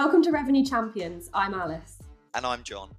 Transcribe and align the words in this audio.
Welcome 0.00 0.22
to 0.22 0.30
Revenue 0.30 0.64
Champions. 0.64 1.28
I'm 1.34 1.54
Alice. 1.54 1.98
And 2.34 2.46
I'm 2.46 2.62
John. 2.62 2.94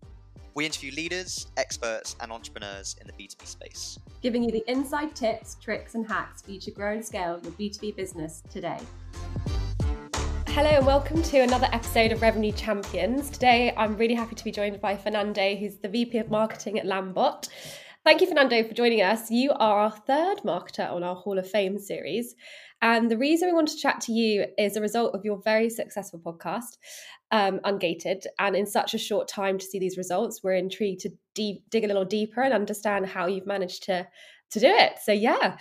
We 0.54 0.66
interview 0.66 0.92
leaders, 0.92 1.48
experts, 1.56 2.18
and 2.20 2.30
entrepreneurs 2.30 2.98
in 3.00 3.08
the 3.08 3.14
B2B 3.14 3.48
space, 3.48 3.98
giving 4.22 4.44
you 4.44 4.52
the 4.52 4.70
inside 4.70 5.16
tips, 5.16 5.56
tricks, 5.62 5.96
and 5.96 6.06
hacks 6.06 6.42
for 6.42 6.52
you 6.52 6.60
to 6.60 6.72
grow 6.72 6.92
and 6.92 7.06
scale 7.06 7.40
your 7.42 7.54
B2B 7.54 7.96
business 7.96 8.44
today. 8.52 8.80
Hello 10.48 10.72
and 10.72 10.86
welcome 10.86 11.24
to 11.24 11.40
another 11.40 11.70
episode 11.72 12.12
of 12.12 12.22
Revenue 12.22 12.52
Champions. 12.52 13.30
Today 13.30 13.74
I'm 13.78 13.96
really 13.96 14.16
happy 14.16 14.36
to 14.36 14.44
be 14.44 14.52
joined 14.52 14.82
by 14.82 14.98
Fernando, 14.98 15.56
who's 15.56 15.78
the 15.78 15.88
VP 15.88 16.18
of 16.18 16.30
Marketing 16.30 16.78
at 16.78 16.86
Landbot. 16.86 17.48
Thank 18.04 18.20
you, 18.20 18.28
Fernando, 18.28 18.62
for 18.64 18.74
joining 18.74 19.02
us. 19.02 19.32
You 19.32 19.52
are 19.52 19.80
our 19.80 19.92
third 19.92 20.40
marketer 20.40 20.92
on 20.92 21.04
our 21.04 21.16
Hall 21.16 21.38
of 21.38 21.50
Fame 21.50 21.78
series. 21.80 22.36
And 22.82 23.12
the 23.12 23.18
reason 23.18 23.48
we 23.48 23.54
want 23.54 23.68
to 23.70 23.78
chat 23.78 24.02
to 24.02 24.14
you 24.14 24.46
is 24.58 24.76
a 24.76 24.82
result 24.82 25.14
of 25.14 25.26
your 25.26 25.42
very 25.44 25.70
successful 25.70 26.20
podcast, 26.20 26.78
um, 27.32 27.60
Ungated. 27.66 28.26
And 28.38 28.56
in 28.56 28.66
such 28.66 28.94
a 28.94 28.98
short 28.98 29.28
time 29.28 29.58
to 29.58 29.66
see 29.66 29.80
these 29.80 29.98
results, 29.98 30.42
we're 30.44 30.56
intrigued 30.56 31.02
to 31.02 31.12
deep, 31.34 31.64
dig 31.70 31.84
a 31.84 31.88
little 31.88 32.06
deeper 32.06 32.42
and 32.42 32.54
understand 32.54 33.08
how 33.08 33.28
you've 33.28 33.48
managed 33.48 33.84
to 33.84 34.08
to 34.52 34.60
do 34.60 34.68
it. 34.68 34.94
So 35.04 35.12
yeah, 35.12 35.58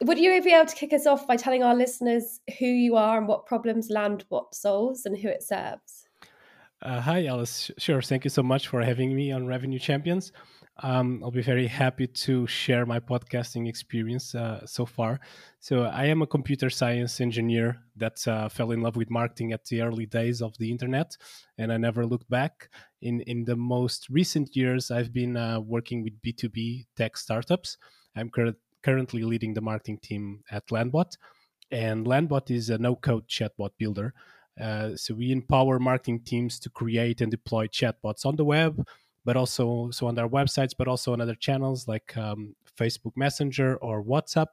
would 0.00 0.18
you 0.18 0.40
be 0.42 0.52
able 0.52 0.66
to 0.66 0.74
kick 0.74 0.92
us 0.92 1.06
off 1.06 1.26
by 1.26 1.36
telling 1.36 1.64
our 1.64 1.74
listeners 1.74 2.40
who 2.58 2.66
you 2.66 2.96
are 2.96 3.18
and 3.18 3.26
what 3.26 3.46
problems 3.46 3.90
Landbot 3.90 4.54
solves 4.54 5.04
and 5.04 5.18
who 5.18 5.28
it 5.28 5.42
serves? 5.42 6.06
Uh, 6.80 7.00
hi, 7.00 7.26
Alice. 7.26 7.70
Sure. 7.78 8.00
Thank 8.00 8.24
you 8.24 8.30
so 8.30 8.42
much 8.42 8.68
for 8.68 8.80
having 8.82 9.14
me 9.14 9.32
on 9.32 9.46
Revenue 9.46 9.80
Champions. 9.80 10.32
Um, 10.80 11.22
I'll 11.24 11.32
be 11.32 11.42
very 11.42 11.66
happy 11.66 12.06
to 12.06 12.46
share 12.46 12.86
my 12.86 13.00
podcasting 13.00 13.68
experience 13.68 14.34
uh, 14.34 14.64
so 14.64 14.86
far. 14.86 15.18
So, 15.58 15.82
I 15.82 16.04
am 16.04 16.22
a 16.22 16.26
computer 16.26 16.70
science 16.70 17.20
engineer 17.20 17.80
that 17.96 18.26
uh, 18.28 18.48
fell 18.48 18.70
in 18.70 18.80
love 18.80 18.94
with 18.94 19.10
marketing 19.10 19.52
at 19.52 19.64
the 19.64 19.82
early 19.82 20.06
days 20.06 20.40
of 20.40 20.56
the 20.58 20.70
internet, 20.70 21.16
and 21.58 21.72
I 21.72 21.78
never 21.78 22.06
looked 22.06 22.30
back. 22.30 22.70
In 23.02 23.22
in 23.22 23.44
the 23.44 23.56
most 23.56 24.08
recent 24.08 24.54
years, 24.54 24.92
I've 24.92 25.12
been 25.12 25.36
uh, 25.36 25.58
working 25.58 26.04
with 26.04 26.20
B 26.22 26.32
two 26.32 26.48
B 26.48 26.86
tech 26.96 27.16
startups. 27.16 27.76
I'm 28.14 28.30
cur- 28.30 28.54
currently 28.84 29.24
leading 29.24 29.54
the 29.54 29.60
marketing 29.60 29.98
team 30.00 30.44
at 30.48 30.68
Landbot, 30.68 31.16
and 31.72 32.06
Landbot 32.06 32.52
is 32.52 32.70
a 32.70 32.78
no 32.78 32.94
code 32.94 33.26
chatbot 33.26 33.70
builder. 33.78 34.14
Uh, 34.60 34.96
so 34.96 35.14
we 35.14 35.32
empower 35.32 35.78
marketing 35.78 36.20
teams 36.24 36.58
to 36.60 36.70
create 36.70 37.20
and 37.20 37.30
deploy 37.30 37.66
chatbots 37.68 38.24
on 38.24 38.36
the 38.36 38.44
web 38.44 38.84
but 39.28 39.36
also 39.36 39.90
so 39.90 40.06
on 40.06 40.14
their 40.14 40.26
websites, 40.26 40.72
but 40.74 40.88
also 40.88 41.12
on 41.12 41.20
other 41.20 41.34
channels 41.34 41.86
like 41.86 42.16
um, 42.16 42.56
Facebook 42.80 43.12
Messenger 43.14 43.76
or 43.76 44.02
WhatsApp, 44.02 44.46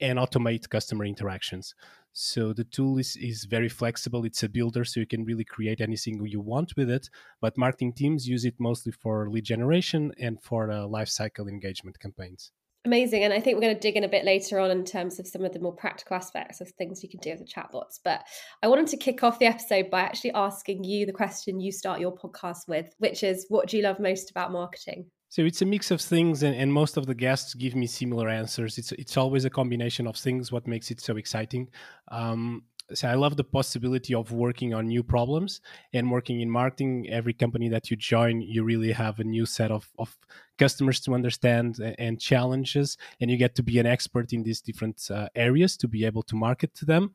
and 0.00 0.20
automate 0.20 0.68
customer 0.68 1.04
interactions. 1.04 1.74
So 2.12 2.52
the 2.52 2.62
tool 2.62 2.98
is, 2.98 3.16
is 3.16 3.44
very 3.44 3.68
flexible. 3.68 4.24
It's 4.24 4.44
a 4.44 4.48
builder, 4.48 4.84
so 4.84 5.00
you 5.00 5.06
can 5.06 5.24
really 5.24 5.42
create 5.42 5.80
anything 5.80 6.24
you 6.24 6.40
want 6.40 6.76
with 6.76 6.90
it. 6.90 7.10
But 7.40 7.58
marketing 7.58 7.94
teams 7.94 8.28
use 8.28 8.44
it 8.44 8.54
mostly 8.60 8.92
for 8.92 9.28
lead 9.28 9.46
generation 9.46 10.12
and 10.16 10.40
for 10.40 10.70
uh, 10.70 10.86
lifecycle 10.86 11.48
engagement 11.48 11.98
campaigns. 11.98 12.52
Amazing. 12.86 13.24
And 13.24 13.32
I 13.32 13.40
think 13.40 13.56
we're 13.56 13.62
going 13.62 13.74
to 13.74 13.80
dig 13.80 13.96
in 13.96 14.04
a 14.04 14.08
bit 14.08 14.26
later 14.26 14.60
on 14.60 14.70
in 14.70 14.84
terms 14.84 15.18
of 15.18 15.26
some 15.26 15.42
of 15.42 15.54
the 15.54 15.58
more 15.58 15.74
practical 15.74 16.16
aspects 16.16 16.60
of 16.60 16.68
things 16.72 17.02
you 17.02 17.08
can 17.08 17.20
do 17.20 17.30
with 17.30 17.38
the 17.38 17.46
chatbots. 17.46 17.98
But 18.04 18.24
I 18.62 18.68
wanted 18.68 18.88
to 18.88 18.98
kick 18.98 19.22
off 19.22 19.38
the 19.38 19.46
episode 19.46 19.90
by 19.90 20.00
actually 20.00 20.32
asking 20.32 20.84
you 20.84 21.06
the 21.06 21.12
question 21.12 21.60
you 21.60 21.72
start 21.72 22.00
your 22.00 22.14
podcast 22.14 22.68
with, 22.68 22.94
which 22.98 23.22
is 23.22 23.46
what 23.48 23.68
do 23.68 23.78
you 23.78 23.82
love 23.82 24.00
most 24.00 24.30
about 24.30 24.52
marketing? 24.52 25.06
So 25.30 25.42
it's 25.42 25.62
a 25.62 25.66
mix 25.66 25.90
of 25.90 26.00
things, 26.00 26.42
and, 26.42 26.54
and 26.54 26.72
most 26.72 26.96
of 26.96 27.06
the 27.06 27.14
guests 27.14 27.54
give 27.54 27.74
me 27.74 27.86
similar 27.86 28.28
answers. 28.28 28.78
It's 28.78 28.92
it's 28.92 29.16
always 29.16 29.44
a 29.44 29.50
combination 29.50 30.06
of 30.06 30.16
things. 30.16 30.52
What 30.52 30.68
makes 30.68 30.92
it 30.92 31.00
so 31.00 31.16
exciting? 31.16 31.70
Um, 32.12 32.64
so 32.92 33.08
I 33.08 33.14
love 33.14 33.36
the 33.36 33.44
possibility 33.44 34.14
of 34.14 34.30
working 34.30 34.74
on 34.74 34.88
new 34.88 35.02
problems 35.02 35.60
and 35.92 36.10
working 36.10 36.40
in 36.40 36.50
marketing. 36.50 37.08
Every 37.10 37.32
company 37.32 37.68
that 37.70 37.90
you 37.90 37.96
join, 37.96 38.42
you 38.42 38.62
really 38.62 38.92
have 38.92 39.18
a 39.18 39.24
new 39.24 39.46
set 39.46 39.70
of, 39.70 39.90
of 39.98 40.16
customers 40.58 41.00
to 41.00 41.14
understand 41.14 41.78
and 41.98 42.20
challenges, 42.20 42.96
and 43.20 43.30
you 43.30 43.36
get 43.36 43.54
to 43.56 43.62
be 43.62 43.78
an 43.78 43.86
expert 43.86 44.32
in 44.32 44.42
these 44.42 44.60
different 44.60 45.08
uh, 45.10 45.28
areas 45.34 45.76
to 45.78 45.88
be 45.88 46.04
able 46.04 46.22
to 46.24 46.36
market 46.36 46.74
to 46.74 46.84
them. 46.84 47.14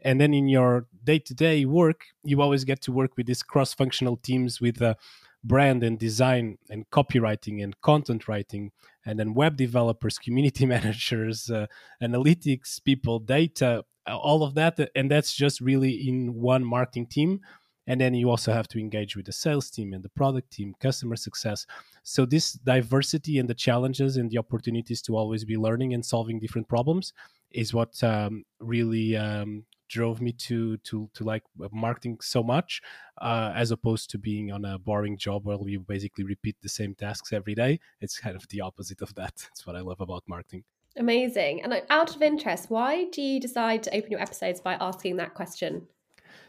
And 0.00 0.20
then 0.20 0.32
in 0.32 0.48
your 0.48 0.86
day 1.02 1.18
to 1.18 1.34
day 1.34 1.64
work, 1.64 2.04
you 2.22 2.40
always 2.40 2.64
get 2.64 2.80
to 2.82 2.92
work 2.92 3.16
with 3.16 3.26
these 3.26 3.42
cross 3.42 3.74
functional 3.74 4.16
teams 4.16 4.60
with 4.60 4.80
uh, 4.80 4.94
brand 5.42 5.82
and 5.82 5.98
design 5.98 6.58
and 6.70 6.88
copywriting 6.90 7.62
and 7.62 7.80
content 7.80 8.28
writing, 8.28 8.70
and 9.04 9.18
then 9.18 9.34
web 9.34 9.56
developers, 9.56 10.18
community 10.26 10.66
managers, 10.66 11.50
uh, 11.50 11.66
analytics 12.02 12.82
people, 12.82 13.18
data 13.18 13.84
all 14.10 14.42
of 14.42 14.54
that 14.54 14.78
and 14.94 15.10
that's 15.10 15.34
just 15.34 15.60
really 15.60 16.08
in 16.08 16.34
one 16.34 16.64
marketing 16.64 17.06
team 17.06 17.40
and 17.88 17.98
then 18.00 18.14
you 18.14 18.30
also 18.30 18.52
have 18.52 18.68
to 18.68 18.78
engage 18.78 19.16
with 19.16 19.26
the 19.26 19.32
sales 19.32 19.70
team 19.70 19.92
and 19.92 20.04
the 20.04 20.08
product 20.10 20.52
team 20.52 20.74
customer 20.78 21.16
success 21.16 21.66
so 22.04 22.24
this 22.24 22.52
diversity 22.52 23.38
and 23.38 23.48
the 23.48 23.54
challenges 23.54 24.16
and 24.16 24.30
the 24.30 24.38
opportunities 24.38 25.02
to 25.02 25.16
always 25.16 25.44
be 25.44 25.56
learning 25.56 25.94
and 25.94 26.04
solving 26.04 26.38
different 26.38 26.68
problems 26.68 27.12
is 27.50 27.74
what 27.74 28.00
um, 28.04 28.44
really 28.60 29.16
um, 29.16 29.64
drove 29.88 30.20
me 30.20 30.32
to 30.32 30.76
to 30.78 31.10
to 31.14 31.24
like 31.24 31.42
marketing 31.72 32.18
so 32.20 32.42
much 32.42 32.80
uh, 33.22 33.52
as 33.56 33.70
opposed 33.70 34.10
to 34.10 34.18
being 34.18 34.52
on 34.52 34.64
a 34.64 34.78
boring 34.78 35.16
job 35.16 35.44
where 35.44 35.58
you 35.66 35.80
basically 35.80 36.24
repeat 36.24 36.56
the 36.62 36.68
same 36.68 36.94
tasks 36.94 37.32
every 37.32 37.54
day 37.54 37.80
it's 38.00 38.20
kind 38.20 38.36
of 38.36 38.46
the 38.48 38.60
opposite 38.60 39.00
of 39.00 39.14
that 39.14 39.34
that's 39.36 39.66
what 39.66 39.74
i 39.74 39.80
love 39.80 40.00
about 40.00 40.22
marketing 40.28 40.62
Amazing. 40.96 41.62
And 41.62 41.80
out 41.90 42.16
of 42.16 42.22
interest, 42.22 42.70
why 42.70 43.04
do 43.12 43.22
you 43.22 43.38
decide 43.38 43.84
to 43.84 43.96
open 43.96 44.10
your 44.10 44.20
episodes 44.20 44.60
by 44.60 44.74
asking 44.80 45.16
that 45.18 45.32
question? 45.34 45.86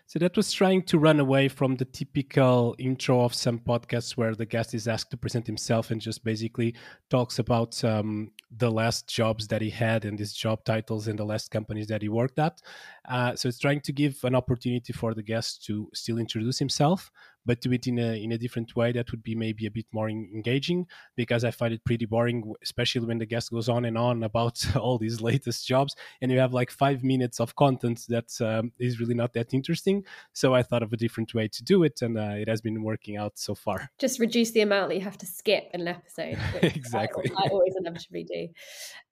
So 0.10 0.18
that 0.18 0.36
was 0.36 0.52
trying 0.52 0.82
to 0.86 0.98
run 0.98 1.20
away 1.20 1.50
from 1.50 1.76
the 1.76 1.86
typical 1.86 2.76
intro 2.80 3.22
of 3.22 3.36
some 3.36 3.60
podcasts 3.60 4.18
where 4.18 4.34
the 4.34 4.44
guest 4.44 4.74
is 4.74 4.88
asked 4.88 5.12
to 5.12 5.18
present 5.18 5.46
himself 5.46 5.92
and 5.92 6.02
just 6.02 6.24
basically 6.24 6.74
talks 7.12 7.38
about 7.38 7.84
um, 7.84 8.32
the 8.58 8.72
last 8.72 9.08
jobs 9.08 9.48
that 9.50 9.62
he 9.62 9.70
had 9.70 10.06
and 10.06 10.18
his 10.18 10.34
job 10.34 10.64
titles 10.66 11.08
and 11.08 11.20
the 11.20 11.24
last 11.24 11.52
companies 11.52 11.86
that 11.90 12.02
he 12.02 12.10
worked 12.10 12.40
at. 12.40 12.60
Uh, 13.08 13.36
so 13.36 13.48
it's 13.48 13.60
trying 13.60 13.82
to 13.82 13.94
give 13.94 14.20
an 14.24 14.34
opportunity 14.34 14.94
for 14.94 15.14
the 15.14 15.22
guest 15.22 15.64
to 15.66 15.88
still 15.94 16.18
introduce 16.18 16.58
himself, 16.58 17.12
but 17.46 17.62
do 17.62 17.72
it 17.72 17.88
in 17.88 18.00
a 18.00 18.22
in 18.22 18.32
a 18.32 18.38
different 18.38 18.76
way 18.76 18.92
that 18.92 19.12
would 19.12 19.24
be 19.24 19.36
maybe 19.36 19.66
a 19.66 19.72
bit 19.72 19.86
more 19.92 20.10
engaging 20.10 20.86
because 21.16 21.44
I 21.44 21.52
find 21.52 21.74
it 21.74 21.84
pretty 21.86 22.06
boring, 22.06 22.54
especially 22.62 23.06
when 23.06 23.18
the 23.18 23.26
guest 23.26 23.52
goes 23.52 23.70
on 23.70 23.86
and 23.86 23.98
on 23.98 24.24
about 24.24 24.64
all 24.76 24.98
these 24.98 25.22
latest 25.22 25.68
jobs, 25.68 25.96
and 26.22 26.32
you 26.32 26.40
have 26.40 26.54
like 26.54 26.72
five 26.72 27.04
minutes 27.04 27.40
of 27.40 27.56
content 27.56 28.06
that 28.10 28.30
um, 28.42 28.72
is 28.80 29.00
really 29.00 29.16
not 29.16 29.34
that 29.34 29.54
interesting. 29.54 30.04
So 30.34 30.54
I 30.54 30.64
thought 30.64 30.84
of 30.84 30.94
a 30.94 30.98
different 30.98 31.34
way 31.34 31.48
to 31.48 31.64
do 31.64 31.84
it, 31.84 32.02
and 32.02 32.18
uh, 32.18 32.36
it 32.36 32.48
has 32.48 32.62
been 32.62 32.84
working 32.84 33.18
out 33.18 33.38
so 33.38 33.56
far. 33.56 33.90
Just 34.00 34.20
reduce 34.20 34.52
the 34.52 34.62
amount 34.62 34.90
that 34.90 34.96
you 34.96 35.02
have 35.02 35.18
to 35.20 35.26
skip 35.26 35.70
in 35.74 35.82
an 35.82 35.88
episode. 35.88 36.38
exactly. 36.62 37.32
I, 37.38 37.46
I, 37.46 37.48
always 37.50 37.76
inevitably 37.78 38.24
do. 38.26 38.48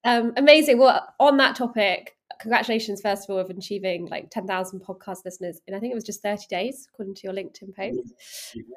Um, 0.04 0.32
amazing. 0.36 0.78
Well, 0.78 1.06
on 1.18 1.36
that 1.38 1.56
topic, 1.56 2.17
congratulations 2.40 3.00
first 3.00 3.24
of 3.24 3.30
all 3.30 3.38
of 3.38 3.50
achieving 3.50 4.06
like 4.06 4.30
10,000 4.30 4.80
podcast 4.80 5.24
listeners 5.24 5.60
and 5.66 5.74
I 5.74 5.80
think 5.80 5.92
it 5.92 5.94
was 5.94 6.04
just 6.04 6.22
30 6.22 6.46
days 6.48 6.86
according 6.92 7.14
to 7.16 7.22
your 7.24 7.32
LinkedIn 7.32 7.74
post. 7.74 8.14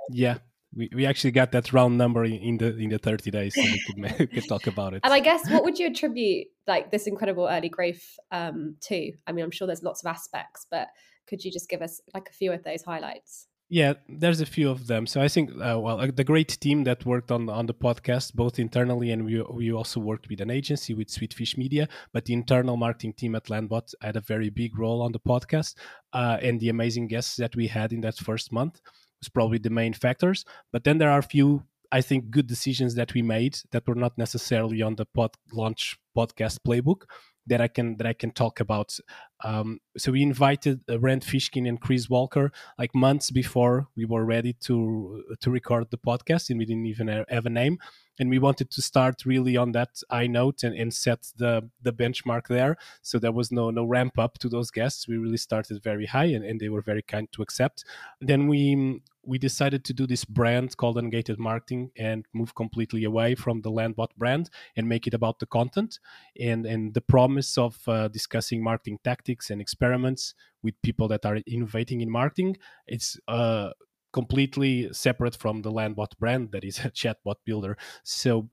Yeah. 0.10 0.38
We, 0.74 0.90
we 0.96 1.06
actually 1.06 1.32
got 1.32 1.52
that 1.52 1.74
round 1.74 1.98
number 1.98 2.24
in 2.24 2.58
the 2.58 2.78
in 2.78 2.92
the 2.92 2.98
30 2.98 3.30
days 3.30 3.56
so 3.56 3.62
we 3.62 3.82
could, 3.86 4.20
we 4.20 4.28
could 4.28 4.48
talk 4.48 4.68
about 4.68 4.94
it. 4.94 5.02
And 5.04 5.14
I 5.14 5.20
guess 5.20 5.50
what 5.50 5.66
would 5.66 5.78
you 5.78 5.88
attribute 5.88 6.48
like 6.66 6.92
this 6.92 7.08
incredible 7.08 7.46
early 7.46 7.68
growth 7.68 8.18
um, 8.32 8.78
to? 8.84 9.12
I 9.28 9.34
mean, 9.34 9.44
I'm 9.44 9.52
sure 9.52 9.68
there's 9.68 9.84
lots 9.84 10.02
of 10.02 10.10
aspects, 10.10 10.66
but 10.72 10.88
could 11.28 11.44
you 11.44 11.52
just 11.52 11.70
give 11.70 11.82
us 11.82 12.00
like 12.14 12.30
a 12.30 12.34
few 12.34 12.54
of 12.54 12.64
those 12.64 12.84
highlights? 12.84 13.48
Yeah, 13.74 13.94
there's 14.10 14.42
a 14.42 14.46
few 14.46 14.70
of 14.70 14.88
them. 14.88 15.08
So 15.08 15.22
I 15.22 15.30
think, 15.30 15.50
uh, 15.52 15.80
well, 15.80 16.02
uh, 16.02 16.08
the 16.14 16.26
great 16.26 16.50
team 16.60 16.84
that 16.84 17.06
worked 17.06 17.32
on 17.32 17.48
on 17.48 17.68
the 17.68 17.74
podcast, 17.74 18.34
both 18.34 18.60
internally 18.60 19.12
and 19.12 19.24
we 19.24 19.42
we 19.44 19.72
also 19.72 20.02
worked 20.02 20.28
with 20.28 20.42
an 20.42 20.52
agency 20.52 20.94
with 20.94 21.08
Sweetfish 21.08 21.56
Media, 21.58 21.88
but 22.12 22.26
the 22.26 22.34
internal 22.34 22.76
marketing 22.76 23.14
team 23.14 23.34
at 23.34 23.46
Landbot 23.46 23.94
had 24.02 24.18
a 24.18 24.20
very 24.34 24.50
big 24.50 24.78
role 24.78 25.02
on 25.02 25.14
the 25.14 25.22
podcast, 25.22 25.76
uh, 26.12 26.38
and 26.42 26.60
the 26.60 26.68
amazing 26.68 27.08
guests 27.08 27.38
that 27.38 27.56
we 27.56 27.68
had 27.68 27.94
in 27.94 28.02
that 28.02 28.18
first 28.18 28.52
month 28.52 28.82
was 29.22 29.30
probably 29.30 29.58
the 29.58 29.70
main 29.70 29.94
factors. 29.94 30.44
But 30.74 30.84
then 30.84 30.98
there 30.98 31.10
are 31.10 31.20
a 31.20 31.32
few, 31.36 31.64
I 31.94 32.02
think, 32.02 32.30
good 32.30 32.48
decisions 32.48 32.96
that 32.96 33.14
we 33.14 33.22
made 33.22 33.58
that 33.72 33.88
were 33.88 33.96
not 33.96 34.18
necessarily 34.18 34.82
on 34.82 34.98
the 34.98 35.06
pod 35.06 35.32
launch 35.54 35.98
podcast 36.18 36.60
playbook 36.68 37.04
that 37.48 37.62
I 37.62 37.68
can 37.68 37.98
that 37.98 38.08
I 38.08 38.14
can 38.14 38.32
talk 38.32 38.60
about. 38.60 38.98
Um, 39.44 39.80
so 39.98 40.12
we 40.12 40.22
invited 40.22 40.82
uh, 40.90 41.00
Rand 41.00 41.24
Fishkin 41.24 41.68
and 41.68 41.82
Chris 41.82 42.10
Walker 42.10 42.52
like 42.78 42.94
months 42.94 43.32
before 43.32 43.88
we 43.96 44.06
were 44.06 44.26
ready 44.26 44.54
to 44.62 45.24
to 45.40 45.52
record 45.52 45.88
the 45.90 45.98
podcast, 45.98 46.50
and 46.50 46.60
we 46.60 46.66
didn't 46.66 46.86
even 46.86 47.08
have 47.08 47.46
a 47.46 47.50
name. 47.50 47.78
And 48.20 48.30
we 48.30 48.38
wanted 48.38 48.70
to 48.72 48.82
start 48.84 49.26
really 49.26 49.58
on 49.58 49.72
that 49.72 49.90
high 50.12 50.28
note 50.28 50.64
and, 50.64 50.76
and 50.76 50.94
set 50.94 51.28
the 51.38 51.70
the 51.82 51.94
benchmark 51.94 52.48
there. 52.48 52.78
So 53.02 53.18
there 53.18 53.32
was 53.32 53.52
no 53.52 53.72
no 53.72 53.86
ramp 53.86 54.20
up 54.20 54.38
to 54.40 54.50
those 54.50 54.70
guests. 54.70 55.08
We 55.08 55.18
really 55.18 55.38
started 55.38 55.82
very 55.84 56.06
high, 56.06 56.26
and, 56.26 56.46
and 56.46 56.60
they 56.60 56.70
were 56.70 56.82
very 56.82 57.02
kind 57.02 57.28
to 57.32 57.42
accept. 57.42 57.84
Then 58.20 58.48
we 58.48 59.02
we 59.24 59.38
decided 59.38 59.86
to 59.86 59.94
do 59.94 60.08
this 60.08 60.26
brand 60.26 60.76
called 60.78 60.98
Ungated 60.98 61.38
Marketing 61.38 61.92
and 61.98 62.26
move 62.34 62.56
completely 62.56 63.04
away 63.04 63.36
from 63.36 63.62
the 63.62 63.72
Landbot 63.72 64.16
brand 64.18 64.50
and 64.76 64.90
make 64.90 65.08
it 65.08 65.14
about 65.14 65.40
the 65.40 65.46
content 65.46 66.00
and 66.40 66.66
and 66.66 66.94
the 66.94 67.02
promise 67.02 67.58
of 67.58 67.78
uh, 67.88 68.08
discussing 68.08 68.64
marketing 68.64 69.00
tactics 69.04 69.50
and 69.50 69.62
experiments 69.62 70.34
with 70.64 70.82
people 70.82 71.08
that 71.08 71.26
are 71.26 71.38
innovating 71.48 72.02
in 72.02 72.10
marketing. 72.10 72.58
It's 72.88 73.20
uh, 73.28 73.72
completely 74.12 74.92
separate 74.92 75.36
from 75.36 75.62
the 75.62 75.72
Landbot 75.72 76.18
brand 76.20 76.52
that 76.52 76.64
is 76.64 76.80
a 76.86 76.90
chatbot 76.90 77.36
builder. 77.46 77.78
So 78.04 78.50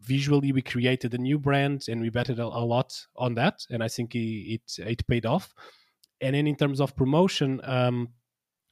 visually 0.00 0.52
we 0.52 0.62
created 0.62 1.14
a 1.14 1.18
new 1.18 1.38
brand 1.38 1.86
and 1.88 2.00
we 2.00 2.10
betted 2.10 2.38
a, 2.38 2.46
lot 2.46 3.06
on 3.16 3.34
that 3.34 3.64
and 3.70 3.82
i 3.82 3.88
think 3.88 4.14
it, 4.14 4.18
it, 4.18 4.78
it 4.78 5.06
paid 5.06 5.24
off 5.24 5.54
and 6.20 6.34
then 6.34 6.46
in 6.46 6.54
terms 6.54 6.80
of 6.80 6.94
promotion 6.96 7.60
um, 7.64 8.08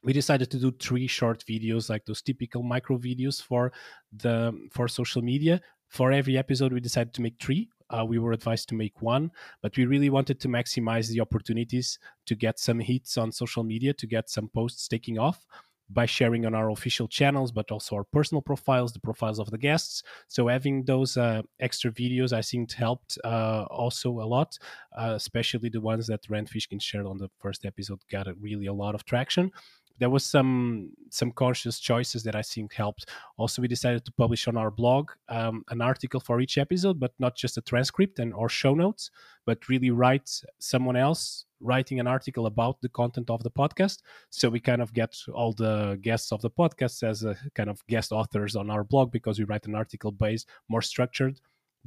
we 0.05 0.13
decided 0.13 0.51
to 0.51 0.59
do 0.59 0.71
three 0.71 1.07
short 1.07 1.43
videos 1.49 1.89
like 1.89 2.05
those 2.05 2.21
typical 2.21 2.61
micro 2.63 2.97
videos 2.97 3.41
for 3.41 3.73
the 4.15 4.53
for 4.71 4.87
social 4.87 5.21
media. 5.21 5.59
For 5.89 6.11
every 6.11 6.37
episode 6.37 6.71
we 6.71 6.79
decided 6.79 7.13
to 7.15 7.21
make 7.21 7.35
three. 7.41 7.69
Uh, 7.89 8.03
we 8.03 8.17
were 8.17 8.31
advised 8.31 8.67
to 8.67 8.73
make 8.73 8.99
one 8.99 9.29
but 9.61 9.77
we 9.77 9.85
really 9.85 10.09
wanted 10.09 10.39
to 10.39 10.47
maximize 10.47 11.07
the 11.09 11.21
opportunities 11.21 11.99
to 12.25 12.33
get 12.33 12.57
some 12.57 12.79
hits 12.79 13.15
on 13.15 13.31
social 13.31 13.63
media 13.63 13.93
to 13.93 14.07
get 14.07 14.27
some 14.27 14.47
posts 14.49 14.87
taking 14.87 15.19
off 15.19 15.45
by 15.89 16.05
sharing 16.05 16.45
on 16.45 16.55
our 16.55 16.71
official 16.71 17.07
channels, 17.07 17.51
but 17.51 17.69
also 17.71 17.97
our 17.97 18.03
personal 18.03 18.41
profiles, 18.41 18.93
the 18.93 18.99
profiles 18.99 19.39
of 19.39 19.51
the 19.51 19.57
guests. 19.57 20.01
So 20.27 20.47
having 20.47 20.85
those 20.85 21.15
uh, 21.15 21.43
extra 21.59 21.91
videos, 21.91 22.33
I 22.33 22.41
think, 22.41 22.73
helped 22.73 23.19
uh, 23.23 23.65
also 23.69 24.09
a 24.19 24.25
lot, 24.25 24.57
uh, 24.97 25.13
especially 25.15 25.69
the 25.69 25.81
ones 25.81 26.07
that 26.07 26.21
Rand 26.29 26.49
Fishkin 26.49 26.81
shared 26.81 27.05
on 27.05 27.17
the 27.17 27.29
first 27.39 27.65
episode 27.65 27.99
got 28.09 28.27
a, 28.27 28.33
really 28.33 28.65
a 28.65 28.73
lot 28.73 28.95
of 28.95 29.05
traction 29.05 29.51
there 29.99 30.09
was 30.09 30.23
some 30.23 30.91
some 31.09 31.31
conscious 31.31 31.79
choices 31.79 32.23
that 32.23 32.35
I 32.35 32.41
think 32.41 32.73
helped. 32.73 33.09
Also, 33.37 33.61
we 33.61 33.67
decided 33.67 34.05
to 34.05 34.11
publish 34.11 34.47
on 34.47 34.57
our 34.57 34.71
blog 34.71 35.11
um, 35.29 35.63
an 35.69 35.81
article 35.81 36.19
for 36.19 36.41
each 36.41 36.57
episode, 36.57 36.99
but 36.99 37.13
not 37.19 37.35
just 37.35 37.57
a 37.57 37.61
transcript 37.61 38.19
and 38.19 38.33
or 38.33 38.49
show 38.49 38.73
notes, 38.73 39.11
but 39.45 39.69
really 39.69 39.91
write 39.91 40.29
someone 40.59 40.95
else 40.95 41.45
writing 41.61 41.99
an 41.99 42.07
article 42.07 42.45
about 42.45 42.81
the 42.81 42.89
content 42.89 43.29
of 43.29 43.41
the 43.43 43.51
podcast. 43.51 44.01
So 44.29 44.49
we 44.49 44.59
kind 44.59 44.81
of 44.81 44.93
get 44.93 45.17
all 45.33 45.53
the 45.53 45.97
guests 46.01 46.31
of 46.31 46.41
the 46.41 46.49
podcast 46.49 47.03
as 47.03 47.23
a 47.23 47.35
kind 47.55 47.69
of 47.69 47.85
guest 47.87 48.11
authors 48.11 48.55
on 48.55 48.69
our 48.69 48.83
blog 48.83 49.11
because 49.11 49.39
we 49.39 49.45
write 49.45 49.65
an 49.65 49.75
article 49.75 50.11
based 50.11 50.47
more 50.67 50.81
structured 50.81 51.39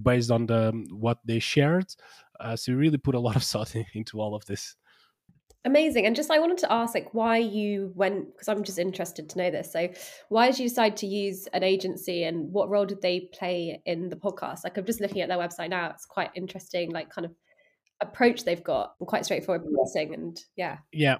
based 0.02 0.31
on 0.31 0.46
the 0.46 0.72
what 0.90 1.19
they 1.25 1.38
shared. 1.38 1.94
Uh, 2.40 2.56
so 2.56 2.72
we 2.72 2.78
really 2.78 2.99
put 2.99 3.14
a 3.14 3.20
lot 3.20 3.37
of 3.37 3.43
thought 3.52 3.75
into 3.94 4.20
all 4.20 4.34
of 4.34 4.44
this. 4.46 4.76
Amazing. 5.69 6.06
And 6.06 6.17
just 6.17 6.31
I 6.31 6.38
wanted 6.38 6.56
to 6.59 6.73
ask 6.73 6.94
like 6.94 7.12
why 7.12 7.37
you 7.37 7.93
went 7.94 8.32
because 8.32 8.49
I'm 8.49 8.65
just 8.65 8.79
interested 8.79 9.29
to 9.29 9.38
know 9.38 9.50
this. 9.50 9.70
So 9.70 9.91
why 10.31 10.47
did 10.47 10.59
you 10.59 10.67
decide 10.67 10.97
to 10.99 11.06
use 11.06 11.47
an 11.53 11.62
agency 11.62 12.25
and 12.25 12.50
what 12.50 12.70
role 12.70 12.87
did 12.87 13.03
they 13.03 13.29
play 13.35 13.82
in 13.85 14.09
the 14.09 14.17
podcast? 14.17 14.61
Like 14.65 14.79
I'm 14.79 14.87
just 14.87 15.03
looking 15.03 15.20
at 15.20 15.29
their 15.29 15.37
website 15.37 15.69
now. 15.69 15.91
It's 15.91 16.06
quite 16.06 16.31
interesting, 16.35 16.91
like 16.91 17.11
kind 17.11 17.26
of 17.26 17.32
approach 18.00 18.44
they've 18.44 18.65
got 18.65 18.94
and 18.99 19.06
quite 19.06 19.26
straightforward 19.26 19.67
pricing 19.75 20.15
and 20.15 20.41
yeah. 20.56 20.79
Yeah. 20.91 21.17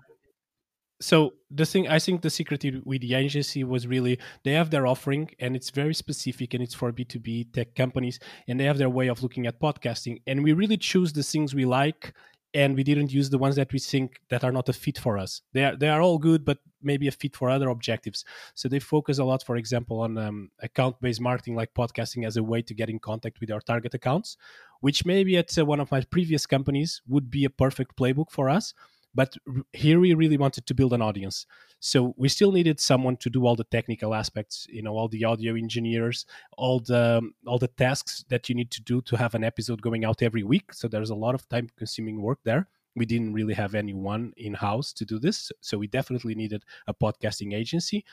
So 1.03 1.35
the 1.51 1.67
thing 1.67 1.87
I 1.87 1.99
think 1.99 2.23
the 2.23 2.31
secret 2.31 2.65
with 2.87 3.03
the 3.03 3.13
agency 3.13 3.65
was 3.65 3.87
really 3.87 4.19
they 4.45 4.53
have 4.53 4.71
their 4.71 4.87
offering 4.87 5.31
and 5.39 5.57
it's 5.57 5.69
very 5.69 5.95
specific 5.95 6.55
and 6.55 6.63
it's 6.63 6.75
for 6.75 6.91
B2B 6.91 7.53
tech 7.53 7.75
companies 7.75 8.19
and 8.49 8.59
they 8.59 8.65
have 8.65 8.79
their 8.79 8.89
way 8.89 9.09
of 9.09 9.23
looking 9.23 9.47
at 9.47 9.61
podcasting 9.61 10.23
and 10.27 10.43
we 10.43 10.55
really 10.55 10.79
choose 10.79 11.13
the 11.13 11.23
things 11.23 11.55
we 11.55 11.67
like 11.67 12.15
and 12.59 12.75
we 12.75 12.83
didn't 12.83 13.13
use 13.13 13.31
the 13.31 13.39
ones 13.39 13.55
that 13.55 13.73
we 13.73 13.79
think 13.79 14.21
that 14.31 14.43
are 14.43 14.51
not 14.51 14.69
a 14.69 14.73
fit 14.73 14.99
for 14.99 15.17
us. 15.17 15.43
They 15.53 15.65
are 15.65 15.77
they 15.77 15.89
are 15.89 16.03
all 16.03 16.19
good, 16.19 16.45
but 16.45 16.59
maybe 16.83 17.07
a 17.07 17.13
fit 17.13 17.37
for 17.37 17.49
other 17.49 17.69
objectives. 17.69 18.25
So 18.55 18.69
they 18.69 18.81
focus 18.81 19.19
a 19.19 19.25
lot, 19.25 19.45
for 19.45 19.57
example, 19.57 20.01
on 20.01 20.19
um, 20.19 20.51
account 20.61 21.01
based 21.01 21.21
marketing, 21.21 21.55
like 21.55 21.73
podcasting, 21.73 22.27
as 22.27 22.37
a 22.37 22.43
way 22.43 22.63
to 22.63 22.75
get 22.75 22.91
in 22.91 22.99
contact 22.99 23.39
with 23.41 23.53
our 23.53 23.61
target 23.61 23.95
accounts, 23.95 24.37
which 24.81 25.07
maybe 25.07 25.37
at 25.37 25.57
uh, 25.57 25.65
one 25.65 25.79
of 25.79 25.93
my 25.93 26.01
previous 26.01 26.47
companies 26.47 27.01
would 27.07 27.31
be 27.31 27.45
a 27.45 27.51
perfect 27.65 27.97
playbook 27.97 28.33
for 28.33 28.51
us. 28.51 28.75
But 29.19 29.35
here 29.73 29.99
we 29.99 30.15
really 30.15 30.37
wanted 30.37 30.65
to 30.67 30.75
build 30.75 30.93
an 30.93 31.03
audience. 31.03 31.45
So 31.81 32.15
we 32.17 32.29
still 32.29 32.53
needed 32.53 32.79
someone 32.79 33.17
to 33.17 33.29
do 33.29 33.47
all 33.47 33.57
the 33.57 33.65
technical 33.65 34.15
aspects, 34.15 34.69
you 34.71 34.81
know, 34.81 34.93
all 34.97 35.09
the 35.09 35.25
audio 35.25 35.57
engineers, 35.57 36.25
all 36.57 36.79
the 36.79 37.29
all 37.45 37.59
the 37.59 37.67
tasks 37.67 38.25
that 38.29 38.49
you 38.49 38.55
need 38.55 38.71
to 38.71 38.81
do 38.81 39.01
to 39.01 39.17
have 39.17 39.35
an 39.35 39.43
episode 39.43 39.83
going 39.83 40.05
out 40.05 40.23
every 40.23 40.45
week. 40.45 40.73
So 40.73 40.87
there's 40.87 41.11
a 41.11 41.17
lot 41.17 41.35
of 41.35 41.49
time 41.49 41.67
consuming 41.77 42.23
work 42.23 42.39
there. 42.45 42.69
We 42.95 43.07
didn't 43.07 43.33
really 43.33 43.55
have 43.55 43.75
anyone 43.75 44.35
in 44.37 44.55
house 44.55 44.93
to 44.93 45.05
do 45.05 45.19
this, 45.19 45.51
so 45.61 45.79
we 45.79 45.89
definitely 45.89 46.37
needed 46.37 46.63
a 46.87 46.95
podcasting 46.95 47.53
agency 47.53 48.05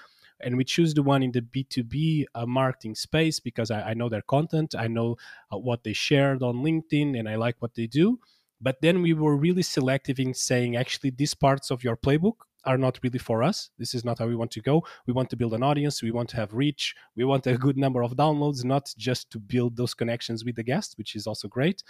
and 0.42 0.58
we 0.58 0.64
choose 0.64 0.94
the 0.94 1.04
one 1.04 1.24
in 1.24 1.32
the 1.32 1.42
b2b 1.42 2.26
uh, 2.36 2.46
marketing 2.46 2.94
space 2.94 3.40
because 3.40 3.72
I, 3.72 3.92
I, 3.92 3.94
know 3.94 4.10
their 4.10 4.22
content 4.22 4.76
i 4.78 4.86
know 4.86 5.16
uh, 5.50 5.58
what 5.58 5.86
they 5.86 5.94
shared 5.94 6.44
on 6.44 6.58
linkedin 6.58 7.18
and 7.18 7.30
i 7.30 7.36
like 7.38 7.56
what 7.60 7.74
they 7.74 7.88
do 7.88 8.20
but 8.62 8.78
then 8.82 9.02
we 9.02 9.14
were 9.14 9.36
really 9.38 9.64
selective 9.64 10.20
in 10.20 10.34
saying, 10.34 10.76
actually, 10.76 11.12
these 11.12 11.34
parts 11.34 11.72
of 11.72 11.84
your 11.84 11.98
playbook 11.98 12.36
are 12.66 12.78
not 12.78 13.00
really 13.04 13.20
for 13.20 13.44
us. 13.44 13.70
This 13.78 13.94
is 13.94 14.04
not 14.04 14.18
how 14.20 14.28
we 14.28 14.36
want 14.36 14.52
to 14.52 14.62
go. 14.62 14.84
We 15.06 15.14
want 15.14 15.30
to 15.30 15.36
build 15.36 15.54
an 15.54 15.62
audience. 15.64 16.02
We 16.02 16.12
want 16.12 16.30
to 16.30 16.38
have 16.38 16.54
reach. 16.54 16.96
We 17.16 17.24
want 17.24 17.46
a 17.46 17.58
good 17.58 17.78
number 17.78 18.02
of 18.02 18.16
downloads, 18.16 18.64
not 18.64 18.92
just 18.98 19.30
to 19.32 19.40
build 19.40 19.78
those 19.78 19.94
connections 19.94 20.44
with 20.44 20.56
the 20.56 20.64
guests, 20.64 20.98
which 20.98 21.16
is 21.16 21.28
also 21.28 21.48
great. 21.48 21.84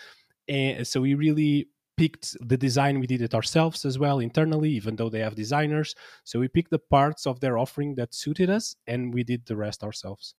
And 0.47 0.85
so 0.85 1.01
we 1.01 1.13
really 1.13 1.69
picked 1.97 2.35
the 2.45 2.57
design. 2.57 2.99
We 2.99 3.07
did 3.07 3.21
it 3.21 3.33
ourselves 3.33 3.85
as 3.85 3.97
well 3.97 4.19
internally, 4.19 4.69
even 4.71 4.97
though 4.97 5.09
they 5.09 5.21
have 5.21 5.35
designers. 5.35 5.95
So 6.25 6.39
we 6.39 6.49
picked 6.49 6.71
the 6.71 6.79
parts 6.79 7.25
of 7.25 7.39
their 7.39 7.57
offering 7.57 7.95
that 7.95 8.13
suited 8.13 8.49
us, 8.49 8.75
and 8.85 9.13
we 9.13 9.23
did 9.23 9.45
the 9.45 9.55
rest 9.55 9.81
ourselves. 9.81 10.35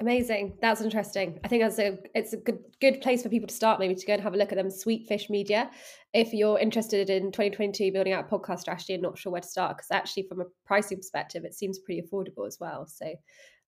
Amazing. 0.00 0.56
That's 0.60 0.80
interesting. 0.80 1.40
I 1.42 1.48
think 1.48 1.62
that's 1.62 1.78
a 1.80 1.98
it's 2.14 2.32
a 2.32 2.36
good 2.36 2.60
good 2.80 3.00
place 3.00 3.22
for 3.22 3.28
people 3.28 3.48
to 3.48 3.54
start 3.54 3.80
maybe 3.80 3.96
to 3.96 4.06
go 4.06 4.12
and 4.12 4.22
have 4.22 4.34
a 4.34 4.36
look 4.36 4.52
at 4.52 4.56
them 4.56 4.68
Sweetfish 4.68 5.28
Media 5.28 5.70
if 6.14 6.32
you're 6.32 6.58
interested 6.58 7.10
in 7.10 7.32
2022 7.32 7.90
building 7.92 8.12
out 8.12 8.24
a 8.24 8.28
podcast 8.28 8.60
strategy 8.60 8.94
and 8.94 9.02
not 9.02 9.18
sure 9.18 9.32
where 9.32 9.40
to 9.40 9.48
start 9.48 9.76
because 9.76 9.90
actually 9.90 10.22
from 10.28 10.40
a 10.40 10.44
pricing 10.64 10.98
perspective 10.98 11.44
it 11.44 11.52
seems 11.52 11.80
pretty 11.80 12.00
affordable 12.00 12.46
as 12.46 12.58
well. 12.60 12.86
So 12.86 13.12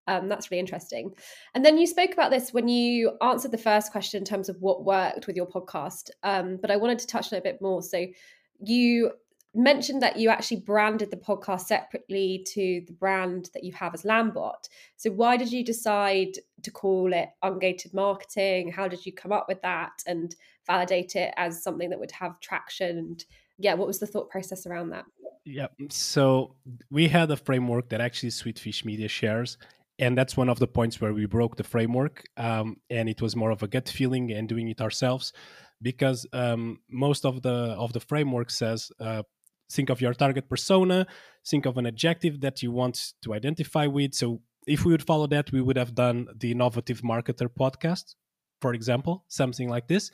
um, 0.07 0.29
that's 0.29 0.51
really 0.51 0.61
interesting. 0.61 1.13
And 1.55 1.65
then 1.65 1.79
you 1.79 1.87
spoke 1.87 2.13
about 2.13 2.31
this 2.31 2.53
when 2.53 2.69
you 2.69 3.17
answered 3.23 3.51
the 3.51 3.59
first 3.59 3.93
question 3.93 4.19
in 4.19 4.25
terms 4.25 4.49
of 4.49 4.57
what 4.61 4.85
worked 4.85 5.27
with 5.27 5.37
your 5.37 5.47
podcast. 5.47 6.11
Um, 6.23 6.59
but 6.61 6.71
I 6.71 6.77
wanted 6.77 7.01
to 7.01 7.07
touch 7.07 7.33
on 7.33 7.37
it 7.37 7.41
a 7.41 7.43
bit 7.43 7.59
more. 7.61 7.83
So 7.83 8.07
you 8.61 9.13
mentioned 9.55 10.03
that 10.03 10.17
you 10.17 10.29
actually 10.29 10.61
branded 10.61 11.11
the 11.11 11.17
podcast 11.17 11.63
separately 11.63 12.45
to 12.47 12.83
the 12.87 12.93
brand 12.93 13.51
that 13.55 13.65
you 13.65 13.73
have 13.73 13.95
as 13.95 14.03
Landbot. 14.03 14.69
So 14.97 15.11
why 15.11 15.37
did 15.37 15.53
you 15.53 15.65
decide 15.65 16.39
to 16.63 16.71
call 16.71 17.13
it 17.13 17.31
Ungated 17.43 17.93
Marketing? 17.93 18.71
How 18.71 18.87
did 18.87 19.05
you 19.05 19.13
come 19.13 19.33
up 19.33 19.47
with 19.49 19.61
that 19.63 20.03
and 20.07 20.35
validate 20.67 21.17
it 21.17 21.35
as 21.37 21.63
something 21.63 21.91
that 21.91 21.99
would 21.99 22.13
have 22.13 22.39
traction? 22.41 22.99
And 22.99 23.25
yeah, 23.59 23.75
what 23.75 23.89
was 23.89 23.99
the 23.99 24.07
thought 24.07 24.31
process 24.31 24.67
around 24.67 24.91
that? 24.91 25.05
Yeah, 25.45 25.69
so 25.89 26.55
we 26.91 27.09
had 27.09 27.31
a 27.31 27.37
framework 27.37 27.89
that 27.89 28.01
actually 28.01 28.31
Sweetfish 28.31 28.85
Media 28.85 29.09
shares. 29.09 29.59
And 29.99 30.17
that's 30.17 30.37
one 30.37 30.49
of 30.49 30.59
the 30.59 30.67
points 30.67 31.01
where 31.01 31.13
we 31.13 31.27
broke 31.27 31.57
the 31.57 31.65
framework. 31.65 32.25
Um, 32.37 32.77
and 32.89 33.09
it 33.09 33.21
was 33.21 33.37
more 33.37 33.51
of 33.51 33.63
a 33.63 33.69
gut 33.69 33.89
feeling 33.89 34.33
and 34.33 34.49
doing 34.49 34.69
it 34.69 34.81
ourselves 34.81 35.33
because 35.83 36.27
um, 36.33 36.81
most 36.89 37.25
of 37.25 37.43
the 37.43 37.51
of 37.51 37.93
the 37.93 38.01
framework 38.01 38.51
says 38.51 38.91
uh, 39.01 39.23
think 39.71 39.91
of 39.91 40.01
your 40.01 40.15
target 40.15 40.49
persona 40.49 41.07
think 41.47 41.67
of 41.67 41.79
an 41.79 41.87
adjective 41.87 42.41
that 42.41 42.63
you 42.63 42.71
want 42.71 43.15
to 43.23 43.33
identify 43.33 43.87
with. 43.87 44.15
So 44.15 44.41
if 44.67 44.85
we 44.85 44.93
would 44.93 45.03
follow 45.03 45.27
that 45.29 45.53
we 45.53 45.61
would 45.61 45.77
have 45.77 45.95
done 45.95 46.29
the 46.39 46.51
innovative 46.53 47.01
marketer 47.01 47.49
podcast 47.49 48.15
for 48.61 48.75
example 48.75 49.25
something 49.29 49.69
like 49.69 49.89
this. 49.89 50.11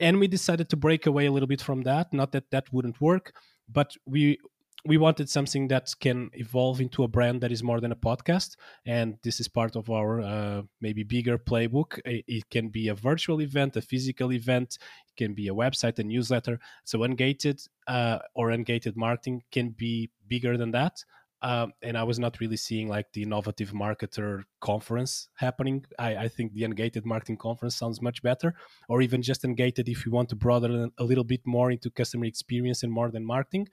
And 0.00 0.20
we 0.20 0.28
decided 0.28 0.68
to 0.68 0.76
break 0.76 1.06
away 1.06 1.26
a 1.26 1.32
little 1.32 1.48
bit 1.48 1.60
from 1.60 1.82
that. 1.82 2.12
Not 2.12 2.30
that 2.32 2.50
that 2.50 2.72
wouldn't 2.72 3.00
work 3.00 3.32
but 3.70 3.94
we 4.06 4.38
we 4.84 4.96
wanted 4.96 5.28
something 5.28 5.68
that 5.68 5.92
can 6.00 6.30
evolve 6.34 6.80
into 6.80 7.02
a 7.02 7.08
brand 7.08 7.40
that 7.40 7.50
is 7.50 7.62
more 7.62 7.80
than 7.80 7.92
a 7.92 7.96
podcast 7.96 8.56
and 8.86 9.16
this 9.22 9.40
is 9.40 9.48
part 9.48 9.74
of 9.76 9.90
our 9.90 10.20
uh, 10.20 10.62
maybe 10.80 11.02
bigger 11.02 11.36
playbook. 11.36 11.98
It 12.04 12.48
can 12.50 12.68
be 12.68 12.88
a 12.88 12.94
virtual 12.94 13.40
event 13.40 13.76
a 13.76 13.82
physical 13.82 14.32
event 14.32 14.78
it 15.08 15.16
can 15.16 15.34
be 15.34 15.48
a 15.48 15.54
website 15.54 15.98
a 15.98 16.04
newsletter. 16.04 16.60
So 16.84 17.00
ungated 17.00 17.66
uh, 17.86 18.18
or 18.34 18.50
ungated 18.50 18.96
marketing 18.96 19.42
can 19.50 19.70
be 19.70 20.10
bigger 20.28 20.56
than 20.56 20.70
that 20.72 21.02
um, 21.40 21.72
and 21.82 21.96
I 21.96 22.02
was 22.02 22.18
not 22.18 22.40
really 22.40 22.56
seeing 22.56 22.88
like 22.88 23.12
the 23.12 23.22
innovative 23.22 23.72
marketer 23.72 24.42
conference 24.60 25.28
happening. 25.36 25.84
I, 25.96 26.16
I, 26.16 26.28
think 26.28 26.52
the 26.52 26.62
ungated 26.62 27.04
marketing 27.04 27.36
conference 27.36 27.76
sounds 27.76 28.02
much 28.02 28.24
better, 28.24 28.56
or 28.88 29.02
even 29.02 29.22
just 29.22 29.44
ungated 29.44 29.88
if 29.88 30.04
you 30.04 30.10
want 30.10 30.30
to 30.30 30.36
broaden 30.36 30.90
a 30.98 31.04
little 31.04 31.22
bit 31.22 31.42
more 31.46 31.70
into 31.70 31.90
customer 31.90 32.24
experience 32.24 32.82
and 32.82 32.92
more 32.92 33.12
than 33.12 33.24
marketing 33.24 33.68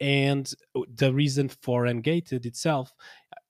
and 0.00 0.54
the 0.94 1.12
reason 1.12 1.48
for 1.48 1.84
ungated 1.84 2.46
itself 2.46 2.92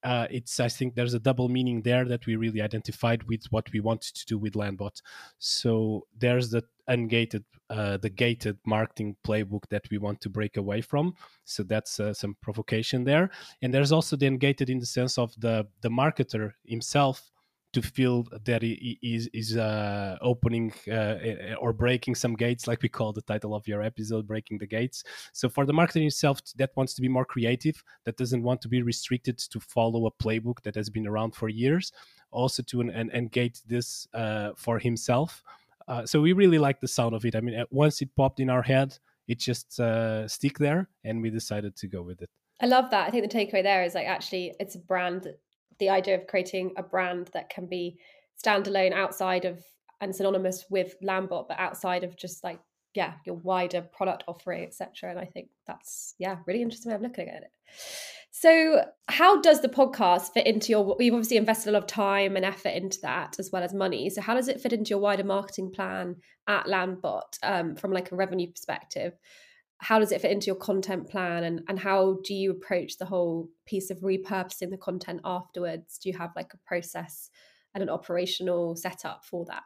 uh, 0.05 0.27
it's 0.31 0.61
I 0.61 0.69
think 0.69 0.95
there's 0.95 1.15
a 1.15 1.19
double 1.19 1.49
meaning 1.49 1.83
there 1.83 2.05
that 2.05 2.27
we 2.27 2.37
really 2.37 2.63
identified 2.63 3.25
with 3.25 3.45
what 3.51 3.71
we 3.73 3.81
wanted 3.81 4.15
to 4.15 4.27
do 4.27 4.39
with 4.39 4.55
Landbot. 4.55 5.03
So 5.39 6.07
there's 6.17 6.51
the 6.51 6.63
ungated, 6.89 7.45
uh, 7.69 7.97
the 7.97 8.11
gated 8.11 8.59
marketing 8.65 9.17
playbook 9.27 9.69
that 9.71 9.85
we 9.91 9.99
want 9.99 10.21
to 10.23 10.31
break 10.31 10.57
away 10.57 10.81
from. 10.81 11.15
So 11.45 11.63
that's 11.63 11.99
uh, 11.99 12.15
some 12.15 12.37
provocation 12.41 13.05
there, 13.05 13.31
and 13.61 13.75
there's 13.75 13.93
also 13.93 14.17
the 14.17 14.27
ungated 14.27 14.71
in 14.71 14.79
the 14.79 14.87
sense 14.87 15.19
of 15.19 15.35
the 15.39 15.67
the 15.81 15.91
marketer 15.91 16.53
himself 16.65 17.31
to 17.81 17.89
feel 17.89 18.27
that 18.45 18.63
he 18.63 18.99
is 19.03 19.29
is 19.33 19.57
uh, 19.57 20.17
opening 20.21 20.73
uh, 20.91 21.55
or 21.61 21.73
breaking 21.73 22.15
some 22.15 22.35
gates, 22.35 22.67
like 22.67 22.83
we 22.83 22.89
call 22.89 23.13
the 23.13 23.23
title 23.23 23.55
of 23.55 23.67
your 23.69 23.83
episode, 23.83 24.27
"Breaking 24.27 24.59
the 24.59 24.67
Gates." 24.67 25.05
So 25.33 25.49
for 25.49 25.65
the 25.67 25.73
marketer 25.73 26.01
himself, 26.01 26.41
that 26.57 26.71
wants 26.77 26.95
to 26.95 27.03
be 27.03 27.09
more 27.09 27.25
creative, 27.25 27.83
that 28.05 28.17
doesn't 28.17 28.43
want 28.43 28.61
to 28.63 28.69
be 28.69 28.83
restricted 28.83 29.39
to 29.39 29.61
follow 29.61 30.07
a 30.07 30.13
playbook 30.23 30.63
that 30.63 30.75
has 30.75 30.91
been 30.91 31.07
around 31.07 31.35
for 31.35 31.49
years, 31.49 31.93
also 32.31 32.63
to 32.65 32.83
engage 32.83 33.63
this 33.63 34.09
uh, 34.15 34.51
for 34.57 34.79
himself. 34.79 35.43
Uh, 35.87 36.05
so 36.05 36.21
we 36.21 36.33
really 36.33 36.59
like 36.59 36.81
the 36.81 36.89
sound 36.89 37.15
of 37.15 37.25
it. 37.25 37.35
I 37.35 37.41
mean, 37.41 37.65
once 37.71 38.03
it 38.03 38.15
popped 38.15 38.41
in 38.41 38.51
our 38.51 38.63
head, 38.63 38.99
it 39.27 39.39
just 39.39 39.81
uh, 39.81 40.29
stick 40.29 40.59
there, 40.59 40.89
and 41.05 41.23
we 41.23 41.31
decided 41.31 41.77
to 41.77 41.87
go 41.87 42.03
with 42.03 42.23
it. 42.23 42.31
I 42.61 42.67
love 42.67 42.91
that. 42.91 43.07
I 43.07 43.11
think 43.11 43.31
the 43.31 43.39
takeaway 43.39 43.63
there 43.63 43.85
is 43.85 43.95
like 43.95 44.07
actually 44.07 44.55
it's 44.59 44.75
a 44.75 44.81
brand 44.81 45.35
the 45.79 45.91
idea 45.91 46.17
of 46.17 46.27
creating 46.27 46.73
a 46.77 46.83
brand 46.83 47.31
that 47.33 47.51
can 47.51 47.67
be 47.67 47.99
standalone 48.43 48.93
outside 48.93 49.45
of 49.45 49.63
and 50.01 50.15
synonymous 50.15 50.65
with 50.71 50.95
Landbot, 51.03 51.49
but 51.49 51.59
outside 51.59 52.05
of 52.05 52.17
just 52.17 52.45
like 52.45 52.61
yeah 52.95 53.15
your 53.25 53.37
wider 53.37 53.83
product 53.83 54.25
offering, 54.27 54.65
etc. 54.65 55.11
And 55.11 55.19
I 55.19 55.25
think 55.25 55.49
that's 55.67 56.15
yeah 56.19 56.37
really 56.47 56.63
interesting 56.63 56.91
way 56.91 56.97
of 56.97 57.03
looking 57.03 57.29
at 57.29 57.43
it. 57.43 57.51
So, 58.31 58.85
how 59.09 59.41
does 59.41 59.63
the 59.63 59.69
podcast 59.69 60.33
fit 60.33 60.47
into 60.47 60.71
your? 60.71 60.97
We've 60.97 61.13
obviously 61.13 61.39
invested 61.39 61.71
a 61.71 61.73
lot 61.73 61.83
of 61.83 61.89
time 61.89 62.37
and 62.37 62.45
effort 62.45 62.69
into 62.69 62.99
that, 63.03 63.37
as 63.39 63.51
well 63.53 63.65
as 63.65 63.75
money. 63.75 64.11
So, 64.11 64.21
how 64.21 64.35
does 64.35 64.49
it 64.49 64.61
fit 64.61 64.73
into 64.73 64.91
your 64.91 65.01
wider 65.01 65.25
marketing 65.25 65.73
plan 65.73 66.17
at 66.47 66.67
Landbot 66.67 67.39
um, 67.43 67.75
from 67.75 67.91
like 67.93 68.13
a 68.13 68.17
revenue 68.17 68.51
perspective? 68.51 69.15
How 69.79 69.99
does 69.99 70.13
it 70.13 70.21
fit 70.21 70.33
into 70.33 70.47
your 70.47 70.57
content 70.57 71.09
plan 71.09 71.45
and, 71.45 71.63
and 71.69 71.79
how 71.79 72.19
do 72.25 72.35
you 72.35 72.51
approach 72.51 72.99
the 72.99 73.05
whole 73.05 73.49
piece 73.65 73.91
of 73.91 73.99
repurposing 74.01 74.71
the 74.71 74.77
content 74.77 75.21
afterwards? 75.25 75.99
Do 75.99 76.09
you 76.09 76.19
have 76.19 76.31
like 76.35 76.53
a 76.53 76.59
process 76.67 77.31
and 77.75 77.83
an 77.83 77.89
operational 77.89 78.75
setup 78.77 79.25
for 79.25 79.45
that? 79.47 79.63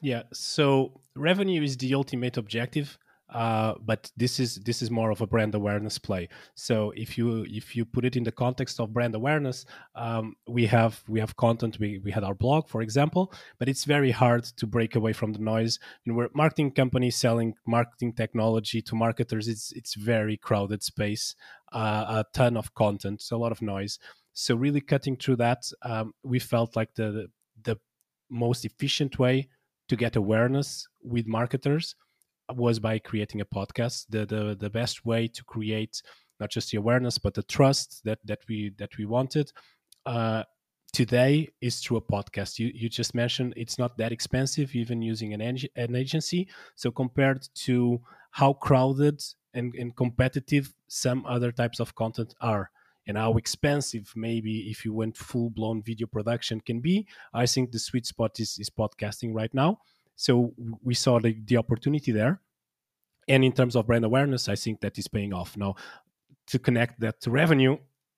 Yeah 0.00 0.24
so 0.32 1.00
revenue 1.14 1.62
is 1.62 1.76
the 1.76 1.94
ultimate 1.94 2.36
objective 2.36 2.98
uh, 3.28 3.74
but 3.84 4.10
this 4.16 4.38
is 4.38 4.56
this 4.56 4.82
is 4.82 4.90
more 4.90 5.10
of 5.10 5.20
a 5.20 5.26
brand 5.26 5.54
awareness 5.54 5.98
play. 5.98 6.28
So 6.54 6.92
if 6.94 7.18
you 7.18 7.44
if 7.48 7.74
you 7.74 7.84
put 7.84 8.04
it 8.04 8.16
in 8.16 8.22
the 8.22 8.32
context 8.32 8.78
of 8.78 8.92
brand 8.92 9.14
awareness, 9.14 9.64
um, 9.96 10.36
we 10.46 10.66
have 10.66 11.02
we 11.08 11.18
have 11.18 11.36
content. 11.36 11.78
We 11.80 11.98
we 11.98 12.12
had 12.12 12.22
our 12.22 12.34
blog, 12.34 12.68
for 12.68 12.82
example, 12.82 13.32
but 13.58 13.68
it's 13.68 13.84
very 13.84 14.12
hard 14.12 14.44
to 14.44 14.66
break 14.66 14.94
away 14.94 15.12
from 15.12 15.32
the 15.32 15.40
noise. 15.40 15.80
And 16.04 16.16
we're 16.16 16.28
marketing 16.34 16.72
companies 16.72 17.16
selling 17.16 17.54
marketing 17.66 18.12
technology 18.12 18.80
to 18.82 18.94
marketers. 18.94 19.48
It's 19.48 19.72
it's 19.72 19.94
very 19.94 20.36
crowded 20.36 20.84
space, 20.84 21.34
uh, 21.72 22.22
a 22.22 22.24
ton 22.32 22.56
of 22.56 22.74
content, 22.74 23.22
so 23.22 23.36
a 23.36 23.38
lot 23.38 23.52
of 23.52 23.60
noise. 23.60 23.98
So 24.34 24.54
really 24.54 24.80
cutting 24.80 25.16
through 25.16 25.36
that, 25.36 25.64
um, 25.82 26.12
we 26.22 26.38
felt 26.38 26.76
like 26.76 26.94
the 26.94 27.26
the 27.60 27.76
most 28.30 28.64
efficient 28.64 29.18
way 29.18 29.48
to 29.88 29.96
get 29.96 30.14
awareness 30.16 30.86
with 31.02 31.26
marketers 31.26 31.94
was 32.54 32.78
by 32.78 32.98
creating 32.98 33.40
a 33.40 33.46
podcast. 33.46 34.06
The 34.08 34.26
the 34.26 34.56
the 34.58 34.70
best 34.70 35.04
way 35.04 35.28
to 35.28 35.44
create 35.44 36.02
not 36.38 36.50
just 36.50 36.70
the 36.70 36.78
awareness 36.78 37.18
but 37.18 37.34
the 37.34 37.42
trust 37.42 38.02
that 38.04 38.18
that 38.24 38.40
we 38.48 38.72
that 38.78 38.96
we 38.98 39.06
wanted 39.06 39.50
uh, 40.06 40.44
today 40.92 41.48
is 41.60 41.80
through 41.80 41.98
a 41.98 42.02
podcast. 42.02 42.58
You 42.58 42.70
you 42.74 42.88
just 42.88 43.14
mentioned 43.14 43.54
it's 43.56 43.78
not 43.78 43.98
that 43.98 44.12
expensive 44.12 44.74
even 44.74 45.02
using 45.02 45.34
an 45.34 45.40
eng- 45.40 45.72
an 45.76 45.94
agency. 45.94 46.48
So 46.74 46.90
compared 46.90 47.48
to 47.66 48.00
how 48.30 48.54
crowded 48.54 49.22
and, 49.54 49.74
and 49.74 49.96
competitive 49.96 50.74
some 50.88 51.24
other 51.26 51.50
types 51.50 51.80
of 51.80 51.94
content 51.94 52.34
are 52.40 52.70
and 53.06 53.16
how 53.16 53.34
expensive 53.34 54.12
maybe 54.16 54.70
if 54.70 54.84
you 54.84 54.92
went 54.92 55.16
full 55.16 55.50
blown 55.50 55.82
video 55.82 56.06
production 56.06 56.60
can 56.60 56.80
be, 56.80 57.06
I 57.32 57.46
think 57.46 57.70
the 57.70 57.78
sweet 57.78 58.06
spot 58.06 58.40
is 58.40 58.58
is 58.58 58.70
podcasting 58.70 59.34
right 59.34 59.52
now. 59.52 59.78
So 60.16 60.52
we 60.82 60.94
saw 60.94 61.20
the, 61.20 61.36
the 61.44 61.58
opportunity 61.58 62.10
there. 62.10 62.40
And 63.28 63.44
in 63.44 63.52
terms 63.52 63.76
of 63.76 63.86
brand 63.86 64.04
awareness, 64.04 64.48
I 64.48 64.56
think 64.56 64.80
that 64.80 64.98
is 64.98 65.08
paying 65.08 65.32
off. 65.32 65.56
Now, 65.56 65.74
to 66.48 66.58
connect 66.58 67.00
that 67.00 67.20
to 67.22 67.30
revenue, 67.30 67.76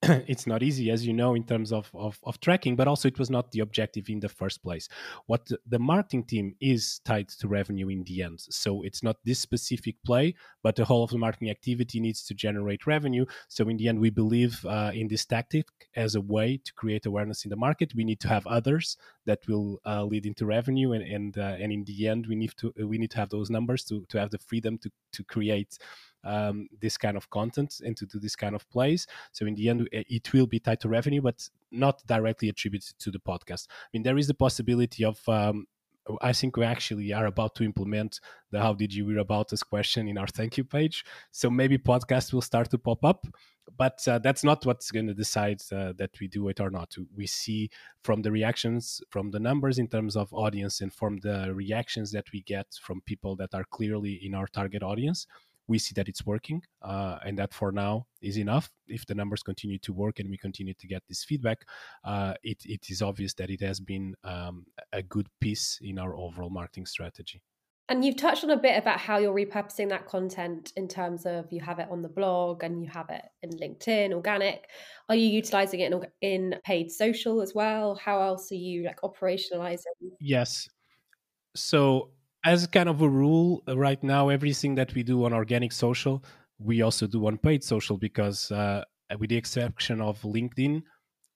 it's 0.26 0.46
not 0.46 0.62
easy, 0.62 0.90
as 0.90 1.06
you 1.06 1.12
know, 1.12 1.34
in 1.34 1.44
terms 1.44 1.72
of, 1.72 1.90
of, 1.94 2.18
of, 2.24 2.40
tracking, 2.40 2.76
but 2.76 2.88
also 2.88 3.08
it 3.08 3.18
was 3.18 3.30
not 3.30 3.50
the 3.52 3.60
objective 3.60 4.08
in 4.08 4.20
the 4.20 4.28
first 4.28 4.62
place. 4.62 4.88
What 5.26 5.48
the, 5.66 5.78
marketing 5.78 6.24
team 6.24 6.54
is 6.60 7.00
tied 7.04 7.28
to 7.28 7.48
revenue 7.48 7.88
in 7.88 8.04
the 8.04 8.22
end. 8.22 8.40
So 8.40 8.82
it's 8.82 9.02
not 9.02 9.16
this 9.24 9.38
specific 9.38 9.96
play, 10.04 10.34
but 10.62 10.76
the 10.76 10.84
whole 10.84 11.04
of 11.04 11.10
the 11.10 11.18
marketing 11.18 11.50
activity 11.50 12.00
needs 12.00 12.24
to 12.24 12.34
generate 12.34 12.86
revenue. 12.86 13.24
So 13.48 13.68
in 13.68 13.76
the 13.76 13.88
end, 13.88 14.00
we 14.00 14.10
believe 14.10 14.64
uh, 14.66 14.90
in 14.94 15.08
this 15.08 15.24
tactic 15.24 15.66
as 15.96 16.14
a 16.14 16.20
way 16.20 16.60
to 16.64 16.72
create 16.74 17.06
awareness 17.06 17.44
in 17.44 17.50
the 17.50 17.56
market. 17.56 17.94
We 17.94 18.04
need 18.04 18.20
to 18.20 18.28
have 18.28 18.46
others 18.46 18.96
that 19.24 19.40
will 19.46 19.80
uh, 19.86 20.04
lead 20.04 20.26
into 20.26 20.46
revenue, 20.46 20.92
and 20.92 21.04
and 21.04 21.38
uh, 21.38 21.56
and 21.60 21.72
in 21.72 21.84
the 21.84 22.08
end, 22.08 22.26
we 22.26 22.34
need 22.34 22.52
to 22.56 22.72
we 22.86 22.98
need 22.98 23.10
to 23.12 23.18
have 23.18 23.30
those 23.30 23.50
numbers 23.50 23.84
to 23.84 24.04
to 24.08 24.18
have 24.18 24.30
the 24.30 24.38
freedom 24.38 24.78
to 24.78 24.90
to 25.12 25.24
create 25.24 25.78
um, 26.24 26.68
this 26.80 26.96
kind 26.96 27.16
of 27.16 27.30
content 27.30 27.80
and 27.84 27.96
to 27.96 28.06
do 28.06 28.18
this 28.18 28.36
kind 28.36 28.54
of 28.54 28.68
plays. 28.70 29.06
So 29.32 29.46
in 29.46 29.54
the 29.54 29.68
end, 29.68 29.88
it 29.92 30.32
will 30.32 30.46
be 30.46 30.60
tied 30.60 30.80
to 30.80 30.88
revenue, 30.88 31.22
but 31.22 31.48
not 31.70 32.04
directly 32.06 32.48
attributed 32.48 32.98
to 32.98 33.10
the 33.10 33.20
podcast. 33.20 33.66
I 33.68 33.88
mean, 33.92 34.02
there 34.02 34.18
is 34.18 34.26
the 34.26 34.34
possibility 34.34 35.04
of 35.04 35.20
um, 35.28 35.66
I 36.22 36.32
think 36.32 36.56
we 36.56 36.64
actually 36.64 37.12
are 37.12 37.26
about 37.26 37.54
to 37.56 37.64
implement 37.64 38.20
the 38.50 38.60
how 38.60 38.74
did 38.74 38.94
you 38.94 39.08
hear 39.08 39.18
about 39.18 39.52
us 39.52 39.62
question 39.62 40.08
in 40.08 40.16
our 40.16 40.26
thank 40.26 40.56
you 40.56 40.64
page. 40.64 41.04
So 41.30 41.50
maybe 41.50 41.78
podcast 41.78 42.32
will 42.32 42.42
start 42.42 42.70
to 42.70 42.78
pop 42.78 43.04
up, 43.04 43.26
but 43.76 44.06
uh, 44.08 44.18
that's 44.18 44.44
not 44.44 44.64
what's 44.64 44.90
going 44.90 45.06
to 45.08 45.14
decide 45.14 45.60
uh, 45.70 45.92
that 45.98 46.18
we 46.20 46.28
do 46.28 46.48
it 46.48 46.60
or 46.60 46.70
not. 46.70 46.94
We 47.14 47.26
see 47.26 47.70
from 48.02 48.22
the 48.22 48.32
reactions, 48.32 49.02
from 49.10 49.30
the 49.30 49.40
numbers 49.40 49.78
in 49.78 49.88
terms 49.88 50.16
of 50.16 50.32
audience, 50.32 50.80
and 50.80 50.92
from 50.92 51.18
the 51.18 51.52
reactions 51.54 52.12
that 52.12 52.32
we 52.32 52.42
get 52.42 52.66
from 52.80 53.02
people 53.02 53.36
that 53.36 53.54
are 53.54 53.64
clearly 53.64 54.14
in 54.22 54.34
our 54.34 54.46
target 54.46 54.82
audience 54.82 55.26
we 55.68 55.78
see 55.78 55.92
that 55.94 56.08
it's 56.08 56.26
working 56.26 56.62
uh, 56.82 57.18
and 57.24 57.38
that 57.38 57.54
for 57.54 57.70
now 57.70 58.06
is 58.20 58.38
enough. 58.38 58.70
If 58.86 59.06
the 59.06 59.14
numbers 59.14 59.42
continue 59.42 59.78
to 59.80 59.92
work 59.92 60.18
and 60.18 60.28
we 60.28 60.36
continue 60.36 60.74
to 60.74 60.86
get 60.86 61.02
this 61.08 61.24
feedback 61.24 61.58
uh, 62.04 62.34
it, 62.42 62.58
it 62.64 62.90
is 62.90 63.02
obvious 63.02 63.34
that 63.34 63.50
it 63.50 63.60
has 63.60 63.80
been 63.80 64.14
um, 64.24 64.66
a 64.92 65.02
good 65.02 65.28
piece 65.40 65.78
in 65.82 65.98
our 65.98 66.16
overall 66.16 66.50
marketing 66.50 66.86
strategy. 66.86 67.42
And 67.90 68.04
you've 68.04 68.16
touched 68.16 68.44
on 68.44 68.50
a 68.50 68.56
bit 68.56 68.76
about 68.76 68.98
how 68.98 69.16
you're 69.16 69.34
repurposing 69.34 69.88
that 69.88 70.06
content 70.06 70.72
in 70.76 70.88
terms 70.88 71.24
of 71.24 71.50
you 71.50 71.60
have 71.62 71.78
it 71.78 71.88
on 71.90 72.02
the 72.02 72.08
blog 72.08 72.62
and 72.62 72.82
you 72.82 72.90
have 72.90 73.08
it 73.08 73.24
in 73.42 73.50
linkedin 73.50 74.12
organic. 74.12 74.68
Are 75.08 75.14
you 75.14 75.26
utilizing 75.26 75.80
it 75.80 75.92
in, 75.92 76.06
in 76.20 76.60
paid 76.64 76.92
social 76.92 77.40
as 77.40 77.54
well? 77.54 77.94
How 77.94 78.20
else 78.20 78.52
are 78.52 78.56
you 78.56 78.84
like 78.84 79.00
operationalizing? 79.00 79.80
Yes. 80.20 80.68
So 81.56 82.10
as 82.44 82.66
kind 82.66 82.88
of 82.88 83.02
a 83.02 83.08
rule 83.08 83.62
uh, 83.68 83.76
right 83.76 84.02
now 84.02 84.28
everything 84.28 84.74
that 84.74 84.94
we 84.94 85.02
do 85.02 85.24
on 85.24 85.32
organic 85.32 85.72
social 85.72 86.22
we 86.58 86.82
also 86.82 87.06
do 87.06 87.26
on 87.26 87.38
paid 87.38 87.62
social 87.62 87.96
because 87.96 88.50
uh, 88.52 88.82
with 89.18 89.30
the 89.30 89.36
exception 89.36 90.00
of 90.00 90.20
linkedin 90.22 90.82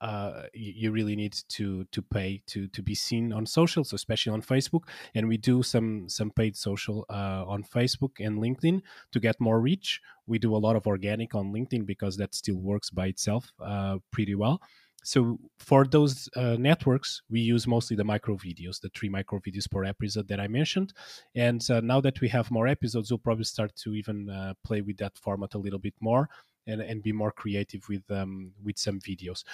uh, 0.03 0.43
you, 0.53 0.91
really 0.91 1.15
need 1.15 1.33
to 1.49 1.85
to 1.93 2.03
pay 2.03 2.43
to 2.45 2.67
to 2.67 2.83
be 2.83 2.93
seen 2.93 3.33
on 3.33 3.47
social, 3.47 3.85
so 3.85 3.95
especially 3.95 4.33
on 4.33 4.43
Facebook. 4.43 4.83
And 5.15 5.29
we 5.29 5.37
do 5.37 5.63
some 5.63 6.09
some 6.09 6.33
paid 6.33 6.57
social 6.57 7.07
uh, 7.09 7.45
on 7.47 7.63
Facebook 7.63 8.19
and 8.19 8.39
LinkedIn 8.39 8.81
to 9.13 9.21
get 9.21 9.41
more 9.41 9.61
reach. 9.61 10.01
We 10.27 10.41
do 10.41 10.57
a 10.57 10.59
lot 10.59 10.75
of 10.75 10.89
organic 10.89 11.37
on 11.37 11.53
LinkedIn 11.53 11.87
because 11.87 12.17
that 12.17 12.35
still 12.35 12.57
works 12.57 12.91
by 12.91 13.07
itself 13.07 13.53
uh, 13.65 13.99
pretty 14.11 14.35
well 14.35 14.61
so 15.03 15.39
for 15.59 15.85
those 15.85 16.29
uh, 16.37 16.57
networks 16.59 17.23
we 17.29 17.41
use 17.41 17.67
mostly 17.67 17.97
the 17.97 18.05
micro 18.05 18.37
videos 18.37 18.81
the 18.81 18.91
three 18.95 19.09
micro 19.09 19.39
videos 19.41 19.71
per 19.71 19.85
episode 19.85 20.29
that 20.29 20.41
i 20.41 20.49
mentioned. 20.49 20.93
And 21.35 21.65
uh, 21.71 21.81
now 21.81 22.01
that 22.01 22.21
we 22.21 22.29
have 22.29 22.51
more 22.51 22.69
episodes 22.69 23.11
we'll 23.11 23.19
probably 23.19 23.45
start 23.45 23.75
to 23.77 23.95
even 23.95 24.31
uh, 24.31 24.55
play 24.65 24.81
with 24.81 24.99
that 24.99 25.19
format 25.19 25.55
a 25.55 25.59
little 25.59 25.79
bit 25.79 25.95
more 26.01 26.29
and, 26.67 26.81
and 26.81 27.03
be 27.03 27.13
more 27.13 27.33
creative 27.33 27.89
with 27.89 28.09
um, 28.11 28.53
with 28.63 28.79
some 28.79 29.01
videos. 29.01 29.45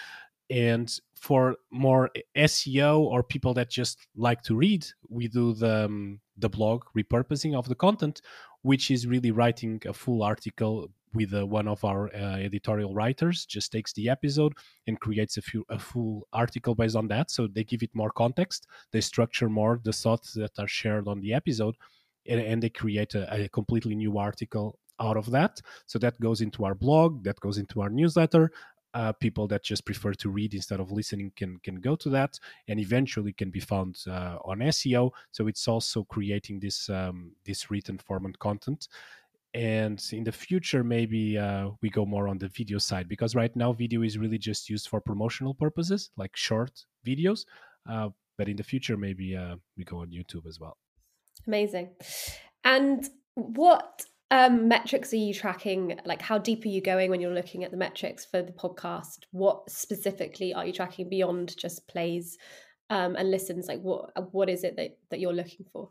And 0.50 0.90
for 1.14 1.56
more 1.70 2.10
SEO 2.36 3.00
or 3.00 3.22
people 3.22 3.52
that 3.54 3.70
just 3.70 4.06
like 4.16 4.42
to 4.44 4.56
read, 4.56 4.86
we 5.08 5.28
do 5.28 5.52
the 5.54 5.84
um, 5.84 6.20
the 6.36 6.48
blog 6.48 6.84
repurposing 6.96 7.54
of 7.54 7.68
the 7.68 7.74
content, 7.74 8.22
which 8.62 8.90
is 8.90 9.06
really 9.06 9.30
writing 9.30 9.82
a 9.86 9.92
full 9.92 10.22
article 10.22 10.88
with 11.14 11.34
uh, 11.34 11.46
one 11.46 11.68
of 11.68 11.84
our 11.84 12.08
uh, 12.14 12.36
editorial 12.36 12.94
writers 12.94 13.46
just 13.46 13.72
takes 13.72 13.92
the 13.92 14.08
episode 14.08 14.52
and 14.86 15.00
creates 15.00 15.36
a, 15.36 15.42
few, 15.42 15.64
a 15.68 15.78
full 15.78 16.26
article 16.32 16.74
based 16.74 16.96
on 16.96 17.08
that. 17.08 17.30
So 17.30 17.46
they 17.46 17.64
give 17.64 17.82
it 17.82 17.90
more 17.94 18.10
context 18.10 18.66
they 18.92 19.00
structure 19.00 19.48
more 19.48 19.80
the 19.84 19.92
thoughts 19.92 20.32
that 20.34 20.58
are 20.58 20.68
shared 20.68 21.08
on 21.08 21.20
the 21.20 21.34
episode 21.34 21.76
and, 22.26 22.40
and 22.40 22.62
they 22.62 22.70
create 22.70 23.14
a, 23.14 23.44
a, 23.44 23.48
completely 23.48 23.94
new 23.94 24.18
article 24.18 24.78
out 25.00 25.16
of 25.16 25.30
that. 25.30 25.60
So 25.86 25.98
that 26.00 26.20
goes 26.20 26.40
into 26.40 26.64
our 26.64 26.74
blog 26.74 27.24
that 27.24 27.40
goes 27.40 27.58
into 27.58 27.80
our 27.80 27.90
newsletter. 27.90 28.50
Uh, 28.94 29.12
people 29.12 29.46
that 29.46 29.62
just 29.62 29.84
prefer 29.84 30.14
to 30.14 30.30
read 30.30 30.54
instead 30.54 30.80
of 30.80 30.90
listening 30.90 31.30
can 31.36 31.58
can 31.58 31.76
go 31.76 31.94
to 31.94 32.08
that 32.08 32.40
and 32.68 32.80
eventually 32.80 33.34
can 33.34 33.50
be 33.50 33.60
found 33.60 33.98
uh, 34.08 34.38
on 34.46 34.60
seo 34.60 35.10
so 35.30 35.46
it's 35.46 35.68
also 35.68 36.04
creating 36.04 36.58
this 36.58 36.88
um, 36.88 37.32
this 37.44 37.70
written 37.70 37.98
format 37.98 38.38
content 38.38 38.88
and 39.58 40.00
in 40.12 40.22
the 40.22 40.30
future 40.30 40.84
maybe 40.84 41.36
uh, 41.36 41.68
we 41.82 41.90
go 41.90 42.06
more 42.06 42.28
on 42.28 42.38
the 42.38 42.46
video 42.48 42.78
side 42.78 43.08
because 43.08 43.34
right 43.34 43.54
now 43.56 43.72
video 43.72 44.02
is 44.02 44.16
really 44.16 44.38
just 44.38 44.70
used 44.70 44.88
for 44.88 45.00
promotional 45.00 45.52
purposes 45.52 46.10
like 46.16 46.36
short 46.36 46.84
videos 47.04 47.44
uh, 47.90 48.08
but 48.36 48.48
in 48.48 48.56
the 48.56 48.62
future 48.62 48.96
maybe 48.96 49.36
uh, 49.36 49.56
we 49.76 49.82
go 49.82 49.98
on 49.98 50.10
youtube 50.10 50.46
as 50.46 50.60
well 50.60 50.76
amazing 51.48 51.90
and 52.62 53.10
what 53.34 54.04
um, 54.30 54.68
metrics 54.68 55.12
are 55.12 55.16
you 55.16 55.32
tracking? 55.32 55.98
Like, 56.04 56.20
how 56.20 56.36
deep 56.36 56.64
are 56.64 56.68
you 56.68 56.82
going 56.82 57.10
when 57.10 57.20
you're 57.20 57.34
looking 57.34 57.64
at 57.64 57.70
the 57.70 57.78
metrics 57.78 58.26
for 58.26 58.42
the 58.42 58.52
podcast? 58.52 59.20
What 59.30 59.70
specifically 59.70 60.52
are 60.52 60.66
you 60.66 60.72
tracking 60.72 61.08
beyond 61.08 61.56
just 61.56 61.88
plays 61.88 62.36
um, 62.90 63.16
and 63.16 63.30
listens? 63.30 63.68
Like, 63.68 63.80
what 63.80 64.10
what 64.32 64.50
is 64.50 64.64
it 64.64 64.76
that, 64.76 64.98
that 65.10 65.20
you're 65.20 65.32
looking 65.32 65.64
for? 65.72 65.90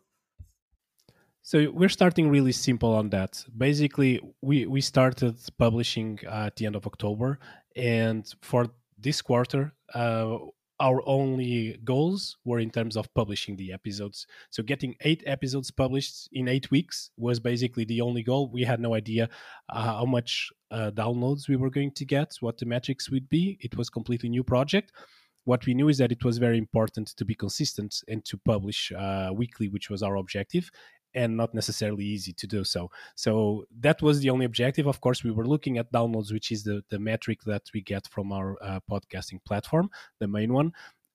So 1.47 1.71
we're 1.71 1.87
starting 1.87 2.27
really 2.27 2.51
simple 2.51 2.93
on 2.93 3.09
that. 3.11 3.41
Basically, 3.57 4.19
we 4.41 4.65
we 4.65 4.81
started 4.81 5.37
publishing 5.57 6.19
uh, 6.27 6.47
at 6.47 6.57
the 6.57 6.65
end 6.65 6.75
of 6.75 6.85
October, 6.85 7.39
and 7.73 8.25
for 8.41 8.67
this 8.99 9.21
quarter, 9.21 9.73
uh, 9.93 10.39
our 10.81 11.01
only 11.05 11.79
goals 11.85 12.35
were 12.43 12.59
in 12.59 12.69
terms 12.69 12.97
of 12.97 13.13
publishing 13.13 13.55
the 13.55 13.71
episodes. 13.71 14.27
So 14.49 14.61
getting 14.61 14.95
eight 15.05 15.23
episodes 15.25 15.71
published 15.71 16.27
in 16.33 16.49
eight 16.49 16.69
weeks 16.69 17.11
was 17.15 17.39
basically 17.39 17.85
the 17.85 18.01
only 18.01 18.23
goal. 18.23 18.51
We 18.51 18.65
had 18.65 18.81
no 18.81 18.93
idea 18.93 19.29
uh, 19.69 19.99
how 19.99 20.05
much 20.05 20.51
uh, 20.69 20.91
downloads 20.91 21.47
we 21.47 21.55
were 21.55 21.69
going 21.69 21.93
to 21.93 22.03
get, 22.03 22.35
what 22.41 22.57
the 22.57 22.65
metrics 22.65 23.09
would 23.09 23.29
be. 23.29 23.57
It 23.61 23.77
was 23.77 23.89
completely 23.89 24.27
new 24.27 24.43
project. 24.43 24.91
What 25.45 25.65
we 25.65 25.75
knew 25.75 25.87
is 25.87 25.97
that 25.99 26.11
it 26.11 26.25
was 26.25 26.39
very 26.39 26.57
important 26.57 27.07
to 27.15 27.23
be 27.23 27.33
consistent 27.33 28.03
and 28.09 28.25
to 28.25 28.35
publish 28.35 28.91
uh, 28.91 29.29
weekly, 29.33 29.69
which 29.69 29.89
was 29.89 30.03
our 30.03 30.17
objective 30.17 30.69
and 31.17 31.35
not 31.35 31.53
necessarily 31.53 32.05
easy 32.05 32.31
to 32.31 32.45
do 32.45 32.63
so. 32.63 32.91
So 33.15 33.65
that 33.79 34.01
was 34.03 34.19
the 34.19 34.29
only 34.29 34.45
objective. 34.45 34.85
Of 34.85 35.01
course, 35.01 35.23
we 35.23 35.31
were 35.31 35.47
looking 35.47 35.79
at 35.79 35.91
downloads, 35.91 36.31
which 36.31 36.51
is 36.51 36.63
the, 36.63 36.83
the 36.89 36.99
metric 36.99 37.39
that 37.45 37.63
we 37.73 37.81
get 37.81 38.07
from 38.07 38.31
our 38.31 38.55
uh, 38.61 38.79
podcasting 38.89 39.43
platform, 39.43 39.89
the 40.19 40.27
main 40.27 40.53
one. 40.53 40.71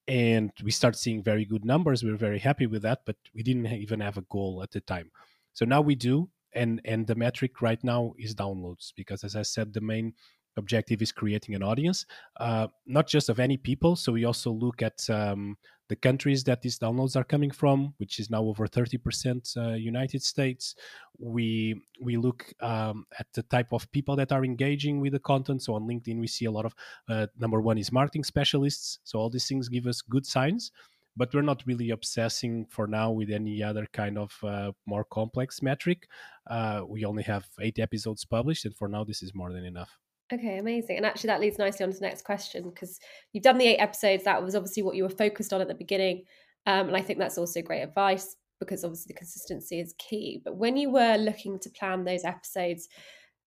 And 0.09 0.50
we 0.64 0.73
start 0.73 0.97
seeing 0.97 1.23
very 1.23 1.44
good 1.44 1.64
numbers. 1.64 2.02
We 2.02 2.11
are 2.11 2.26
very 2.28 2.40
happy 2.40 2.66
with 2.66 2.82
that, 2.82 3.02
but 3.06 3.16
we 3.32 3.44
didn't 3.44 3.66
even 3.66 4.00
have 4.00 4.18
a 4.18 4.26
goal 4.28 4.61
at 4.64 4.73
the 4.73 4.80
time. 4.80 5.09
So 5.52 5.64
now 5.64 5.80
we 5.80 5.94
do. 5.94 6.28
And, 6.54 6.80
and 6.85 7.06
the 7.06 7.14
metric 7.14 7.62
right 7.62 7.82
now 7.85 8.12
is 8.18 8.35
downloads 8.35 8.92
because, 8.97 9.23
as 9.25 9.37
I 9.37 9.42
said, 9.42 9.73
the 9.73 9.80
main 9.80 10.14
objective 10.56 11.00
is 11.00 11.12
creating 11.12 11.54
an 11.54 11.62
audience, 11.62 12.04
uh, 12.40 12.66
not 12.87 13.06
just 13.06 13.28
of 13.28 13.38
any 13.38 13.56
people. 13.56 13.94
So 13.97 14.12
we 14.12 14.25
also 14.25 14.50
look 14.50 14.82
at 14.82 15.09
um, 15.09 15.56
the 15.89 15.97
countries 15.97 16.45
that 16.45 16.62
these 16.62 16.79
downloads 16.79 17.17
are 17.17 17.25
coming 17.25 17.51
from, 17.51 17.95
which 17.99 18.19
is 18.19 18.31
now 18.31 18.43
over 18.43 18.67
30% 18.67 19.57
uh, 19.57 19.75
United 19.75 20.23
States. 20.23 20.75
We 21.19 21.81
we 22.01 22.17
look 22.17 22.53
um, 22.61 23.07
at 23.19 23.27
the 23.35 23.43
type 23.43 23.73
of 23.73 23.91
people 23.93 24.17
that 24.17 24.33
are 24.33 24.45
engaging 24.45 25.01
with 25.01 25.12
the 25.12 25.19
content. 25.19 25.62
So 25.62 25.75
on 25.75 25.87
LinkedIn, 25.87 26.21
we 26.21 26.27
see 26.27 26.47
a 26.47 26.51
lot 26.51 26.65
of 26.65 26.75
uh, 27.09 27.27
number 27.39 27.61
one 27.61 27.79
is 27.79 27.93
marketing 27.93 28.25
specialists. 28.25 29.01
So 29.05 29.19
all 29.19 29.31
these 29.31 29.47
things 29.47 29.69
give 29.69 29.87
us 29.87 30.01
good 30.01 30.27
signs. 30.27 30.73
But 31.15 31.35
we're 31.35 31.43
not 31.43 31.62
really 31.67 31.91
obsessing 31.91 32.65
for 32.71 32.87
now 32.87 33.11
with 33.11 33.31
any 33.31 33.62
other 33.62 33.87
kind 33.93 34.17
of 34.17 34.33
uh, 34.43 34.73
more 34.87 35.05
complex 35.05 35.61
metric. 35.61 36.09
Uh, 36.47 36.85
we 36.89 37.05
only 37.05 37.23
have 37.25 37.45
eight 37.61 37.79
episodes 37.79 38.25
published, 38.25 38.65
and 38.65 38.75
for 38.75 38.89
now, 38.89 39.05
this 39.05 39.23
is 39.23 39.35
more 39.35 39.53
than 39.53 39.67
enough. 39.67 39.99
Okay, 40.33 40.59
amazing. 40.59 40.97
And 40.97 41.05
actually, 41.05 41.29
that 41.29 41.41
leads 41.41 41.59
nicely 41.59 41.85
on 41.85 41.93
to 41.93 41.99
the 41.99 42.07
next 42.07 42.25
question 42.25 42.71
because 42.71 42.99
you've 43.33 43.45
done 43.45 43.59
the 43.59 43.67
eight 43.67 43.79
episodes. 43.79 44.25
That 44.25 44.43
was 44.43 44.55
obviously 44.55 44.83
what 44.83 44.97
you 44.97 45.03
were 45.03 45.11
focused 45.11 45.53
on 45.53 45.61
at 45.61 45.69
the 45.69 45.75
beginning. 45.75 46.25
Um, 46.67 46.89
and 46.89 46.97
I 46.97 47.03
think 47.03 47.19
that's 47.19 47.37
also 47.37 47.61
great 47.61 47.83
advice 47.83 48.37
because 48.59 48.85
obviously 48.85 49.12
the 49.12 49.19
consistency 49.19 49.81
is 49.81 49.95
key. 49.99 50.41
But 50.43 50.57
when 50.57 50.77
you 50.77 50.91
were 50.91 51.17
looking 51.17 51.59
to 51.59 51.71
plan 51.71 52.05
those 52.05 52.25
episodes, 52.25 52.89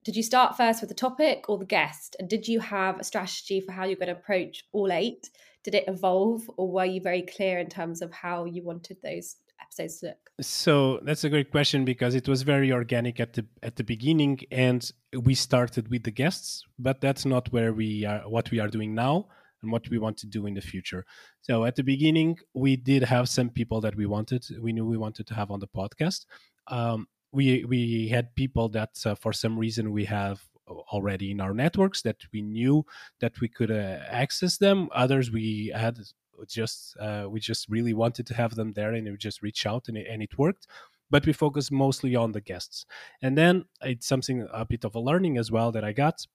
did 0.03 0.15
you 0.15 0.21
start 0.21 0.57
first 0.57 0.81
with 0.81 0.89
the 0.89 0.95
topic 0.95 1.45
or 1.49 1.57
the 1.57 1.65
guest? 1.65 2.15
And 2.19 2.29
did 2.29 2.47
you 2.47 2.59
have 2.59 2.99
a 2.99 3.03
strategy 3.03 3.61
for 3.61 3.71
how 3.71 3.85
you're 3.85 3.95
going 3.95 4.13
to 4.13 4.19
approach 4.19 4.63
all 4.71 4.91
eight? 4.91 5.29
Did 5.63 5.73
it 5.73 5.85
evolve 5.87 6.47
or 6.57 6.69
were 6.69 6.85
you 6.85 7.01
very 7.01 7.23
clear 7.23 7.57
in 7.57 7.69
terms 7.69 8.03
of 8.03 8.11
how 8.11 8.45
you 8.45 8.61
wanted 8.63 8.97
those 9.01 9.37
episodes 9.61 10.01
look? 10.03 10.17
So 10.41 10.99
that's 11.03 11.23
a 11.23 11.29
great 11.29 11.51
question 11.51 11.85
because 11.85 12.15
it 12.15 12.27
was 12.27 12.41
very 12.41 12.71
organic 12.71 13.19
at 13.19 13.33
the 13.33 13.45
at 13.63 13.75
the 13.75 13.83
beginning, 13.83 14.41
and 14.51 14.89
we 15.23 15.35
started 15.35 15.89
with 15.89 16.03
the 16.03 16.11
guests, 16.11 16.63
but 16.77 17.01
that's 17.01 17.25
not 17.25 17.51
where 17.53 17.73
we 17.73 18.05
are. 18.05 18.21
What 18.27 18.51
we 18.51 18.59
are 18.59 18.67
doing 18.67 18.93
now 18.93 19.27
and 19.61 19.71
what 19.71 19.89
we 19.89 19.97
want 19.97 20.17
to 20.17 20.27
do 20.27 20.45
in 20.45 20.53
the 20.53 20.61
future. 20.61 21.05
So 21.41 21.65
at 21.65 21.75
the 21.75 21.83
beginning, 21.83 22.37
we 22.53 22.75
did 22.75 23.03
have 23.03 23.29
some 23.29 23.49
people 23.49 23.81
that 23.81 23.95
we 23.95 24.05
wanted. 24.05 24.45
We 24.61 24.73
knew 24.73 24.85
we 24.85 24.97
wanted 24.97 25.27
to 25.27 25.33
have 25.33 25.51
on 25.51 25.59
the 25.59 25.67
podcast. 25.67 26.25
Um, 26.67 27.07
we 27.31 27.65
we 27.65 28.09
had 28.09 28.35
people 28.35 28.69
that 28.69 28.91
uh, 29.05 29.15
for 29.15 29.33
some 29.33 29.57
reason 29.57 29.91
we 29.91 30.05
have 30.05 30.41
already 30.67 31.31
in 31.31 31.41
our 31.41 31.53
networks 31.53 32.01
that 32.01 32.17
we 32.33 32.41
knew 32.41 32.83
that 33.19 33.39
we 33.39 33.47
could 33.47 33.69
uh, 33.69 33.99
access 34.09 34.57
them 34.57 34.89
others 34.93 35.29
we 35.29 35.71
had 35.75 35.99
just 36.47 36.97
uh, 36.99 37.27
we 37.29 37.39
just 37.39 37.69
really 37.69 37.93
wanted 37.93 38.25
to 38.27 38.33
have 38.33 38.55
them 38.55 38.73
there 38.73 38.93
and 38.93 39.05
we 39.05 39.17
just 39.17 39.41
reach 39.41 39.65
out 39.65 39.87
and 39.87 39.97
it, 39.97 40.07
and 40.09 40.21
it 40.21 40.37
worked 40.37 40.67
but 41.09 41.25
we 41.25 41.33
focus 41.33 41.71
mostly 41.71 42.15
on 42.15 42.31
the 42.31 42.41
guests. 42.41 42.85
And 43.21 43.37
then 43.37 43.65
it's 43.81 44.07
something 44.07 44.47
a 44.51 44.65
bit 44.65 44.83
of 44.83 44.95
a 44.95 44.99
learning 44.99 45.37
as 45.37 45.51
well 45.51 45.71
that 45.71 45.83
i 45.83 45.91
got 45.91 46.25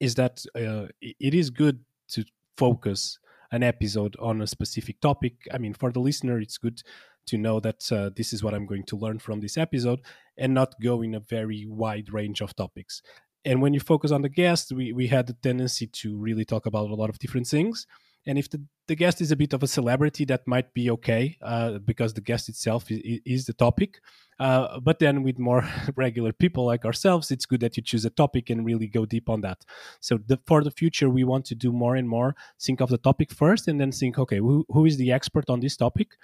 is 0.00 0.14
that 0.16 0.44
uh, 0.56 0.86
it 1.00 1.34
is 1.34 1.50
good 1.50 1.80
to 2.08 2.24
focus 2.56 3.18
an 3.52 3.62
episode 3.62 4.16
on 4.18 4.42
a 4.42 4.46
specific 4.46 5.00
topic. 5.00 5.34
I 5.52 5.58
mean 5.58 5.74
for 5.74 5.92
the 5.92 6.00
listener 6.00 6.40
it's 6.40 6.58
good 6.58 6.82
to 7.26 7.38
know 7.38 7.60
that 7.60 7.90
uh, 7.90 8.10
this 8.14 8.32
is 8.32 8.42
what 8.42 8.54
i'm 8.54 8.66
going 8.66 8.84
to 8.84 8.96
learn 8.96 9.18
from 9.18 9.40
this 9.40 9.56
episode 9.56 10.00
and 10.36 10.52
not 10.52 10.74
go 10.82 11.00
in 11.00 11.14
a 11.14 11.20
very 11.20 11.64
wide 11.66 12.12
range 12.12 12.40
of 12.40 12.54
topics. 12.56 13.02
And 13.46 13.60
when 13.60 13.74
you 13.74 13.80
focus 13.80 14.10
on 14.10 14.22
the 14.22 14.28
guest 14.28 14.72
we, 14.72 14.92
we 14.92 15.08
had 15.08 15.26
the 15.26 15.34
tendency 15.34 15.86
to 15.86 16.16
really 16.16 16.44
talk 16.44 16.66
about 16.66 16.90
a 16.90 16.94
lot 16.94 17.10
of 17.10 17.18
different 17.18 17.46
things 17.46 17.86
and 18.26 18.38
if 18.38 18.48
the, 18.50 18.62
the 18.88 18.94
guest 18.94 19.20
is 19.20 19.30
a 19.30 19.36
bit 19.36 19.52
of 19.52 19.62
a 19.62 19.66
celebrity, 19.66 20.24
that 20.26 20.46
might 20.46 20.72
be 20.72 20.90
okay 20.90 21.36
uh, 21.42 21.78
because 21.78 22.14
the 22.14 22.20
guest 22.20 22.48
itself 22.48 22.90
is, 22.90 23.20
is 23.24 23.44
the 23.46 23.52
topic. 23.52 24.00
Uh, 24.40 24.80
but 24.80 24.98
then 24.98 25.22
with 25.22 25.38
more 25.38 25.68
regular 25.96 26.32
people 26.32 26.64
like 26.64 26.84
ourselves, 26.84 27.30
it's 27.30 27.46
good 27.46 27.60
that 27.60 27.76
you 27.76 27.82
choose 27.82 28.04
a 28.04 28.10
topic 28.10 28.50
and 28.50 28.64
really 28.64 28.86
go 28.86 29.04
deep 29.04 29.28
on 29.28 29.42
that. 29.42 29.64
So 30.00 30.18
the, 30.26 30.40
for 30.46 30.64
the 30.64 30.70
future, 30.70 31.10
we 31.10 31.24
want 31.24 31.44
to 31.46 31.54
do 31.54 31.70
more 31.70 31.96
and 31.96 32.08
more. 32.08 32.34
Think 32.60 32.80
of 32.80 32.88
the 32.88 32.98
topic 32.98 33.30
first, 33.32 33.68
and 33.68 33.80
then 33.80 33.92
think, 33.92 34.18
okay, 34.18 34.38
who, 34.38 34.64
who 34.68 34.86
is 34.86 34.96
the 34.96 35.12
expert 35.12 35.48
on 35.48 35.60
this 35.60 35.76
topic? 35.76 36.16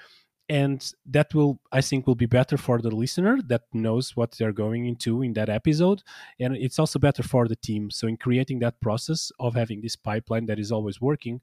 and 0.51 0.93
that 1.07 1.33
will 1.33 1.61
i 1.71 1.81
think 1.81 2.07
will 2.07 2.17
be 2.17 2.27
better 2.27 2.57
for 2.57 2.83
the 2.83 2.91
listener 2.91 3.39
that 3.47 3.63
knows 3.73 4.17
what 4.17 4.33
they're 4.33 4.53
going 4.53 4.85
into 4.85 5.23
in 5.23 5.33
that 5.33 5.49
episode 5.49 6.03
and 6.41 6.57
it's 6.57 6.79
also 6.79 6.99
better 6.99 7.23
for 7.23 7.47
the 7.47 7.55
team 7.55 7.89
so 7.89 8.09
in 8.09 8.17
creating 8.17 8.59
that 8.59 8.81
process 8.81 9.31
of 9.39 9.55
having 9.55 9.81
this 9.81 9.95
pipeline 9.95 10.47
that 10.47 10.59
is 10.59 10.73
always 10.73 11.01
working 11.01 11.41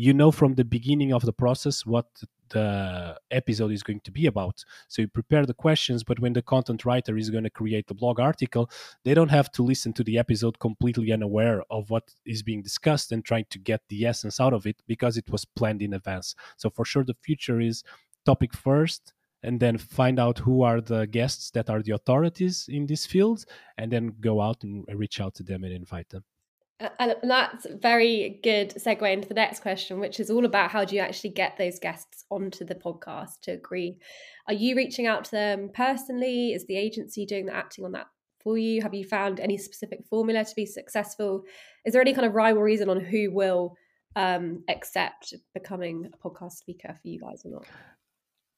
you 0.00 0.14
know 0.14 0.30
from 0.30 0.54
the 0.54 0.64
beginning 0.64 1.12
of 1.12 1.22
the 1.22 1.32
process 1.32 1.84
what 1.84 2.06
the 2.48 3.16
episode 3.30 3.70
is 3.70 3.82
going 3.82 4.00
to 4.00 4.10
be 4.10 4.26
about. 4.26 4.64
So 4.88 5.02
you 5.02 5.08
prepare 5.08 5.44
the 5.44 5.54
questions, 5.66 6.02
but 6.02 6.18
when 6.18 6.32
the 6.32 6.42
content 6.42 6.84
writer 6.86 7.16
is 7.16 7.28
going 7.28 7.44
to 7.44 7.50
create 7.50 7.86
the 7.86 7.94
blog 7.94 8.18
article, 8.18 8.70
they 9.04 9.14
don't 9.14 9.30
have 9.30 9.52
to 9.52 9.62
listen 9.62 9.92
to 9.92 10.02
the 10.02 10.18
episode 10.18 10.58
completely 10.58 11.12
unaware 11.12 11.62
of 11.70 11.90
what 11.90 12.14
is 12.24 12.42
being 12.42 12.62
discussed 12.62 13.12
and 13.12 13.24
trying 13.24 13.44
to 13.50 13.58
get 13.58 13.82
the 13.90 14.06
essence 14.06 14.40
out 14.40 14.54
of 14.54 14.66
it 14.66 14.76
because 14.86 15.16
it 15.18 15.28
was 15.30 15.44
planned 15.44 15.82
in 15.82 15.92
advance. 15.92 16.34
So 16.56 16.70
for 16.70 16.84
sure, 16.84 17.04
the 17.04 17.20
future 17.22 17.60
is 17.60 17.84
topic 18.24 18.54
first. 18.54 19.12
And 19.42 19.58
then 19.58 19.78
find 19.78 20.18
out 20.18 20.38
who 20.38 20.62
are 20.62 20.82
the 20.82 21.06
guests 21.06 21.50
that 21.52 21.70
are 21.70 21.82
the 21.82 21.94
authorities 21.94 22.66
in 22.68 22.86
this 22.86 23.06
field, 23.06 23.46
and 23.78 23.90
then 23.90 24.14
go 24.20 24.42
out 24.42 24.62
and 24.64 24.84
reach 24.94 25.18
out 25.18 25.34
to 25.36 25.42
them 25.42 25.64
and 25.64 25.72
invite 25.72 26.10
them. 26.10 26.24
And 26.98 27.14
that's 27.22 27.66
a 27.66 27.76
very 27.76 28.40
good 28.42 28.70
segue 28.70 29.12
into 29.12 29.28
the 29.28 29.34
next 29.34 29.60
question, 29.60 30.00
which 30.00 30.18
is 30.18 30.30
all 30.30 30.46
about 30.46 30.70
how 30.70 30.84
do 30.84 30.96
you 30.96 31.02
actually 31.02 31.30
get 31.30 31.58
those 31.58 31.78
guests 31.78 32.24
onto 32.30 32.64
the 32.64 32.74
podcast 32.74 33.40
to 33.42 33.52
agree? 33.52 33.98
Are 34.48 34.54
you 34.54 34.74
reaching 34.74 35.06
out 35.06 35.24
to 35.26 35.30
them 35.30 35.70
personally? 35.74 36.52
Is 36.52 36.66
the 36.66 36.76
agency 36.76 37.26
doing 37.26 37.46
the 37.46 37.54
acting 37.54 37.84
on 37.84 37.92
that 37.92 38.06
for 38.42 38.56
you? 38.56 38.80
Have 38.80 38.94
you 38.94 39.04
found 39.04 39.40
any 39.40 39.58
specific 39.58 40.06
formula 40.08 40.44
to 40.44 40.54
be 40.54 40.64
successful? 40.64 41.42
Is 41.84 41.92
there 41.92 42.00
any 42.00 42.14
kind 42.14 42.26
of 42.26 42.34
rhyme 42.34 42.56
or 42.56 42.64
reason 42.64 42.88
on 42.88 43.00
who 43.00 43.30
will 43.30 43.76
um, 44.16 44.64
accept 44.68 45.34
becoming 45.52 46.10
a 46.12 46.28
podcast 46.28 46.52
speaker 46.52 46.94
for 46.94 47.08
you 47.08 47.20
guys 47.20 47.42
or 47.44 47.52
not? 47.52 47.66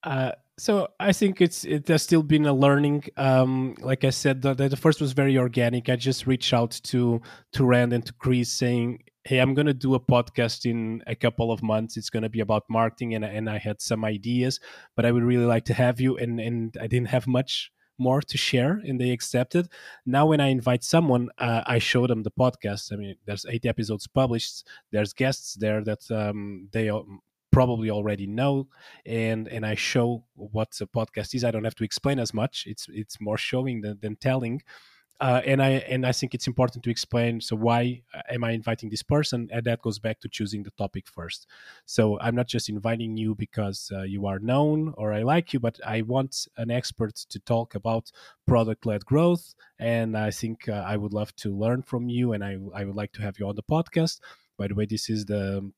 Uh, 0.02 0.32
so 0.58 0.88
I 1.00 1.12
think 1.12 1.40
it's 1.40 1.64
it 1.64 1.88
has 1.88 2.02
still 2.02 2.22
been 2.22 2.46
a 2.46 2.52
learning. 2.52 3.04
Um, 3.16 3.74
like 3.80 4.04
I 4.04 4.10
said, 4.10 4.42
the, 4.42 4.54
the 4.54 4.76
first 4.76 5.00
was 5.00 5.12
very 5.12 5.38
organic. 5.38 5.88
I 5.88 5.96
just 5.96 6.26
reached 6.26 6.52
out 6.52 6.72
to 6.84 7.20
to 7.52 7.64
Rand 7.64 7.92
and 7.92 8.04
to 8.06 8.12
Chris 8.12 8.50
saying, 8.52 9.02
"Hey, 9.24 9.38
I'm 9.38 9.54
going 9.54 9.66
to 9.66 9.74
do 9.74 9.94
a 9.94 10.00
podcast 10.00 10.70
in 10.70 11.02
a 11.06 11.14
couple 11.14 11.50
of 11.50 11.62
months. 11.62 11.96
It's 11.96 12.10
going 12.10 12.22
to 12.22 12.28
be 12.28 12.40
about 12.40 12.64
marketing, 12.68 13.14
and 13.14 13.24
and 13.24 13.48
I 13.48 13.58
had 13.58 13.80
some 13.80 14.04
ideas, 14.04 14.60
but 14.94 15.06
I 15.06 15.12
would 15.12 15.24
really 15.24 15.46
like 15.46 15.64
to 15.66 15.74
have 15.74 16.00
you." 16.00 16.16
And 16.16 16.38
and 16.38 16.76
I 16.80 16.86
didn't 16.86 17.08
have 17.08 17.26
much 17.26 17.72
more 17.98 18.20
to 18.20 18.36
share 18.36 18.80
and 18.84 19.00
they 19.00 19.10
accepted 19.10 19.68
now 20.06 20.26
when 20.26 20.40
i 20.40 20.48
invite 20.48 20.82
someone 20.82 21.28
uh, 21.38 21.62
i 21.66 21.78
show 21.78 22.06
them 22.06 22.22
the 22.22 22.30
podcast 22.30 22.92
i 22.92 22.96
mean 22.96 23.14
there's 23.26 23.46
eight 23.48 23.66
episodes 23.66 24.06
published 24.06 24.66
there's 24.90 25.12
guests 25.12 25.54
there 25.54 25.84
that 25.84 26.00
um, 26.10 26.68
they 26.72 26.90
probably 27.52 27.90
already 27.90 28.26
know 28.26 28.66
and 29.06 29.46
and 29.48 29.64
i 29.64 29.74
show 29.74 30.24
what 30.34 30.76
a 30.80 30.86
podcast 30.86 31.34
is 31.34 31.44
i 31.44 31.50
don't 31.50 31.64
have 31.64 31.74
to 31.74 31.84
explain 31.84 32.18
as 32.18 32.32
much 32.34 32.64
it's 32.66 32.86
it's 32.90 33.20
more 33.20 33.38
showing 33.38 33.80
than, 33.82 33.98
than 34.00 34.16
telling 34.16 34.62
uh, 35.22 35.40
and 35.46 35.62
I 35.62 35.70
and 35.88 36.04
I 36.04 36.10
think 36.10 36.34
it's 36.34 36.48
important 36.48 36.82
to 36.82 36.90
explain. 36.90 37.40
So 37.40 37.54
why 37.54 38.02
am 38.28 38.42
I 38.42 38.50
inviting 38.50 38.90
this 38.90 39.04
person? 39.04 39.48
And 39.52 39.64
that 39.66 39.80
goes 39.80 40.00
back 40.00 40.18
to 40.20 40.28
choosing 40.28 40.64
the 40.64 40.72
topic 40.72 41.06
first. 41.06 41.46
So 41.86 42.18
I'm 42.18 42.34
not 42.34 42.48
just 42.48 42.68
inviting 42.68 43.16
you 43.16 43.36
because 43.36 43.92
uh, 43.94 44.02
you 44.02 44.26
are 44.26 44.40
known 44.40 44.92
or 44.96 45.12
I 45.12 45.22
like 45.22 45.52
you, 45.52 45.60
but 45.60 45.78
I 45.86 46.02
want 46.02 46.48
an 46.56 46.72
expert 46.72 47.14
to 47.14 47.38
talk 47.38 47.76
about 47.76 48.10
product-led 48.48 49.06
growth. 49.06 49.54
And 49.78 50.18
I 50.18 50.32
think 50.32 50.68
uh, 50.68 50.84
I 50.84 50.96
would 50.96 51.12
love 51.12 51.32
to 51.36 51.56
learn 51.56 51.82
from 51.82 52.08
you, 52.08 52.32
and 52.32 52.42
I 52.42 52.56
I 52.74 52.84
would 52.84 52.96
like 52.96 53.12
to 53.12 53.22
have 53.22 53.38
you 53.38 53.46
on 53.46 53.54
the 53.54 53.62
podcast. 53.62 54.18
By 54.58 54.66
the 54.66 54.74
way, 54.74 54.86
this 54.86 55.08
is 55.08 55.26
the 55.26 55.70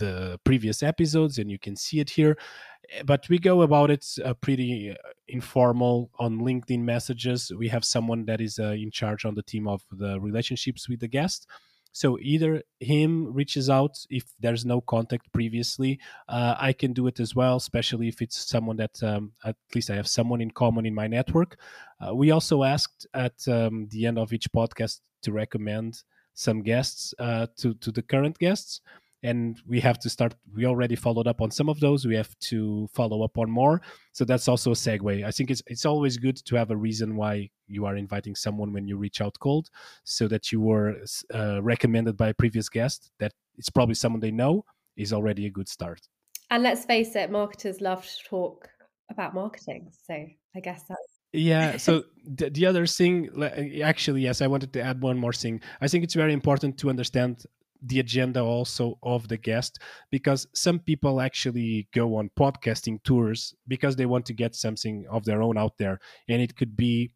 the 0.00 0.40
previous 0.44 0.82
episodes 0.82 1.38
and 1.38 1.50
you 1.50 1.58
can 1.58 1.76
see 1.76 2.00
it 2.00 2.10
here. 2.10 2.36
Eh, 2.90 3.02
but 3.04 3.28
we 3.28 3.38
go 3.38 3.62
about 3.62 3.90
it 3.90 4.04
uh, 4.24 4.34
pretty 4.34 4.90
uh, 4.90 4.94
informal 5.28 6.10
on 6.18 6.40
linkedin 6.40 6.80
messages. 6.80 7.52
We 7.56 7.68
have 7.68 7.84
someone 7.84 8.24
that 8.26 8.40
is 8.40 8.58
uh, 8.58 8.72
in 8.72 8.90
charge 8.90 9.24
on 9.24 9.34
the 9.36 9.42
team 9.42 9.68
of 9.68 9.82
the 9.92 10.20
relationships 10.20 10.88
with 10.88 11.00
the 11.00 11.08
guest. 11.08 11.46
So 11.92 12.18
either 12.20 12.62
him 12.78 13.32
reaches 13.32 13.68
out 13.68 13.98
if 14.10 14.24
there's 14.38 14.64
no 14.64 14.80
contact 14.80 15.32
previously 15.32 15.98
uh, 16.28 16.54
i 16.58 16.72
can 16.72 16.92
do 16.92 17.06
it 17.08 17.18
as 17.18 17.34
well 17.34 17.56
especially 17.56 18.08
if 18.08 18.22
it's 18.22 18.48
someone 18.48 18.76
that 18.76 19.02
um, 19.02 19.32
at 19.44 19.56
least 19.74 19.90
i 19.90 19.96
have 19.96 20.06
someone 20.06 20.40
in 20.40 20.50
common 20.50 20.86
in 20.86 20.94
my 20.94 21.08
network. 21.08 21.58
Uh, 22.00 22.14
we 22.14 22.30
also 22.30 22.62
asked 22.62 23.06
at 23.14 23.36
um, 23.48 23.88
the 23.90 24.06
end 24.06 24.18
of 24.18 24.32
each 24.32 24.50
podcast 24.52 25.00
to 25.22 25.32
recommend 25.32 26.02
some 26.34 26.62
guests 26.62 27.12
uh, 27.18 27.46
to 27.56 27.74
to 27.74 27.90
the 27.90 28.02
current 28.02 28.38
guests 28.38 28.80
and 29.22 29.60
we 29.66 29.80
have 29.80 29.98
to 30.00 30.10
start 30.10 30.34
we 30.54 30.66
already 30.66 30.96
followed 30.96 31.26
up 31.26 31.40
on 31.40 31.50
some 31.50 31.68
of 31.68 31.80
those. 31.80 32.06
We 32.06 32.16
have 32.16 32.36
to 32.50 32.88
follow 32.92 33.22
up 33.22 33.36
on 33.38 33.50
more. 33.50 33.82
So 34.12 34.24
that's 34.24 34.48
also 34.48 34.72
a 34.72 34.74
segue. 34.74 35.24
I 35.24 35.30
think 35.30 35.50
it's 35.50 35.62
it's 35.66 35.86
always 35.86 36.16
good 36.16 36.36
to 36.36 36.56
have 36.56 36.70
a 36.70 36.76
reason 36.76 37.16
why 37.16 37.50
you 37.66 37.86
are 37.86 37.96
inviting 37.96 38.34
someone 38.34 38.72
when 38.72 38.86
you 38.86 38.96
reach 38.96 39.20
out 39.20 39.36
cold 39.40 39.68
so 40.04 40.28
that 40.28 40.50
you 40.52 40.60
were 40.60 40.96
uh, 41.34 41.62
recommended 41.62 42.16
by 42.16 42.28
a 42.28 42.34
previous 42.34 42.68
guest 42.68 43.10
that 43.18 43.32
it's 43.56 43.70
probably 43.70 43.94
someone 43.94 44.20
they 44.20 44.30
know 44.30 44.64
is 44.96 45.12
already 45.12 45.46
a 45.46 45.50
good 45.50 45.68
start. 45.68 46.00
And 46.50 46.62
let's 46.62 46.84
face 46.84 47.14
it 47.14 47.30
marketers 47.30 47.80
love 47.80 48.04
to 48.04 48.28
talk 48.28 48.68
about 49.10 49.34
marketing 49.34 49.90
so 50.06 50.14
i 50.56 50.60
guess 50.60 50.84
that's 50.88 51.20
yeah 51.32 51.76
so 51.86 52.04
the, 52.24 52.48
the 52.50 52.64
other 52.64 52.86
thing 52.86 53.28
actually 53.82 54.22
yes 54.22 54.40
i 54.40 54.46
wanted 54.46 54.72
to 54.72 54.80
add 54.80 55.00
one 55.02 55.18
more 55.18 55.32
thing. 55.32 55.60
I 55.80 55.88
think 55.88 56.04
it's 56.04 56.14
very 56.14 56.32
important 56.32 56.78
to 56.78 56.90
understand 56.90 57.44
the 57.82 58.00
agenda 58.00 58.42
also 58.42 58.98
of 59.02 59.28
the 59.28 59.36
guest 59.36 59.78
because 60.10 60.46
some 60.54 60.78
people 60.78 61.20
actually 61.20 61.88
go 61.94 62.16
on 62.16 62.30
podcasting 62.38 63.02
tours 63.02 63.54
because 63.68 63.96
they 63.96 64.06
want 64.06 64.26
to 64.26 64.34
get 64.34 64.54
something 64.54 65.06
of 65.10 65.24
their 65.24 65.42
own 65.42 65.56
out 65.56 65.78
there. 65.78 65.98
And 66.28 66.42
it 66.42 66.56
could 66.56 66.76
be 66.76 67.12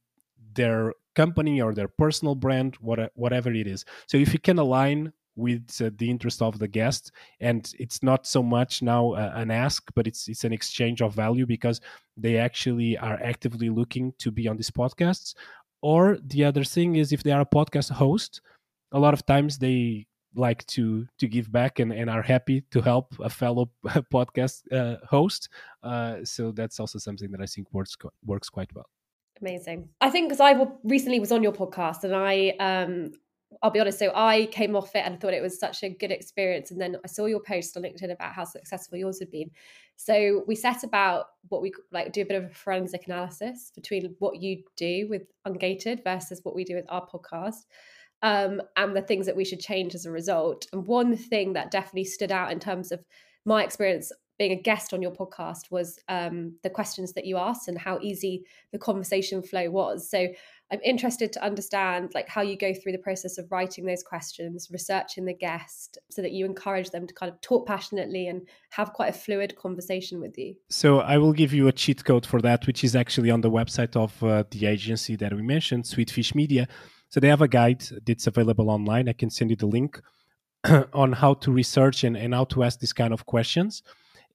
their 0.55 0.95
company 1.15 1.61
or 1.61 1.75
their 1.75 1.89
personal 1.89 2.35
brand 2.35 2.77
whatever 2.81 3.53
it 3.53 3.67
is. 3.67 3.85
So 4.07 4.17
if 4.17 4.33
you 4.33 4.39
can 4.39 4.59
align 4.59 5.13
with 5.37 5.81
uh, 5.83 5.91
the 5.97 6.09
interest 6.09 6.41
of 6.41 6.59
the 6.61 6.69
guest 6.69 7.11
and 7.41 7.73
it's 7.81 8.05
not 8.05 8.25
so 8.25 8.41
much 8.41 8.83
now 8.83 9.15
uh, 9.15 9.33
an 9.35 9.51
ask 9.51 9.91
but 9.97 10.07
it's 10.07 10.29
it's 10.29 10.45
an 10.45 10.53
exchange 10.53 11.03
of 11.03 11.13
value 11.13 11.45
because 11.45 11.81
they 12.17 12.37
actually 12.37 12.97
are 12.99 13.21
actively 13.21 13.69
looking 13.69 14.13
to 14.19 14.31
be 14.31 14.47
on 14.47 14.57
these 14.57 14.71
podcasts. 14.71 15.35
Or 15.83 16.19
the 16.25 16.45
other 16.45 16.65
thing 16.65 16.97
is 16.97 17.13
if 17.13 17.23
they 17.23 17.33
are 17.33 17.43
a 17.43 17.47
podcast 17.47 17.91
host 17.91 18.41
a 18.93 18.99
lot 18.99 19.13
of 19.13 19.27
times 19.27 19.59
they 19.59 20.07
like 20.35 20.67
to 20.67 21.07
to 21.19 21.29
give 21.29 21.51
back 21.51 21.79
and, 21.79 21.93
and 21.93 22.11
are 22.11 22.23
happy 22.23 22.63
to 22.71 22.81
help 22.81 23.15
a 23.21 23.31
fellow 23.31 23.71
podcast 24.13 24.63
uh, 24.73 24.97
host. 25.07 25.49
Uh, 25.83 26.17
so 26.25 26.53
that's 26.53 26.81
also 26.81 26.99
something 26.99 27.31
that 27.31 27.41
I 27.41 27.47
think 27.47 27.69
works 27.73 27.97
works 28.25 28.49
quite 28.49 28.75
well. 28.75 28.89
Amazing. 29.41 29.89
I 30.01 30.11
think 30.11 30.29
because 30.29 30.41
I 30.41 30.67
recently 30.85 31.21
was 31.21 31.33
on 31.33 31.43
your 31.43 31.53
podcast 31.53 32.05
and 32.05 32.15
I 32.15 32.55
um 32.61 33.13
I'll 33.63 33.71
be 33.71 33.81
honest, 33.81 33.99
so 33.99 34.13
I 34.15 34.47
came 34.47 34.77
off 34.77 34.95
it 34.95 35.05
and 35.05 35.21
thought 35.21 35.35
it 35.35 35.43
was 35.43 35.59
such 35.59 35.83
a 35.85 35.89
good 35.89 36.11
experience. 36.11 36.71
And 36.71 36.81
then 36.81 36.97
I 37.05 37.09
saw 37.09 37.27
your 37.27 37.41
post 37.41 37.77
on 37.77 37.83
LinkedIn 37.83 38.13
about 38.13 38.33
how 38.33 38.45
successful 38.45 38.99
yours 38.99 39.21
had 39.21 39.31
been. 39.31 39.51
So 39.97 40.43
we 40.47 40.55
set 40.55 40.83
about 40.83 41.27
what 41.49 41.63
we 41.63 41.73
like 41.93 42.13
do 42.13 42.23
a 42.23 42.25
bit 42.25 42.43
of 42.43 42.51
a 42.51 42.55
forensic 42.55 43.07
analysis 43.07 43.71
between 43.75 44.17
what 44.19 44.41
you 44.41 44.63
do 44.77 45.07
with 45.09 45.23
Ungated 45.47 46.03
versus 46.03 46.41
what 46.43 46.55
we 46.55 46.65
do 46.65 46.75
with 46.75 46.87
our 46.89 47.07
podcast 47.07 47.65
um, 48.25 48.63
and 48.77 48.97
the 48.97 49.03
things 49.03 49.27
that 49.27 49.37
we 49.37 49.45
should 49.45 49.61
change 49.61 49.95
as 49.95 50.07
a 50.07 50.11
result. 50.11 50.67
And 50.73 50.87
one 50.87 51.15
thing 51.15 51.53
that 51.53 51.71
definitely 51.71 52.07
stood 52.07 52.33
out 52.33 52.51
in 52.51 52.59
terms 52.59 52.91
of 52.91 53.05
my 53.45 53.63
experience 53.63 54.11
being 54.39 54.51
a 54.51 54.61
guest 54.61 54.93
on 54.95 55.03
your 55.03 55.13
podcast 55.13 55.71
was 55.71 56.01
um, 56.09 56.55
the 56.63 56.71
questions 56.71 57.13
that 57.13 57.27
you 57.27 57.37
asked 57.37 57.69
and 57.69 57.79
how 57.79 58.01
easy 58.01 58.45
the 58.73 58.79
conversation 58.79 59.43
flow 59.43 59.71
was. 59.71 60.11
So 60.11 60.27
I'm 60.73 60.81
interested 60.83 61.33
to 61.35 61.45
understand 61.45 62.13
like 62.15 62.27
how 62.27 62.41
you 62.41 62.57
go 62.57 62.73
through 62.73 62.93
the 62.93 62.99
process 62.99 63.37
of 63.37 63.53
writing 63.53 63.85
those 63.85 64.03
questions, 64.03 64.69
researching 64.73 65.27
the 65.27 65.35
guest, 65.35 65.99
so 66.11 66.23
that 66.23 66.33
you 66.33 66.47
encourage 66.47 66.91
them 66.91 67.07
to 67.07 67.15
kind 67.15 67.31
of 67.31 67.39
talk 67.43 67.67
passionately 67.67 68.27
and 68.27 68.49
have 68.71 68.95
quite 68.95 69.11
a 69.11 69.13
fluid 69.13 69.55
conversation 69.57 70.19
with 70.19 70.37
you. 70.39 70.57
So 70.71 71.01
I 71.01 71.19
will 71.19 71.35
give 71.35 71.53
you 71.53 71.69
a 71.69 71.73
cheat 71.73 72.05
code 72.05 72.25
for 72.25 72.41
that, 72.41 72.67
which 72.67 72.83
is 72.83 72.97
actually 72.97 73.31
on 73.31 73.43
the 73.43 73.51
website 73.51 73.95
of 73.95 74.21
uh, 74.25 74.45
the 74.51 74.67
agency 74.67 75.15
that 75.17 75.35
we 75.35 75.43
mentioned, 75.43 75.85
Sweetfish 75.85 76.35
Media. 76.35 76.67
So 77.09 77.21
they 77.21 77.29
have 77.29 77.43
a 77.43 77.49
guide 77.49 77.85
that's 78.07 78.27
available 78.27 78.71
online. 78.71 79.09
I 79.09 79.13
can 79.13 79.31
send 79.31 79.51
you 79.51 79.57
the 79.57 79.67
link 79.67 80.01
on 80.93 81.13
how 81.13 81.35
to 81.35 81.53
research 81.53 82.05
and, 82.05 82.17
and 82.17 82.35
how 82.35 82.45
to 82.47 82.65
ask 82.65 82.81
these 82.81 82.93
kind 82.93 83.13
of 83.13 83.27
questions. 83.27 83.83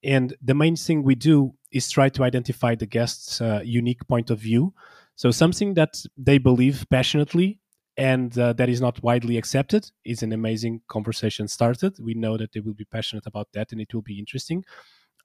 And 0.03 0.35
the 0.41 0.53
main 0.53 0.75
thing 0.75 1.03
we 1.03 1.15
do 1.15 1.53
is 1.71 1.89
try 1.89 2.09
to 2.09 2.23
identify 2.23 2.75
the 2.75 2.85
guest's 2.85 3.41
uh, 3.41 3.61
unique 3.63 4.07
point 4.07 4.29
of 4.29 4.39
view. 4.39 4.73
So 5.15 5.31
something 5.31 5.73
that 5.73 6.01
they 6.17 6.37
believe 6.37 6.85
passionately 6.89 7.59
and 7.97 8.37
uh, 8.39 8.53
that 8.53 8.69
is 8.69 8.79
not 8.79 9.03
widely 9.03 9.37
accepted 9.37 9.91
is 10.05 10.23
an 10.23 10.31
amazing 10.31 10.81
conversation 10.87 11.49
started. 11.49 11.97
We 11.99 12.13
know 12.13 12.37
that 12.37 12.53
they 12.53 12.61
will 12.61 12.73
be 12.73 12.85
passionate 12.85 13.27
about 13.27 13.49
that 13.53 13.73
and 13.73 13.81
it 13.81 13.93
will 13.93 14.01
be 14.01 14.17
interesting 14.17 14.63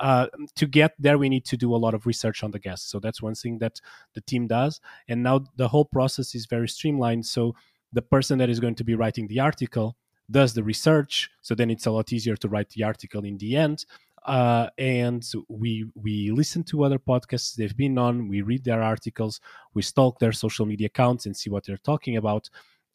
uh, 0.00 0.26
to 0.56 0.66
get 0.66 0.94
there, 0.98 1.18
we 1.18 1.28
need 1.28 1.44
to 1.46 1.56
do 1.56 1.74
a 1.74 1.76
lot 1.76 1.94
of 1.94 2.06
research 2.06 2.42
on 2.42 2.50
the 2.50 2.58
guests. 2.58 2.90
So 2.90 2.98
that's 2.98 3.22
one 3.22 3.34
thing 3.34 3.58
that 3.58 3.80
the 4.14 4.20
team 4.22 4.46
does. 4.46 4.80
And 5.08 5.22
now 5.22 5.44
the 5.56 5.68
whole 5.68 5.84
process 5.84 6.34
is 6.34 6.46
very 6.46 6.68
streamlined. 6.68 7.26
So 7.26 7.54
the 7.92 8.02
person 8.02 8.38
that 8.38 8.50
is 8.50 8.60
going 8.60 8.74
to 8.76 8.84
be 8.84 8.94
writing 8.94 9.26
the 9.28 9.40
article 9.40 9.96
does 10.30 10.54
the 10.54 10.62
research. 10.62 11.30
So 11.42 11.54
then 11.54 11.70
it's 11.70 11.86
a 11.86 11.90
lot 11.90 12.12
easier 12.12 12.36
to 12.36 12.48
write 12.48 12.70
the 12.70 12.84
article 12.84 13.24
in 13.24 13.38
the 13.38 13.56
end. 13.56 13.84
Uh, 14.24 14.70
and 14.78 15.22
we 15.48 15.84
we 15.94 16.30
listen 16.30 16.64
to 16.64 16.82
other 16.82 16.98
podcasts 16.98 17.54
they've 17.54 17.76
been 17.76 17.98
on. 17.98 18.26
We 18.26 18.40
read 18.40 18.64
their 18.64 18.82
articles. 18.82 19.40
We 19.74 19.82
stalk 19.82 20.18
their 20.18 20.32
social 20.32 20.64
media 20.64 20.86
accounts 20.86 21.26
and 21.26 21.36
see 21.36 21.50
what 21.50 21.64
they're 21.64 21.76
talking 21.76 22.16
about. 22.16 22.48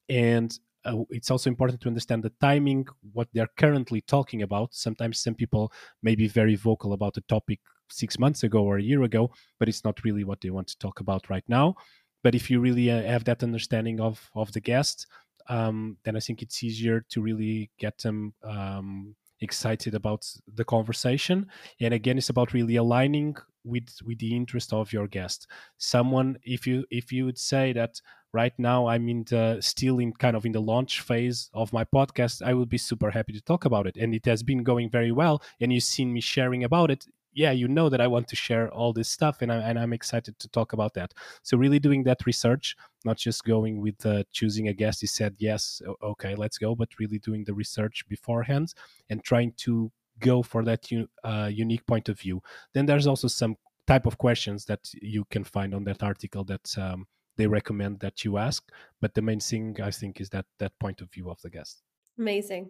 And 0.10 0.58
uh, 0.86 1.04
it's 1.10 1.32
also 1.32 1.50
important 1.50 1.82
to 1.82 1.88
understand 1.88 2.24
the 2.24 2.32
timing, 2.42 2.88
what 3.14 3.28
they're 3.34 3.50
currently 3.58 4.02
talking 4.02 4.42
about. 4.42 4.74
Sometimes 4.74 5.20
some 5.20 5.36
people 5.36 5.72
may 6.02 6.16
be 6.16 6.28
very 6.28 6.56
vocal 6.56 6.94
about 6.94 7.18
a 7.18 7.22
topic 7.22 7.60
six 7.90 8.20
months 8.20 8.44
ago 8.44 8.64
or 8.64 8.78
a 8.78 8.84
year 8.84 9.04
ago, 9.04 9.32
but 9.60 9.68
it's 9.68 9.84
not 9.84 10.04
really 10.04 10.24
what 10.24 10.42
they 10.42 10.50
want 10.50 10.68
to 10.68 10.78
talk 10.78 11.00
about 11.00 11.30
right 11.30 11.44
now. 11.48 11.76
But 12.24 12.36
if 12.36 12.50
you 12.50 12.60
really 12.60 12.92
uh, 12.92 13.02
have 13.02 13.24
that 13.26 13.44
understanding 13.44 14.00
of 14.00 14.30
of 14.36 14.52
the 14.52 14.60
guest, 14.60 15.08
um, 15.48 15.98
then 16.04 16.16
I 16.16 16.20
think 16.20 16.42
it's 16.42 16.64
easier 16.64 17.06
to 17.10 17.22
really 17.22 17.72
get 17.78 17.98
them 17.98 18.34
um, 18.44 19.16
excited 19.42 19.96
about 19.96 20.26
the 20.54 20.64
conversation. 20.64 21.48
And 21.80 21.94
again, 21.94 22.18
it's 22.18 22.30
about 22.30 22.54
really 22.54 22.76
aligning 22.76 23.36
with 23.64 23.90
with 24.06 24.20
the 24.20 24.36
interest 24.36 24.74
of 24.74 24.94
your 24.94 25.08
guest. 25.08 25.48
Someone, 25.78 26.38
if 26.44 26.66
you 26.66 26.86
if 26.90 27.12
you 27.12 27.26
would 27.26 27.38
say 27.38 27.74
that 27.74 28.02
right 28.34 28.54
now 28.58 28.88
i'm 28.88 29.10
in 29.10 29.24
the 29.30 29.58
still 29.60 29.98
in 30.00 30.14
kind 30.14 30.36
of 30.36 30.46
in 30.46 30.52
the 30.52 30.60
launch 30.60 31.02
phase 31.02 31.50
of 31.54 31.74
my 31.74 31.84
podcast 31.84 32.42
i 32.44 32.54
would 32.54 32.70
be 32.70 32.78
super 32.78 33.10
happy 33.10 33.34
to 33.34 33.42
talk 33.42 33.66
about 33.66 33.88
it 33.88 33.98
and 33.98 34.14
it 34.14 34.26
has 34.26 34.44
been 34.44 34.64
going 34.64 34.90
very 34.90 35.12
well 35.12 35.42
and 35.60 35.74
you've 35.74 35.84
seen 35.84 36.14
me 36.14 36.22
sharing 36.22 36.64
about 36.64 36.92
it 36.92 37.08
yeah 37.34 37.52
you 37.52 37.68
know 37.68 37.90
that 37.90 38.02
i 38.02 38.08
want 38.08 38.28
to 38.28 38.36
share 38.36 38.70
all 38.72 38.94
this 38.94 39.10
stuff 39.10 39.42
and, 39.42 39.52
I, 39.52 39.58
and 39.58 39.78
i'm 39.80 39.94
excited 39.94 40.40
to 40.40 40.48
talk 40.50 40.74
about 40.74 40.94
that 40.96 41.14
so 41.44 41.58
really 41.58 41.80
doing 41.80 42.04
that 42.04 42.26
research 42.26 42.76
not 43.06 43.18
just 43.18 43.44
going 43.44 43.82
with 43.82 44.06
uh, 44.06 44.24
choosing 44.32 44.68
a 44.68 44.74
guest 44.74 45.02
he 45.02 45.08
said 45.08 45.36
yes 45.38 45.82
okay 46.04 46.36
let's 46.36 46.58
go 46.58 46.76
but 46.76 46.90
really 47.00 47.20
doing 47.20 47.44
the 47.44 47.54
research 47.54 48.04
beforehand 48.08 48.74
and 49.10 49.24
trying 49.24 49.54
to 49.58 49.92
go 50.20 50.44
for 50.44 50.64
that 50.64 50.86
uh, 51.24 51.50
unique 51.52 51.86
point 51.86 52.10
of 52.10 52.20
view 52.20 52.42
then 52.74 52.86
there's 52.86 53.08
also 53.08 53.28
some 53.28 53.56
type 53.90 54.06
of 54.06 54.20
questions 54.20 54.66
that 54.66 54.82
you 55.02 55.26
can 55.32 55.44
find 55.44 55.74
on 55.74 55.84
that 55.84 56.04
article 56.04 56.44
that 56.44 56.78
um, 56.78 57.08
they 57.38 57.48
recommend 57.48 58.00
that 58.02 58.24
you 58.24 58.38
ask. 58.38 58.62
But 59.02 59.16
the 59.16 59.24
main 59.24 59.40
thing 59.40 59.78
I 59.82 59.92
think 59.92 60.22
is 60.22 60.30
that 60.30 60.46
that 60.60 60.74
point 60.78 61.02
of 61.02 61.10
view 61.12 61.30
of 61.32 61.42
the 61.42 61.50
guest. 61.50 61.82
Amazing. 62.20 62.70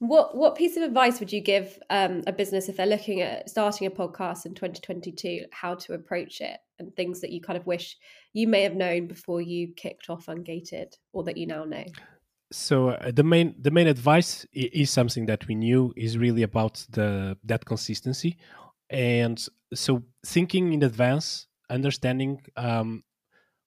What 0.00 0.36
what 0.36 0.54
piece 0.54 0.76
of 0.76 0.82
advice 0.82 1.18
would 1.18 1.32
you 1.32 1.40
give 1.40 1.78
um, 1.90 2.22
a 2.26 2.32
business 2.32 2.68
if 2.68 2.76
they're 2.76 2.86
looking 2.86 3.20
at 3.20 3.50
starting 3.50 3.86
a 3.86 3.90
podcast 3.90 4.46
in 4.46 4.54
2022? 4.54 5.46
How 5.50 5.74
to 5.74 5.94
approach 5.94 6.40
it? 6.40 6.58
and 6.78 6.94
things 6.94 7.20
that 7.20 7.30
you 7.30 7.40
kind 7.40 7.56
of 7.56 7.66
wish 7.66 7.96
you 8.32 8.46
may 8.46 8.62
have 8.62 8.74
known 8.74 9.06
before 9.06 9.40
you 9.40 9.68
kicked 9.74 10.10
off 10.10 10.26
Ungated 10.26 10.94
or 11.12 11.24
that 11.24 11.36
you 11.36 11.46
now 11.46 11.64
know? 11.64 11.84
So 12.50 12.90
uh, 12.90 13.10
the 13.10 13.24
main 13.24 13.54
the 13.60 13.70
main 13.70 13.86
advice 13.86 14.46
is 14.52 14.90
something 14.90 15.26
that 15.26 15.46
we 15.48 15.54
knew 15.54 15.92
is 15.96 16.16
really 16.16 16.42
about 16.42 16.86
the 16.90 17.36
that 17.44 17.66
consistency, 17.66 18.38
and 18.88 19.38
so 19.74 20.02
thinking 20.24 20.72
in 20.72 20.82
advance, 20.82 21.46
understanding 21.68 22.40
um, 22.56 23.04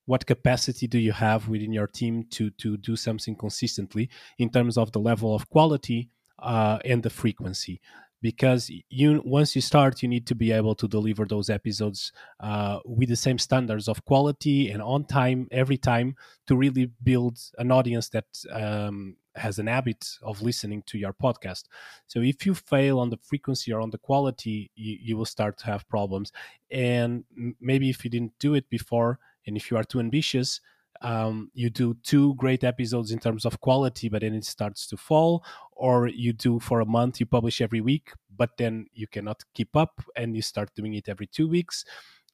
what 0.08 0.26
capacity 0.26 0.88
do 0.88 0.98
you 0.98 1.12
have 1.12 1.48
within 1.48 1.72
your 1.72 1.86
team 1.86 2.24
to 2.32 2.50
to 2.62 2.76
do 2.78 2.96
something 2.96 3.36
consistently 3.36 4.10
in 4.39 4.50
terms 4.50 4.80
of 4.80 4.91
the 4.94 5.00
level 5.00 5.36
of 5.36 5.48
quality 5.48 6.10
uh, 6.42 6.80
and 6.86 7.04
the 7.04 7.10
frequency. 7.10 7.82
Because 8.22 8.70
you 8.90 9.24
once 9.26 9.56
you 9.56 9.62
start 9.62 10.04
you 10.04 10.08
need 10.08 10.28
to 10.28 10.36
be 10.36 10.52
able 10.52 10.76
to 10.76 10.88
deliver 10.88 11.26
those 11.26 11.50
episodes 11.50 12.12
uh, 12.40 12.78
with 12.86 13.10
the 13.10 13.16
same 13.16 13.40
standards 13.40 13.88
of 13.88 14.06
quality 14.06 14.70
and 14.70 14.80
on 14.80 15.06
time 15.06 15.48
every 15.50 15.78
time 15.78 16.16
to 16.46 16.56
really 16.56 16.92
build 17.02 17.40
an 17.58 17.72
audience 17.72 18.10
that 18.10 18.26
um, 18.52 19.16
has 19.36 19.58
an 19.58 19.66
habit 19.66 20.08
of 20.22 20.42
listening 20.44 20.84
to 20.86 21.00
your 21.00 21.14
podcast. 21.14 21.64
So 22.06 22.22
if 22.22 22.46
you 22.46 22.54
fail 22.54 23.00
on 23.00 23.10
the 23.10 23.18
frequency 23.24 23.74
or 23.74 23.82
on 23.82 23.90
the 23.90 23.98
quality 23.98 24.70
you, 24.76 24.98
you 25.02 25.18
will 25.18 25.26
start 25.26 25.58
to 25.60 25.66
have 25.66 25.90
problems. 25.90 26.32
And 26.70 27.24
maybe 27.60 27.90
if 27.90 28.04
you 28.04 28.12
didn't 28.12 28.38
do 28.38 28.54
it 28.54 28.70
before 28.70 29.18
and 29.48 29.58
if 29.58 29.72
you 29.72 29.78
are 29.78 29.84
too 29.84 30.00
ambitious 30.00 30.62
um, 31.02 31.50
you 31.54 31.70
do 31.70 31.96
two 32.04 32.36
great 32.36 32.64
episodes 32.64 33.12
in 33.12 33.20
terms 33.20 33.46
of 33.46 33.60
quality, 33.60 34.10
but 34.10 34.22
then 34.22 34.34
it 34.34 34.46
starts 34.46 34.88
to 34.88 34.98
fall, 34.98 35.44
or 35.72 36.08
you 36.08 36.34
do 36.34 36.60
for 36.60 36.80
a 36.80 36.86
month, 36.86 37.20
you 37.20 37.26
publish 37.26 37.62
every 37.62 37.82
week, 37.82 38.12
but 38.36 38.52
then 38.58 38.86
you 38.94 39.08
cannot 39.08 39.44
keep 39.54 39.76
up 39.76 40.02
and 40.16 40.36
you 40.36 40.42
start 40.42 40.70
doing 40.76 40.94
it 40.94 41.10
every 41.10 41.28
two 41.28 41.48
weeks. 41.48 41.84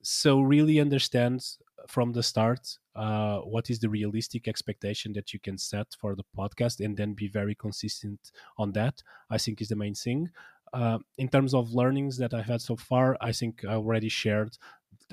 So, 0.01 0.41
really 0.41 0.79
understand 0.79 1.43
from 1.87 2.11
the 2.11 2.23
start 2.23 2.77
uh, 2.95 3.39
what 3.39 3.69
is 3.69 3.79
the 3.79 3.89
realistic 3.89 4.47
expectation 4.47 5.13
that 5.13 5.33
you 5.33 5.39
can 5.39 5.57
set 5.57 5.87
for 5.99 6.15
the 6.15 6.25
podcast 6.37 6.83
and 6.83 6.97
then 6.97 7.13
be 7.13 7.27
very 7.27 7.55
consistent 7.55 8.31
on 8.57 8.73
that, 8.73 9.01
I 9.29 9.37
think 9.37 9.61
is 9.61 9.69
the 9.69 9.75
main 9.75 9.93
thing. 9.93 10.29
Uh, 10.73 10.99
in 11.17 11.29
terms 11.29 11.53
of 11.53 11.73
learnings 11.73 12.17
that 12.17 12.33
I've 12.33 12.45
had 12.45 12.61
so 12.61 12.75
far, 12.75 13.17
I 13.21 13.31
think 13.31 13.63
I 13.63 13.75
already 13.75 14.09
shared 14.09 14.57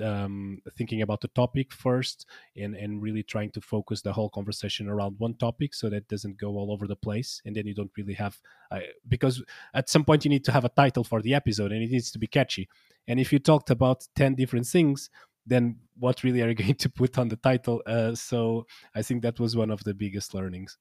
um, 0.01 0.61
thinking 0.77 1.01
about 1.01 1.21
the 1.21 1.27
topic 1.29 1.71
first 1.71 2.25
and, 2.57 2.75
and 2.75 3.01
really 3.01 3.23
trying 3.23 3.51
to 3.51 3.61
focus 3.61 4.01
the 4.01 4.13
whole 4.13 4.29
conversation 4.29 4.87
around 4.87 5.15
one 5.19 5.35
topic 5.35 5.73
so 5.73 5.89
that 5.89 6.07
doesn't 6.07 6.37
go 6.37 6.49
all 6.49 6.71
over 6.71 6.87
the 6.87 6.95
place. 6.95 7.41
And 7.45 7.55
then 7.55 7.65
you 7.65 7.73
don't 7.73 7.91
really 7.97 8.13
have 8.13 8.37
uh, 8.71 8.79
because 9.07 9.43
at 9.73 9.89
some 9.89 10.03
point 10.03 10.25
you 10.25 10.29
need 10.29 10.43
to 10.45 10.51
have 10.51 10.65
a 10.65 10.69
title 10.69 11.03
for 11.03 11.21
the 11.21 11.33
episode 11.33 11.71
and 11.71 11.81
it 11.81 11.91
needs 11.91 12.11
to 12.11 12.19
be 12.19 12.27
catchy. 12.27 12.67
And 13.07 13.19
if 13.19 13.31
you 13.31 13.39
talked 13.39 13.69
about 13.69 14.05
10 14.15 14.35
different 14.35 14.67
things 14.67 15.09
then 15.45 15.77
what 15.97 16.23
really 16.23 16.41
are 16.41 16.49
you 16.49 16.55
going 16.63 16.75
to 16.75 16.89
put 16.89 17.17
on 17.17 17.29
the 17.29 17.35
title? 17.35 17.81
Uh, 17.85 18.15
so 18.15 18.65
i 18.95 19.01
think 19.01 19.21
that 19.21 19.39
was 19.39 19.55
one 19.55 19.71
of 19.71 19.83
the 19.83 19.93
biggest 19.93 20.33
learnings. 20.33 20.77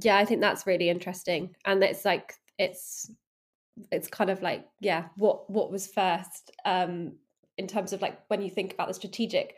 Yeah 0.00 0.16
i 0.18 0.24
think 0.24 0.40
that's 0.40 0.66
really 0.66 0.88
interesting. 0.88 1.54
And 1.64 1.82
it's 1.82 2.04
like 2.04 2.34
it's 2.58 3.10
it's 3.92 4.08
kind 4.08 4.30
of 4.30 4.40
like 4.40 4.66
yeah 4.80 5.06
what 5.16 5.50
what 5.50 5.70
was 5.70 5.86
first? 5.86 6.50
Um 6.64 7.16
in 7.58 7.66
terms 7.66 7.92
of 7.92 8.02
like 8.02 8.18
when 8.28 8.42
you 8.42 8.50
think 8.50 8.74
about 8.74 8.88
the 8.88 8.94
strategic 8.94 9.56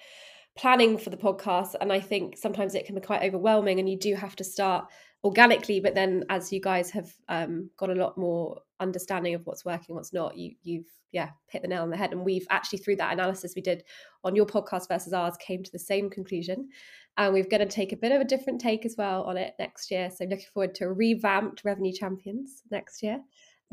planning 0.56 0.98
for 0.98 1.10
the 1.10 1.16
podcast 1.16 1.74
and 1.80 1.92
i 1.92 2.00
think 2.00 2.36
sometimes 2.36 2.74
it 2.74 2.86
can 2.86 2.94
be 2.94 3.00
quite 3.00 3.22
overwhelming 3.22 3.78
and 3.78 3.88
you 3.88 3.98
do 3.98 4.14
have 4.14 4.34
to 4.34 4.44
start 4.44 4.86
organically 5.24 5.80
but 5.80 5.94
then 5.94 6.24
as 6.28 6.52
you 6.52 6.60
guys 6.60 6.90
have 6.90 7.12
um, 7.28 7.70
got 7.76 7.90
a 7.90 7.94
lot 7.94 8.16
more 8.16 8.60
understanding 8.80 9.34
of 9.34 9.44
what's 9.44 9.64
working 9.64 9.94
what's 9.94 10.12
not 10.12 10.36
you 10.36 10.54
you've 10.62 10.86
yeah 11.12 11.30
hit 11.48 11.62
the 11.62 11.68
nail 11.68 11.82
on 11.82 11.90
the 11.90 11.96
head. 11.96 12.12
And 12.12 12.24
we've 12.24 12.46
actually 12.50 12.78
through 12.80 12.96
that 12.96 13.12
analysis 13.12 13.54
we 13.56 13.62
did 13.62 13.84
on 14.24 14.36
your 14.36 14.46
podcast 14.46 14.88
versus 14.88 15.12
ours 15.12 15.36
came 15.38 15.62
to 15.62 15.72
the 15.72 15.78
same 15.78 16.10
conclusion. 16.10 16.68
And 17.16 17.32
we're 17.32 17.44
going 17.44 17.66
to 17.66 17.66
take 17.66 17.92
a 17.92 17.96
bit 17.96 18.12
of 18.12 18.20
a 18.20 18.24
different 18.24 18.60
take 18.60 18.86
as 18.86 18.94
well 18.96 19.24
on 19.24 19.36
it 19.36 19.54
next 19.58 19.90
year. 19.90 20.10
So 20.14 20.24
looking 20.24 20.46
forward 20.54 20.74
to 20.76 20.92
revamped 20.92 21.62
revenue 21.64 21.92
champions 21.92 22.62
next 22.70 23.02
year. 23.02 23.20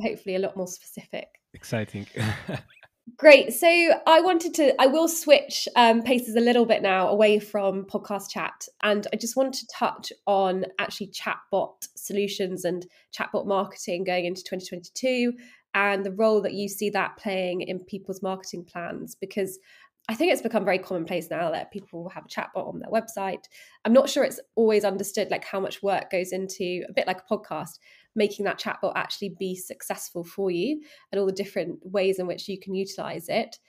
Hopefully 0.02 0.36
a 0.36 0.40
lot 0.40 0.58
more 0.58 0.68
specific. 0.68 1.28
Exciting 1.54 2.08
Great. 3.18 3.54
So 3.54 3.68
I 4.08 4.20
wanted 4.20 4.56
to, 4.56 4.82
I 4.82 4.88
will 4.88 5.08
switch 5.08 5.68
um, 5.76 6.02
paces 6.02 6.36
a 6.36 6.40
little 6.40 6.66
bit 6.66 6.82
now 6.82 7.08
away 7.08 7.40
from 7.40 7.86
podcast 7.86 8.32
chat. 8.32 8.68
And 8.82 9.06
I 9.14 9.16
just 9.16 9.38
want 9.38 9.54
to 9.54 9.68
touch 9.68 10.12
on 10.26 10.66
actually 10.80 11.12
chatbot 11.12 11.88
solutions 11.96 12.66
and 12.66 12.86
chatbot 13.16 13.46
marketing 13.46 14.06
going 14.06 14.26
into 14.26 14.44
2022 14.44 15.34
and 15.76 16.04
the 16.04 16.12
role 16.14 16.42
that 16.42 16.54
you 16.54 16.68
see 16.68 16.90
that 16.90 17.16
playing 17.18 17.62
in 17.62 17.80
people's 17.80 18.24
marketing 18.24 18.66
plans. 18.66 19.16
Because 19.16 19.60
I 20.10 20.16
think 20.16 20.34
it's 20.34 20.42
become 20.42 20.66
very 20.66 20.80
commonplace 20.80 21.30
now 21.30 21.52
that 21.52 21.72
people 21.72 22.10
have 22.10 22.26
a 22.26 22.28
chatbot 22.28 22.68
on 22.68 22.80
their 22.80 22.90
website. 22.90 23.46
I'm 23.86 23.94
not 23.94 24.10
sure 24.10 24.24
it's 24.24 24.40
always 24.56 24.84
understood 24.84 25.30
like 25.30 25.46
how 25.46 25.60
much 25.60 25.82
work 25.82 26.12
goes 26.12 26.32
into 26.32 26.84
a 26.90 26.94
bit 26.94 27.08
like 27.08 27.22
a 27.22 27.34
podcast, 27.34 27.80
making 28.16 28.46
that 28.46 28.60
chatbot 28.60 28.94
actually 28.96 29.36
be 29.38 29.56
successful 29.56 30.24
for 30.24 30.50
you 30.50 30.82
and 31.12 31.20
all 31.20 31.26
the 31.26 31.32
different 31.32 31.80
ways 31.84 32.20
in 32.20 32.28
which 32.28 32.48
you 32.48 32.60
can 32.60 32.74
utilize 32.74 33.28
it. 33.30 33.60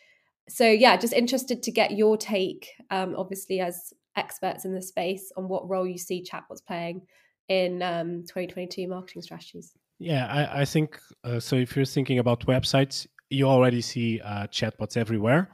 So, 0.48 0.68
yeah, 0.68 0.96
just 0.96 1.12
interested 1.12 1.62
to 1.64 1.72
get 1.72 1.92
your 1.92 2.16
take, 2.16 2.70
um, 2.90 3.14
obviously, 3.16 3.60
as 3.60 3.92
experts 4.16 4.64
in 4.64 4.74
the 4.74 4.82
space, 4.82 5.32
on 5.36 5.48
what 5.48 5.68
role 5.68 5.86
you 5.86 5.98
see 5.98 6.24
chatbots 6.24 6.64
playing 6.64 7.02
in 7.48 7.82
um, 7.82 8.22
2022 8.22 8.86
marketing 8.88 9.22
strategies. 9.22 9.72
Yeah, 9.98 10.26
I, 10.26 10.62
I 10.62 10.64
think 10.64 10.98
uh, 11.24 11.40
so. 11.40 11.56
If 11.56 11.74
you're 11.74 11.84
thinking 11.84 12.18
about 12.18 12.46
websites, 12.46 13.06
you 13.30 13.46
already 13.48 13.80
see 13.80 14.20
uh, 14.20 14.46
chatbots 14.46 14.96
everywhere. 14.96 15.50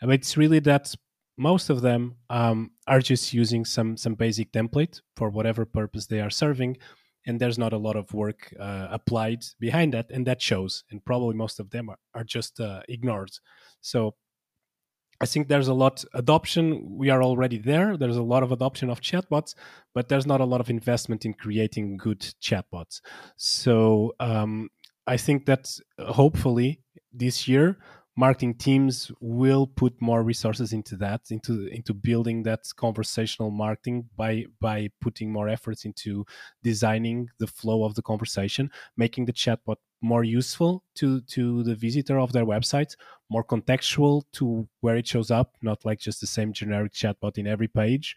But 0.00 0.10
it's 0.10 0.36
really 0.36 0.60
that 0.60 0.94
most 1.36 1.70
of 1.70 1.80
them 1.80 2.16
um, 2.30 2.70
are 2.86 3.00
just 3.00 3.32
using 3.32 3.64
some 3.64 3.96
some 3.96 4.14
basic 4.14 4.52
template 4.52 5.00
for 5.16 5.30
whatever 5.30 5.64
purpose 5.64 6.06
they 6.06 6.20
are 6.20 6.30
serving 6.30 6.76
and 7.26 7.40
there's 7.40 7.58
not 7.58 7.72
a 7.72 7.78
lot 7.78 7.96
of 7.96 8.12
work 8.12 8.52
uh, 8.58 8.88
applied 8.90 9.44
behind 9.60 9.94
that 9.94 10.10
and 10.10 10.26
that 10.26 10.42
shows 10.42 10.84
and 10.90 11.04
probably 11.04 11.34
most 11.34 11.60
of 11.60 11.70
them 11.70 11.88
are, 11.88 11.98
are 12.14 12.24
just 12.24 12.60
uh, 12.60 12.80
ignored. 12.88 13.30
So 13.80 14.14
i 15.20 15.26
think 15.26 15.46
there's 15.46 15.68
a 15.68 15.74
lot 15.74 16.04
adoption 16.14 16.96
we 16.98 17.08
are 17.08 17.22
already 17.22 17.56
there 17.56 17.96
there's 17.96 18.16
a 18.16 18.22
lot 18.34 18.42
of 18.42 18.50
adoption 18.50 18.90
of 18.90 19.00
chatbots 19.00 19.54
but 19.94 20.08
there's 20.08 20.26
not 20.26 20.40
a 20.40 20.44
lot 20.44 20.60
of 20.60 20.68
investment 20.68 21.24
in 21.24 21.32
creating 21.32 21.96
good 21.96 22.20
chatbots. 22.42 23.00
So 23.36 24.12
um, 24.20 24.68
i 25.06 25.16
think 25.16 25.46
that 25.46 25.70
hopefully 25.98 26.80
this 27.12 27.46
year 27.46 27.78
marketing 28.16 28.54
teams 28.54 29.10
will 29.20 29.66
put 29.66 29.94
more 30.00 30.22
resources 30.22 30.72
into 30.72 30.96
that 30.96 31.20
into 31.30 31.66
into 31.68 31.94
building 31.94 32.42
that 32.42 32.60
conversational 32.76 33.50
marketing 33.50 34.08
by 34.16 34.44
by 34.60 34.88
putting 35.00 35.32
more 35.32 35.48
efforts 35.48 35.84
into 35.84 36.24
designing 36.62 37.28
the 37.38 37.46
flow 37.46 37.84
of 37.84 37.94
the 37.94 38.02
conversation 38.02 38.70
making 38.96 39.24
the 39.24 39.32
chatbot 39.32 39.76
more 40.02 40.24
useful 40.24 40.84
to 40.94 41.22
to 41.22 41.62
the 41.62 41.74
visitor 41.74 42.18
of 42.18 42.32
their 42.32 42.44
website 42.44 42.94
more 43.30 43.44
contextual 43.44 44.22
to 44.32 44.68
where 44.80 44.96
it 44.96 45.06
shows 45.06 45.30
up 45.30 45.54
not 45.62 45.82
like 45.84 45.98
just 45.98 46.20
the 46.20 46.26
same 46.26 46.52
generic 46.52 46.92
chatbot 46.92 47.38
in 47.38 47.46
every 47.46 47.68
page 47.68 48.14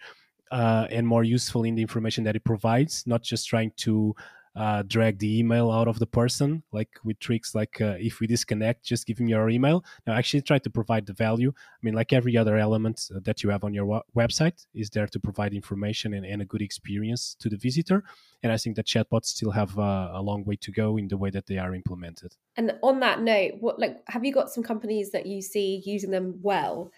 uh, 0.52 0.88
and 0.92 1.08
more 1.08 1.24
useful 1.24 1.64
in 1.64 1.76
the 1.76 1.82
information 1.82 2.24
that 2.24 2.36
it 2.36 2.44
provides 2.44 3.04
not 3.08 3.24
just 3.24 3.48
trying 3.48 3.72
to 3.78 4.14
uh, 4.56 4.84
drag 4.88 5.20
the 5.20 5.40
email 5.40 5.70
out 5.70 5.88
of 5.88 6.00
the 6.00 6.08
person, 6.08 6.64
like 6.72 6.90
with 7.04 7.20
tricks 7.20 7.54
like 7.54 7.82
uh, 7.82 7.96
if 8.00 8.20
we 8.20 8.28
disconnect, 8.28 8.84
just 8.84 9.06
give 9.06 9.18
him 9.18 9.28
your 9.28 9.50
email. 9.50 9.84
Now, 10.08 10.14
actually 10.14 10.42
try 10.42 10.60
to 10.60 10.70
provide 10.70 11.06
the 11.06 11.14
value. 11.14 11.52
I 11.58 11.80
mean, 11.82 11.94
like 11.94 12.14
every 12.14 12.38
other 12.38 12.58
element 12.58 13.10
uh, 13.14 13.20
that 13.24 13.44
you 13.44 13.50
have 13.50 13.64
on 13.64 13.74
your 13.74 14.02
website 14.16 14.66
is 14.74 14.90
there 14.90 15.08
to 15.08 15.20
provide 15.20 15.54
information 15.54 16.14
and, 16.14 16.26
and, 16.26 16.42
a 16.42 16.46
good 16.46 16.62
experience 16.62 17.36
to 17.40 17.50
the 17.50 17.58
visitor. 17.58 18.04
And 18.44 18.52
I 18.52 18.58
think 18.58 18.76
that 18.76 18.86
chatbots 18.86 19.26
still 19.26 19.52
have 19.52 19.78
uh, 19.78 20.12
a 20.14 20.22
long 20.22 20.44
way 20.46 20.56
to 20.58 20.72
go 20.72 20.98
in 20.98 21.08
the 21.08 21.18
way 21.18 21.30
that 21.32 21.48
they 21.48 21.58
are 21.58 21.74
implemented. 21.74 22.36
And 22.56 22.74
on 22.82 23.00
that 23.02 23.22
note, 23.22 23.54
what 23.60 23.80
like 23.80 23.98
have 24.08 24.24
you 24.24 24.32
got 24.32 24.50
some 24.50 24.64
companies 24.64 25.12
that 25.12 25.26
you 25.26 25.42
see 25.42 25.82
using 25.86 26.12
them 26.12 26.40
well? 26.42 26.92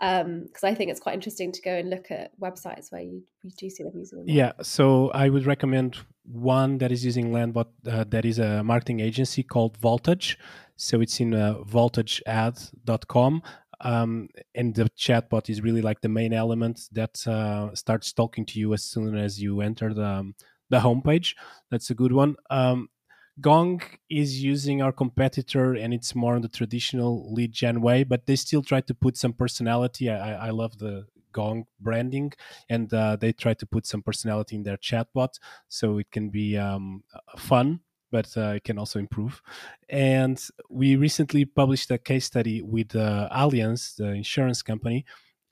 Because 0.00 0.64
um, 0.64 0.70
I 0.70 0.74
think 0.74 0.90
it's 0.90 1.00
quite 1.00 1.14
interesting 1.14 1.52
to 1.52 1.62
go 1.62 1.70
and 1.70 1.88
look 1.88 2.10
at 2.10 2.38
websites 2.40 2.90
where 2.90 3.02
you, 3.02 3.22
you 3.42 3.50
do 3.56 3.70
see 3.70 3.84
them 3.84 3.92
using. 3.94 4.24
Yeah, 4.26 4.52
so 4.62 5.10
I 5.10 5.28
would 5.28 5.46
recommend 5.46 5.98
one 6.24 6.78
that 6.78 6.90
is 6.90 7.04
using 7.04 7.30
Landbot 7.30 7.66
uh, 7.86 8.04
that 8.08 8.24
is 8.24 8.38
a 8.38 8.64
marketing 8.64 9.00
agency 9.00 9.42
called 9.42 9.76
Voltage. 9.76 10.38
So 10.76 11.00
it's 11.00 11.20
in 11.20 11.34
uh, 11.34 11.58
voltagead.com. 11.62 13.42
Um, 13.80 14.28
and 14.54 14.74
the 14.74 14.88
chatbot 14.96 15.50
is 15.50 15.60
really 15.60 15.82
like 15.82 16.00
the 16.00 16.08
main 16.08 16.32
element 16.32 16.88
that 16.92 17.26
uh, 17.26 17.74
starts 17.74 18.12
talking 18.12 18.46
to 18.46 18.58
you 18.58 18.72
as 18.72 18.82
soon 18.82 19.16
as 19.16 19.40
you 19.40 19.60
enter 19.60 19.92
the, 19.92 20.06
um, 20.06 20.34
the 20.70 20.78
homepage. 20.78 21.34
That's 21.70 21.90
a 21.90 21.94
good 21.94 22.12
one. 22.12 22.36
Um, 22.50 22.88
Gong 23.40 23.82
is 24.08 24.42
using 24.42 24.80
our 24.80 24.92
competitor, 24.92 25.74
and 25.74 25.92
it's 25.92 26.14
more 26.14 26.34
on 26.36 26.42
the 26.42 26.48
traditional 26.48 27.32
lead 27.32 27.52
gen 27.52 27.80
way, 27.80 28.04
but 28.04 28.26
they 28.26 28.36
still 28.36 28.62
try 28.62 28.80
to 28.82 28.94
put 28.94 29.16
some 29.16 29.32
personality. 29.32 30.08
I, 30.08 30.48
I 30.48 30.50
love 30.50 30.78
the 30.78 31.06
Gong 31.32 31.66
branding, 31.80 32.32
and 32.68 32.92
uh, 32.94 33.16
they 33.16 33.32
try 33.32 33.54
to 33.54 33.66
put 33.66 33.86
some 33.86 34.02
personality 34.02 34.54
in 34.54 34.62
their 34.62 34.76
chatbot, 34.76 35.40
so 35.68 35.98
it 35.98 36.10
can 36.12 36.28
be 36.30 36.56
um, 36.56 37.02
fun 37.36 37.80
but 38.12 38.36
uh, 38.36 38.50
it 38.50 38.62
can 38.62 38.78
also 38.78 39.00
improve. 39.00 39.42
And 39.88 40.40
we 40.70 40.94
recently 40.94 41.44
published 41.44 41.90
a 41.90 41.98
case 41.98 42.26
study 42.26 42.62
with 42.62 42.94
uh, 42.94 43.28
Allianz, 43.32 43.96
the 43.96 44.10
insurance 44.12 44.62
company, 44.62 45.04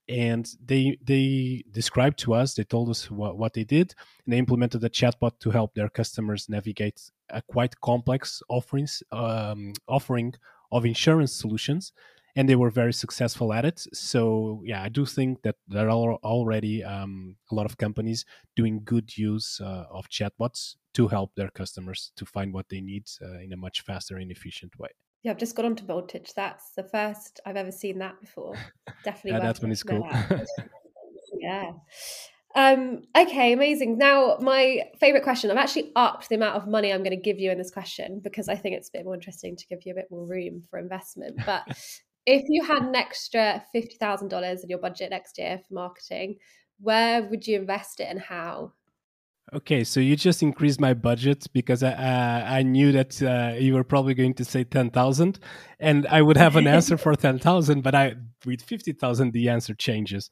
and 0.09 0.57
they 0.65 0.99
they 1.05 1.63
described 1.71 2.19
to 2.19 2.35
us 2.35 2.55
they 2.55 2.65
told 2.65 2.89
us 2.91 3.11
what, 3.11 3.39
what 3.39 3.53
they 3.53 3.65
did 3.65 3.95
and 4.25 4.33
they 4.33 4.39
implemented 4.39 4.83
a 4.83 4.91
chatbot 4.91 5.39
to 5.39 5.51
help 5.51 5.75
their 5.75 5.89
customers 5.89 6.49
navigate 6.49 7.01
a 7.31 7.41
quite 7.43 7.81
complex 7.81 8.43
offerings 8.49 9.03
um, 9.13 9.73
offering 9.89 10.35
of 10.73 10.85
insurance 10.85 11.33
solutions 11.33 11.93
and 12.35 12.49
they 12.49 12.57
were 12.57 12.71
very 12.71 12.95
successful 12.95 13.53
at 13.53 13.65
it. 13.65 13.87
So 13.93 14.63
yeah 14.65 14.83
i 14.83 14.89
do 14.89 15.05
think 15.07 15.43
that 15.43 15.57
there 15.69 15.89
are 15.89 16.15
already 16.15 16.83
um, 16.83 17.37
a 17.51 17.55
lot 17.55 17.67
of 17.67 17.79
companies 17.79 18.25
doing 18.57 18.83
good 18.85 19.17
use 19.17 19.61
uh, 19.61 19.85
of 19.91 20.09
chatbots 20.09 20.77
to 20.95 21.09
help 21.09 21.35
their 21.37 21.49
customers 21.49 22.13
to 22.17 22.27
find 22.27 22.53
what 22.53 22.69
they 22.69 22.81
need 22.81 23.05
uh, 23.23 23.39
in 23.39 23.53
a 23.53 23.57
much 23.57 23.83
faster 23.83 24.17
and 24.17 24.31
efficient 24.33 24.79
way 24.79 24.91
yeah, 25.23 25.31
I've 25.31 25.39
just 25.39 25.55
got 25.55 25.65
onto 25.65 25.85
Voltage. 25.85 26.33
That's 26.35 26.73
the 26.77 26.83
first 26.83 27.41
I've 27.47 27.57
ever 27.57 27.71
seen 27.71 27.99
that 27.99 28.21
before. 28.21 28.55
Definitely. 29.05 29.33
yeah, 29.33 29.53
that 29.53 29.63
one 29.63 29.73
is 29.73 29.83
cool. 29.83 30.09
yeah. 31.41 31.73
Um, 32.55 33.03
okay, 33.17 33.53
amazing. 33.53 33.99
Now, 33.99 34.37
my 34.41 34.83
favorite 35.01 35.23
question 35.23 35.51
I've 35.51 35.57
actually 35.57 35.93
upped 35.97 36.29
the 36.29 36.35
amount 36.35 36.57
of 36.57 36.67
money 36.67 36.93
I'm 36.93 37.03
going 37.03 37.17
to 37.17 37.23
give 37.23 37.39
you 37.39 37.51
in 37.51 37.59
this 37.59 37.71
question 37.71 38.21
because 38.23 38.49
I 38.49 38.57
think 38.57 38.77
it's 38.77 38.89
a 38.89 38.99
bit 38.99 39.05
more 39.05 39.15
interesting 39.15 39.57
to 39.57 39.67
give 39.69 39.81
you 39.85 39.93
a 39.93 39.97
bit 39.97 40.09
more 40.11 40.27
room 40.27 40.63
for 40.69 40.79
investment. 40.79 41.39
But 41.47 41.63
if 42.27 42.45
you 42.49 42.65
had 42.65 42.83
an 42.83 42.95
extra 42.95 43.65
$50,000 43.75 44.63
in 44.63 44.69
your 44.69 44.79
budget 44.79 45.11
next 45.11 45.39
year 45.39 45.61
for 45.67 45.75
marketing, 45.75 46.37
where 46.81 47.23
would 47.23 47.47
you 47.47 47.59
invest 47.59 48.01
it 48.01 48.09
and 48.11 48.21
how? 48.21 48.73
Okay, 49.55 49.85
so 49.85 50.01
you 50.01 50.17
just 50.17 50.43
increased 50.43 50.81
my 50.81 50.95
budget 50.95 51.47
because 51.53 51.83
I 51.83 51.93
uh, 51.93 52.45
I 52.49 52.63
knew 52.63 52.91
that 52.93 53.23
uh, 53.23 53.55
you 53.59 53.75
were 53.75 53.85
probably 53.85 54.15
going 54.15 54.33
to 54.35 54.47
say 54.47 54.65
ten 54.65 54.89
thousand, 54.89 55.41
and 55.79 56.07
I 56.07 56.23
would 56.23 56.39
have 56.39 56.57
an 56.57 56.67
answer 56.67 56.97
for 56.97 57.15
ten 57.17 57.39
thousand, 57.39 57.83
but 57.83 57.95
I 57.95 58.15
with 58.47 58.63
fifty 58.63 58.93
thousand 58.93 59.33
the 59.35 59.51
answer 59.51 59.75
changes. 59.75 60.31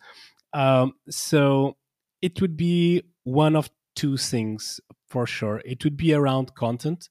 Um, 0.54 0.94
so 1.10 1.76
it 2.22 2.40
would 2.40 2.56
be 2.56 3.02
one 3.24 3.56
of 3.56 3.68
two 3.94 4.16
things 4.16 4.80
for 5.06 5.26
sure. 5.26 5.60
It 5.66 5.84
would 5.84 5.98
be 5.98 6.14
around 6.14 6.54
content, 6.54 7.10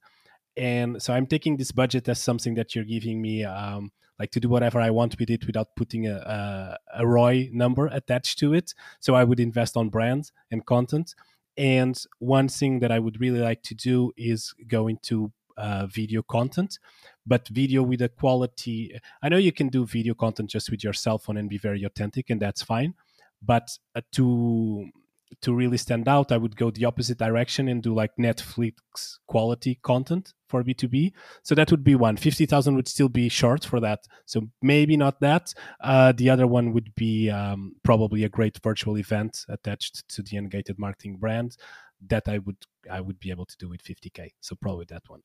and 0.57 0.99
so 0.99 1.13
I'm 1.13 1.27
taking 1.27 1.57
this 1.57 1.71
budget 1.71 2.09
as 2.09 2.19
something 2.19 2.55
that 2.55 2.73
you're 2.73 2.85
giving 2.85 3.21
me. 3.21 3.43
Um, 3.43 3.91
like 4.17 4.31
to 4.31 4.39
do 4.41 4.49
whatever 4.49 4.81
I 4.81 4.89
want 4.89 5.17
with 5.17 5.29
it 5.29 5.47
without 5.47 5.77
putting 5.77 6.05
a, 6.05 6.15
a, 6.15 6.77
a 6.97 7.07
ROI 7.07 7.51
number 7.53 7.87
attached 7.87 8.37
to 8.39 8.53
it. 8.53 8.73
So 8.99 9.15
I 9.15 9.23
would 9.23 9.39
invest 9.39 9.77
on 9.77 9.87
brand 9.87 10.31
and 10.51 10.65
content 10.65 11.15
and 11.59 12.01
one 12.19 12.47
thing 12.47 12.79
that 12.79 12.91
I 12.91 12.99
would 12.99 13.19
really 13.19 13.41
like 13.41 13.61
to 13.63 13.75
do 13.75 14.13
is 14.15 14.55
go 14.67 14.87
into 14.87 15.33
uh, 15.57 15.87
video 15.87 16.23
content, 16.23 16.79
but 17.27 17.45
video 17.49 17.83
with 17.83 18.01
a 18.01 18.07
quality. 18.07 18.97
I 19.21 19.27
know 19.27 19.35
you 19.35 19.51
can 19.51 19.67
do 19.67 19.85
video 19.85 20.13
content 20.13 20.49
just 20.49 20.71
with 20.71 20.85
your 20.85 20.93
cell 20.93 21.17
phone 21.17 21.35
and 21.35 21.49
be 21.49 21.57
very 21.57 21.83
authentic, 21.83 22.29
and 22.29 22.41
that's 22.41 22.63
fine. 22.63 22.93
But 23.41 23.77
uh, 23.93 24.01
to 24.13 24.89
to 25.41 25.53
really 25.53 25.77
stand 25.77 26.07
out, 26.07 26.31
I 26.31 26.37
would 26.37 26.55
go 26.55 26.71
the 26.71 26.85
opposite 26.85 27.17
direction 27.17 27.67
and 27.67 27.81
do 27.81 27.93
like 27.93 28.11
Netflix 28.19 28.73
quality 29.27 29.79
content 29.83 30.33
for 30.47 30.63
B2B. 30.63 31.11
So 31.43 31.55
that 31.55 31.71
would 31.71 31.83
be 31.83 31.95
one. 31.95 32.17
50,000 32.17 32.75
would 32.75 32.87
still 32.87 33.09
be 33.09 33.29
short 33.29 33.63
for 33.63 33.79
that. 33.79 34.05
So 34.25 34.49
maybe 34.61 34.97
not 34.97 35.19
that. 35.21 35.53
Uh, 35.81 36.11
the 36.11 36.29
other 36.29 36.47
one 36.47 36.73
would 36.73 36.93
be 36.95 37.29
um, 37.29 37.75
probably 37.83 38.23
a 38.23 38.29
great 38.29 38.59
virtual 38.63 38.97
event 38.97 39.45
attached 39.47 40.07
to 40.09 40.23
the 40.23 40.37
Ungated 40.37 40.77
marketing 40.77 41.17
brand 41.17 41.55
that 42.07 42.27
I 42.27 42.37
would 42.39 42.57
I 42.89 43.01
would 43.01 43.19
be 43.19 43.29
able 43.29 43.45
to 43.45 43.57
do 43.57 43.69
with 43.69 43.83
50k. 43.83 44.29
So 44.39 44.55
probably 44.55 44.85
that 44.89 45.03
one. 45.07 45.21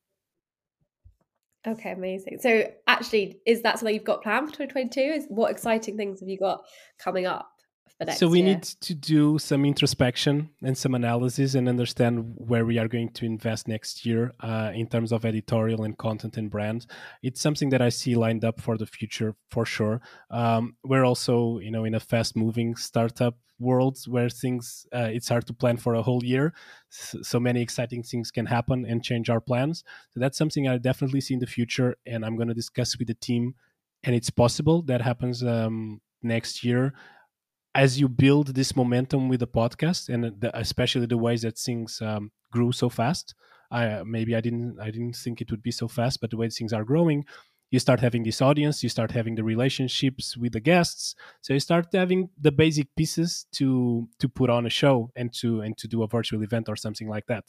Okay, 1.67 1.91
amazing. 1.91 2.37
So 2.41 2.71
actually, 2.85 3.39
is 3.45 3.63
that 3.63 3.79
something 3.79 3.95
you've 3.95 4.03
got 4.03 4.21
planned 4.21 4.49
for 4.49 4.65
2022? 4.65 4.99
Is 4.99 5.25
what 5.29 5.49
exciting 5.49 5.97
things 5.97 6.19
have 6.19 6.29
you 6.29 6.37
got 6.37 6.63
coming 6.99 7.25
up? 7.25 7.49
So 8.13 8.27
we 8.27 8.41
need 8.41 8.63
to 8.63 8.93
do 8.93 9.39
some 9.39 9.63
introspection 9.63 10.49
and 10.61 10.77
some 10.77 10.95
analysis 10.95 11.55
and 11.55 11.69
understand 11.69 12.33
where 12.35 12.65
we 12.65 12.77
are 12.77 12.89
going 12.89 13.09
to 13.13 13.25
invest 13.25 13.69
next 13.69 14.05
year 14.05 14.33
uh, 14.41 14.71
in 14.75 14.87
terms 14.87 15.13
of 15.13 15.23
editorial 15.23 15.83
and 15.83 15.97
content 15.97 16.35
and 16.35 16.51
brand. 16.51 16.87
It's 17.23 17.39
something 17.39 17.69
that 17.69 17.81
i 17.81 17.87
see 17.87 18.15
lined 18.15 18.43
up 18.43 18.59
for 18.59 18.77
the 18.77 18.85
future 18.85 19.35
for 19.49 19.65
sure. 19.65 20.01
Um, 20.29 20.75
we're 20.83 21.05
also 21.05 21.59
you 21.59 21.71
know 21.71 21.85
in 21.85 21.95
a 21.95 21.99
fast 22.01 22.35
moving 22.35 22.75
startup 22.75 23.37
world 23.59 23.97
where 24.07 24.29
things 24.29 24.85
uh, 24.93 25.09
it's 25.13 25.29
hard 25.29 25.47
to 25.47 25.53
plan 25.53 25.77
for 25.77 25.93
a 25.93 26.01
whole 26.01 26.23
year. 26.23 26.53
So 26.89 27.39
many 27.39 27.61
exciting 27.61 28.03
things 28.03 28.29
can 28.29 28.45
happen 28.45 28.85
and 28.85 29.01
change 29.01 29.29
our 29.29 29.39
plans. 29.39 29.85
So 30.13 30.19
that's 30.19 30.37
something 30.37 30.67
i 30.67 30.77
definitely 30.77 31.21
see 31.21 31.35
in 31.35 31.39
the 31.39 31.47
future 31.47 31.95
and 32.05 32.25
i'm 32.25 32.35
going 32.35 32.49
to 32.49 32.53
discuss 32.53 32.97
with 32.99 33.07
the 33.07 33.13
team 33.13 33.55
and 34.03 34.13
it's 34.13 34.29
possible 34.29 34.81
that 34.83 35.01
happens 35.01 35.43
um, 35.43 36.01
next 36.21 36.63
year 36.63 36.93
as 37.75 37.99
you 37.99 38.07
build 38.07 38.55
this 38.55 38.75
momentum 38.75 39.27
with 39.29 39.41
the 39.41 39.47
podcast 39.47 40.09
and 40.09 40.23
the, 40.41 40.57
especially 40.57 41.05
the 41.05 41.17
ways 41.17 41.41
that 41.43 41.57
things 41.57 42.01
um, 42.01 42.31
grew 42.51 42.71
so 42.71 42.89
fast 42.89 43.35
i 43.71 44.01
maybe 44.03 44.35
i 44.35 44.41
didn't 44.41 44.79
i 44.79 44.89
didn't 44.89 45.15
think 45.15 45.41
it 45.41 45.51
would 45.51 45.61
be 45.61 45.71
so 45.71 45.87
fast 45.87 46.21
but 46.21 46.29
the 46.29 46.37
way 46.37 46.49
things 46.49 46.73
are 46.73 46.83
growing 46.83 47.25
you 47.71 47.79
start 47.79 47.99
having 47.99 48.23
this 48.23 48.41
audience 48.41 48.83
you 48.83 48.89
start 48.89 49.11
having 49.11 49.35
the 49.35 49.43
relationships 49.43 50.37
with 50.37 50.53
the 50.53 50.59
guests. 50.59 51.15
So 51.41 51.53
you 51.53 51.59
start 51.59 51.87
having 51.93 52.29
the 52.39 52.51
basic 52.51 52.95
pieces 52.95 53.47
to 53.53 54.07
to 54.19 54.29
put 54.29 54.49
on 54.49 54.65
a 54.65 54.69
show 54.69 55.11
and 55.15 55.33
to 55.39 55.61
and 55.61 55.77
to 55.77 55.87
do 55.87 56.03
a 56.03 56.07
virtual 56.07 56.43
event 56.43 56.69
or 56.69 56.75
something 56.75 57.09
like 57.09 57.25
that. 57.25 57.45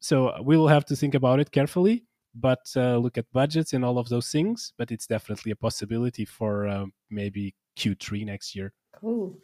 So 0.00 0.16
we 0.42 0.56
will 0.56 0.68
have 0.68 0.84
to 0.86 0.96
think 0.96 1.14
about 1.14 1.40
it 1.40 1.52
carefully 1.52 2.04
but 2.40 2.72
uh, 2.76 2.96
look 2.96 3.18
at 3.18 3.30
budgets 3.32 3.72
and 3.72 3.84
all 3.84 3.98
of 3.98 4.08
those 4.08 4.30
things 4.30 4.72
but 4.76 4.90
it's 4.90 5.06
definitely 5.06 5.52
a 5.52 5.56
possibility 5.56 6.24
for 6.24 6.66
uh, 6.66 6.86
maybe 7.10 7.54
q3 7.76 8.24
next 8.26 8.54
year 8.54 8.72
Cool. 9.00 9.38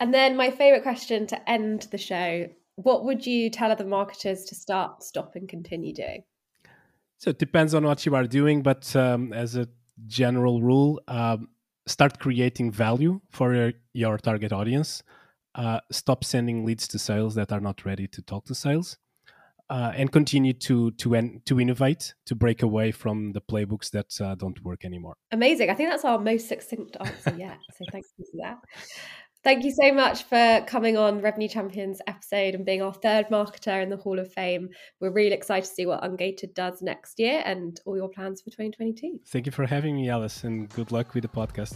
And 0.00 0.14
then 0.14 0.34
my 0.34 0.50
favorite 0.50 0.82
question 0.82 1.26
to 1.26 1.50
end 1.50 1.88
the 1.90 1.98
show 1.98 2.48
what 2.76 3.04
would 3.04 3.24
you 3.24 3.50
tell 3.50 3.70
other 3.70 3.84
marketers 3.84 4.44
to 4.46 4.54
start, 4.54 5.02
stop, 5.02 5.36
and 5.36 5.48
continue 5.48 5.94
doing? 5.94 6.24
So 7.18 7.30
it 7.30 7.38
depends 7.38 7.72
on 7.72 7.84
what 7.84 8.04
you 8.04 8.14
are 8.16 8.26
doing, 8.26 8.62
but 8.62 8.94
um, 8.96 9.32
as 9.32 9.54
a 9.54 9.68
general 10.06 10.60
rule, 10.60 11.00
um, 11.06 11.48
start 11.86 12.18
creating 12.18 12.72
value 12.72 13.20
for 13.30 13.54
your, 13.54 13.72
your 13.92 14.18
target 14.18 14.52
audience. 14.52 15.04
Uh, 15.54 15.78
stop 15.92 16.24
sending 16.24 16.64
leads 16.64 16.88
to 16.88 16.98
sales 16.98 17.36
that 17.36 17.52
are 17.52 17.60
not 17.60 17.84
ready 17.84 18.08
to 18.08 18.20
talk 18.22 18.44
to 18.46 18.56
sales 18.56 18.98
uh, 19.70 19.92
and 19.94 20.12
continue 20.12 20.52
to 20.52 20.90
to 20.92 21.14
en- 21.14 21.40
to 21.46 21.60
innovate 21.60 22.14
to 22.26 22.34
break 22.34 22.62
away 22.62 22.92
from 22.92 23.32
the 23.32 23.40
playbooks 23.40 23.90
that 23.90 24.20
uh, 24.20 24.34
don't 24.34 24.62
work 24.62 24.84
anymore. 24.84 25.14
Amazing! 25.32 25.70
I 25.70 25.74
think 25.74 25.90
that's 25.90 26.04
our 26.04 26.18
most 26.18 26.48
succinct 26.48 26.96
answer 27.00 27.34
yet. 27.38 27.58
so 27.76 27.84
thanks 27.90 28.08
for 28.16 28.24
that. 28.42 28.58
Thank 29.44 29.62
you 29.62 29.72
so 29.72 29.92
much 29.92 30.22
for 30.22 30.64
coming 30.66 30.96
on 30.96 31.20
Revenue 31.20 31.48
Champions 31.48 32.00
episode 32.06 32.54
and 32.54 32.64
being 32.64 32.80
our 32.80 32.94
third 32.94 33.26
marketer 33.28 33.82
in 33.82 33.90
the 33.90 33.98
Hall 33.98 34.18
of 34.18 34.32
Fame. 34.32 34.70
We're 35.02 35.12
really 35.12 35.34
excited 35.34 35.68
to 35.68 35.74
see 35.74 35.84
what 35.84 36.02
Ungated 36.02 36.54
does 36.54 36.80
next 36.80 37.18
year 37.18 37.42
and 37.44 37.78
all 37.84 37.94
your 37.94 38.08
plans 38.08 38.40
for 38.40 38.48
2022. 38.48 39.20
Thank 39.26 39.44
you 39.44 39.52
for 39.52 39.66
having 39.66 39.96
me, 39.96 40.08
Alice, 40.08 40.44
and 40.44 40.70
good 40.70 40.92
luck 40.92 41.12
with 41.12 41.24
the 41.24 41.28
podcast. 41.28 41.74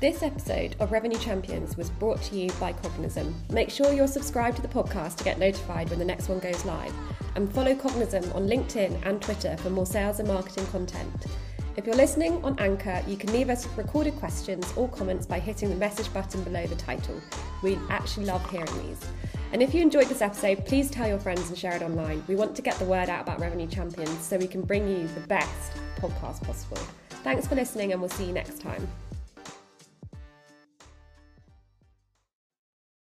This 0.00 0.22
episode 0.22 0.76
of 0.78 0.92
Revenue 0.92 1.18
Champions 1.18 1.76
was 1.76 1.90
brought 1.90 2.22
to 2.22 2.38
you 2.38 2.52
by 2.60 2.72
Cognism. 2.72 3.34
Make 3.50 3.68
sure 3.68 3.92
you're 3.92 4.06
subscribed 4.06 4.54
to 4.54 4.62
the 4.62 4.68
podcast 4.68 5.16
to 5.16 5.24
get 5.24 5.40
notified 5.40 5.90
when 5.90 5.98
the 5.98 6.04
next 6.04 6.28
one 6.28 6.38
goes 6.38 6.64
live. 6.64 6.94
And 7.34 7.52
follow 7.52 7.74
Cognism 7.74 8.32
on 8.32 8.46
LinkedIn 8.46 9.04
and 9.04 9.20
Twitter 9.20 9.56
for 9.56 9.70
more 9.70 9.86
sales 9.86 10.20
and 10.20 10.28
marketing 10.28 10.66
content. 10.66 11.26
If 11.76 11.84
you're 11.84 11.96
listening 11.96 12.40
on 12.44 12.56
Anchor, 12.60 13.02
you 13.08 13.16
can 13.16 13.32
leave 13.32 13.50
us 13.50 13.66
recorded 13.76 14.14
questions 14.20 14.72
or 14.76 14.88
comments 14.88 15.26
by 15.26 15.40
hitting 15.40 15.68
the 15.68 15.74
message 15.74 16.12
button 16.14 16.44
below 16.44 16.64
the 16.68 16.76
title. 16.76 17.20
We 17.64 17.76
actually 17.90 18.26
love 18.26 18.48
hearing 18.52 18.86
these. 18.86 19.04
And 19.50 19.60
if 19.60 19.74
you 19.74 19.82
enjoyed 19.82 20.06
this 20.06 20.22
episode, 20.22 20.64
please 20.64 20.92
tell 20.92 21.08
your 21.08 21.18
friends 21.18 21.48
and 21.48 21.58
share 21.58 21.74
it 21.74 21.82
online. 21.82 22.22
We 22.28 22.36
want 22.36 22.54
to 22.54 22.62
get 22.62 22.78
the 22.78 22.84
word 22.84 23.08
out 23.08 23.22
about 23.22 23.40
Revenue 23.40 23.66
Champions 23.66 24.20
so 24.20 24.36
we 24.36 24.46
can 24.46 24.62
bring 24.62 24.86
you 24.86 25.08
the 25.08 25.26
best 25.26 25.72
podcast 25.96 26.44
possible. 26.44 26.80
Thanks 27.24 27.48
for 27.48 27.56
listening, 27.56 27.90
and 27.90 28.00
we'll 28.00 28.10
see 28.10 28.26
you 28.26 28.32
next 28.32 28.60
time. 28.60 28.86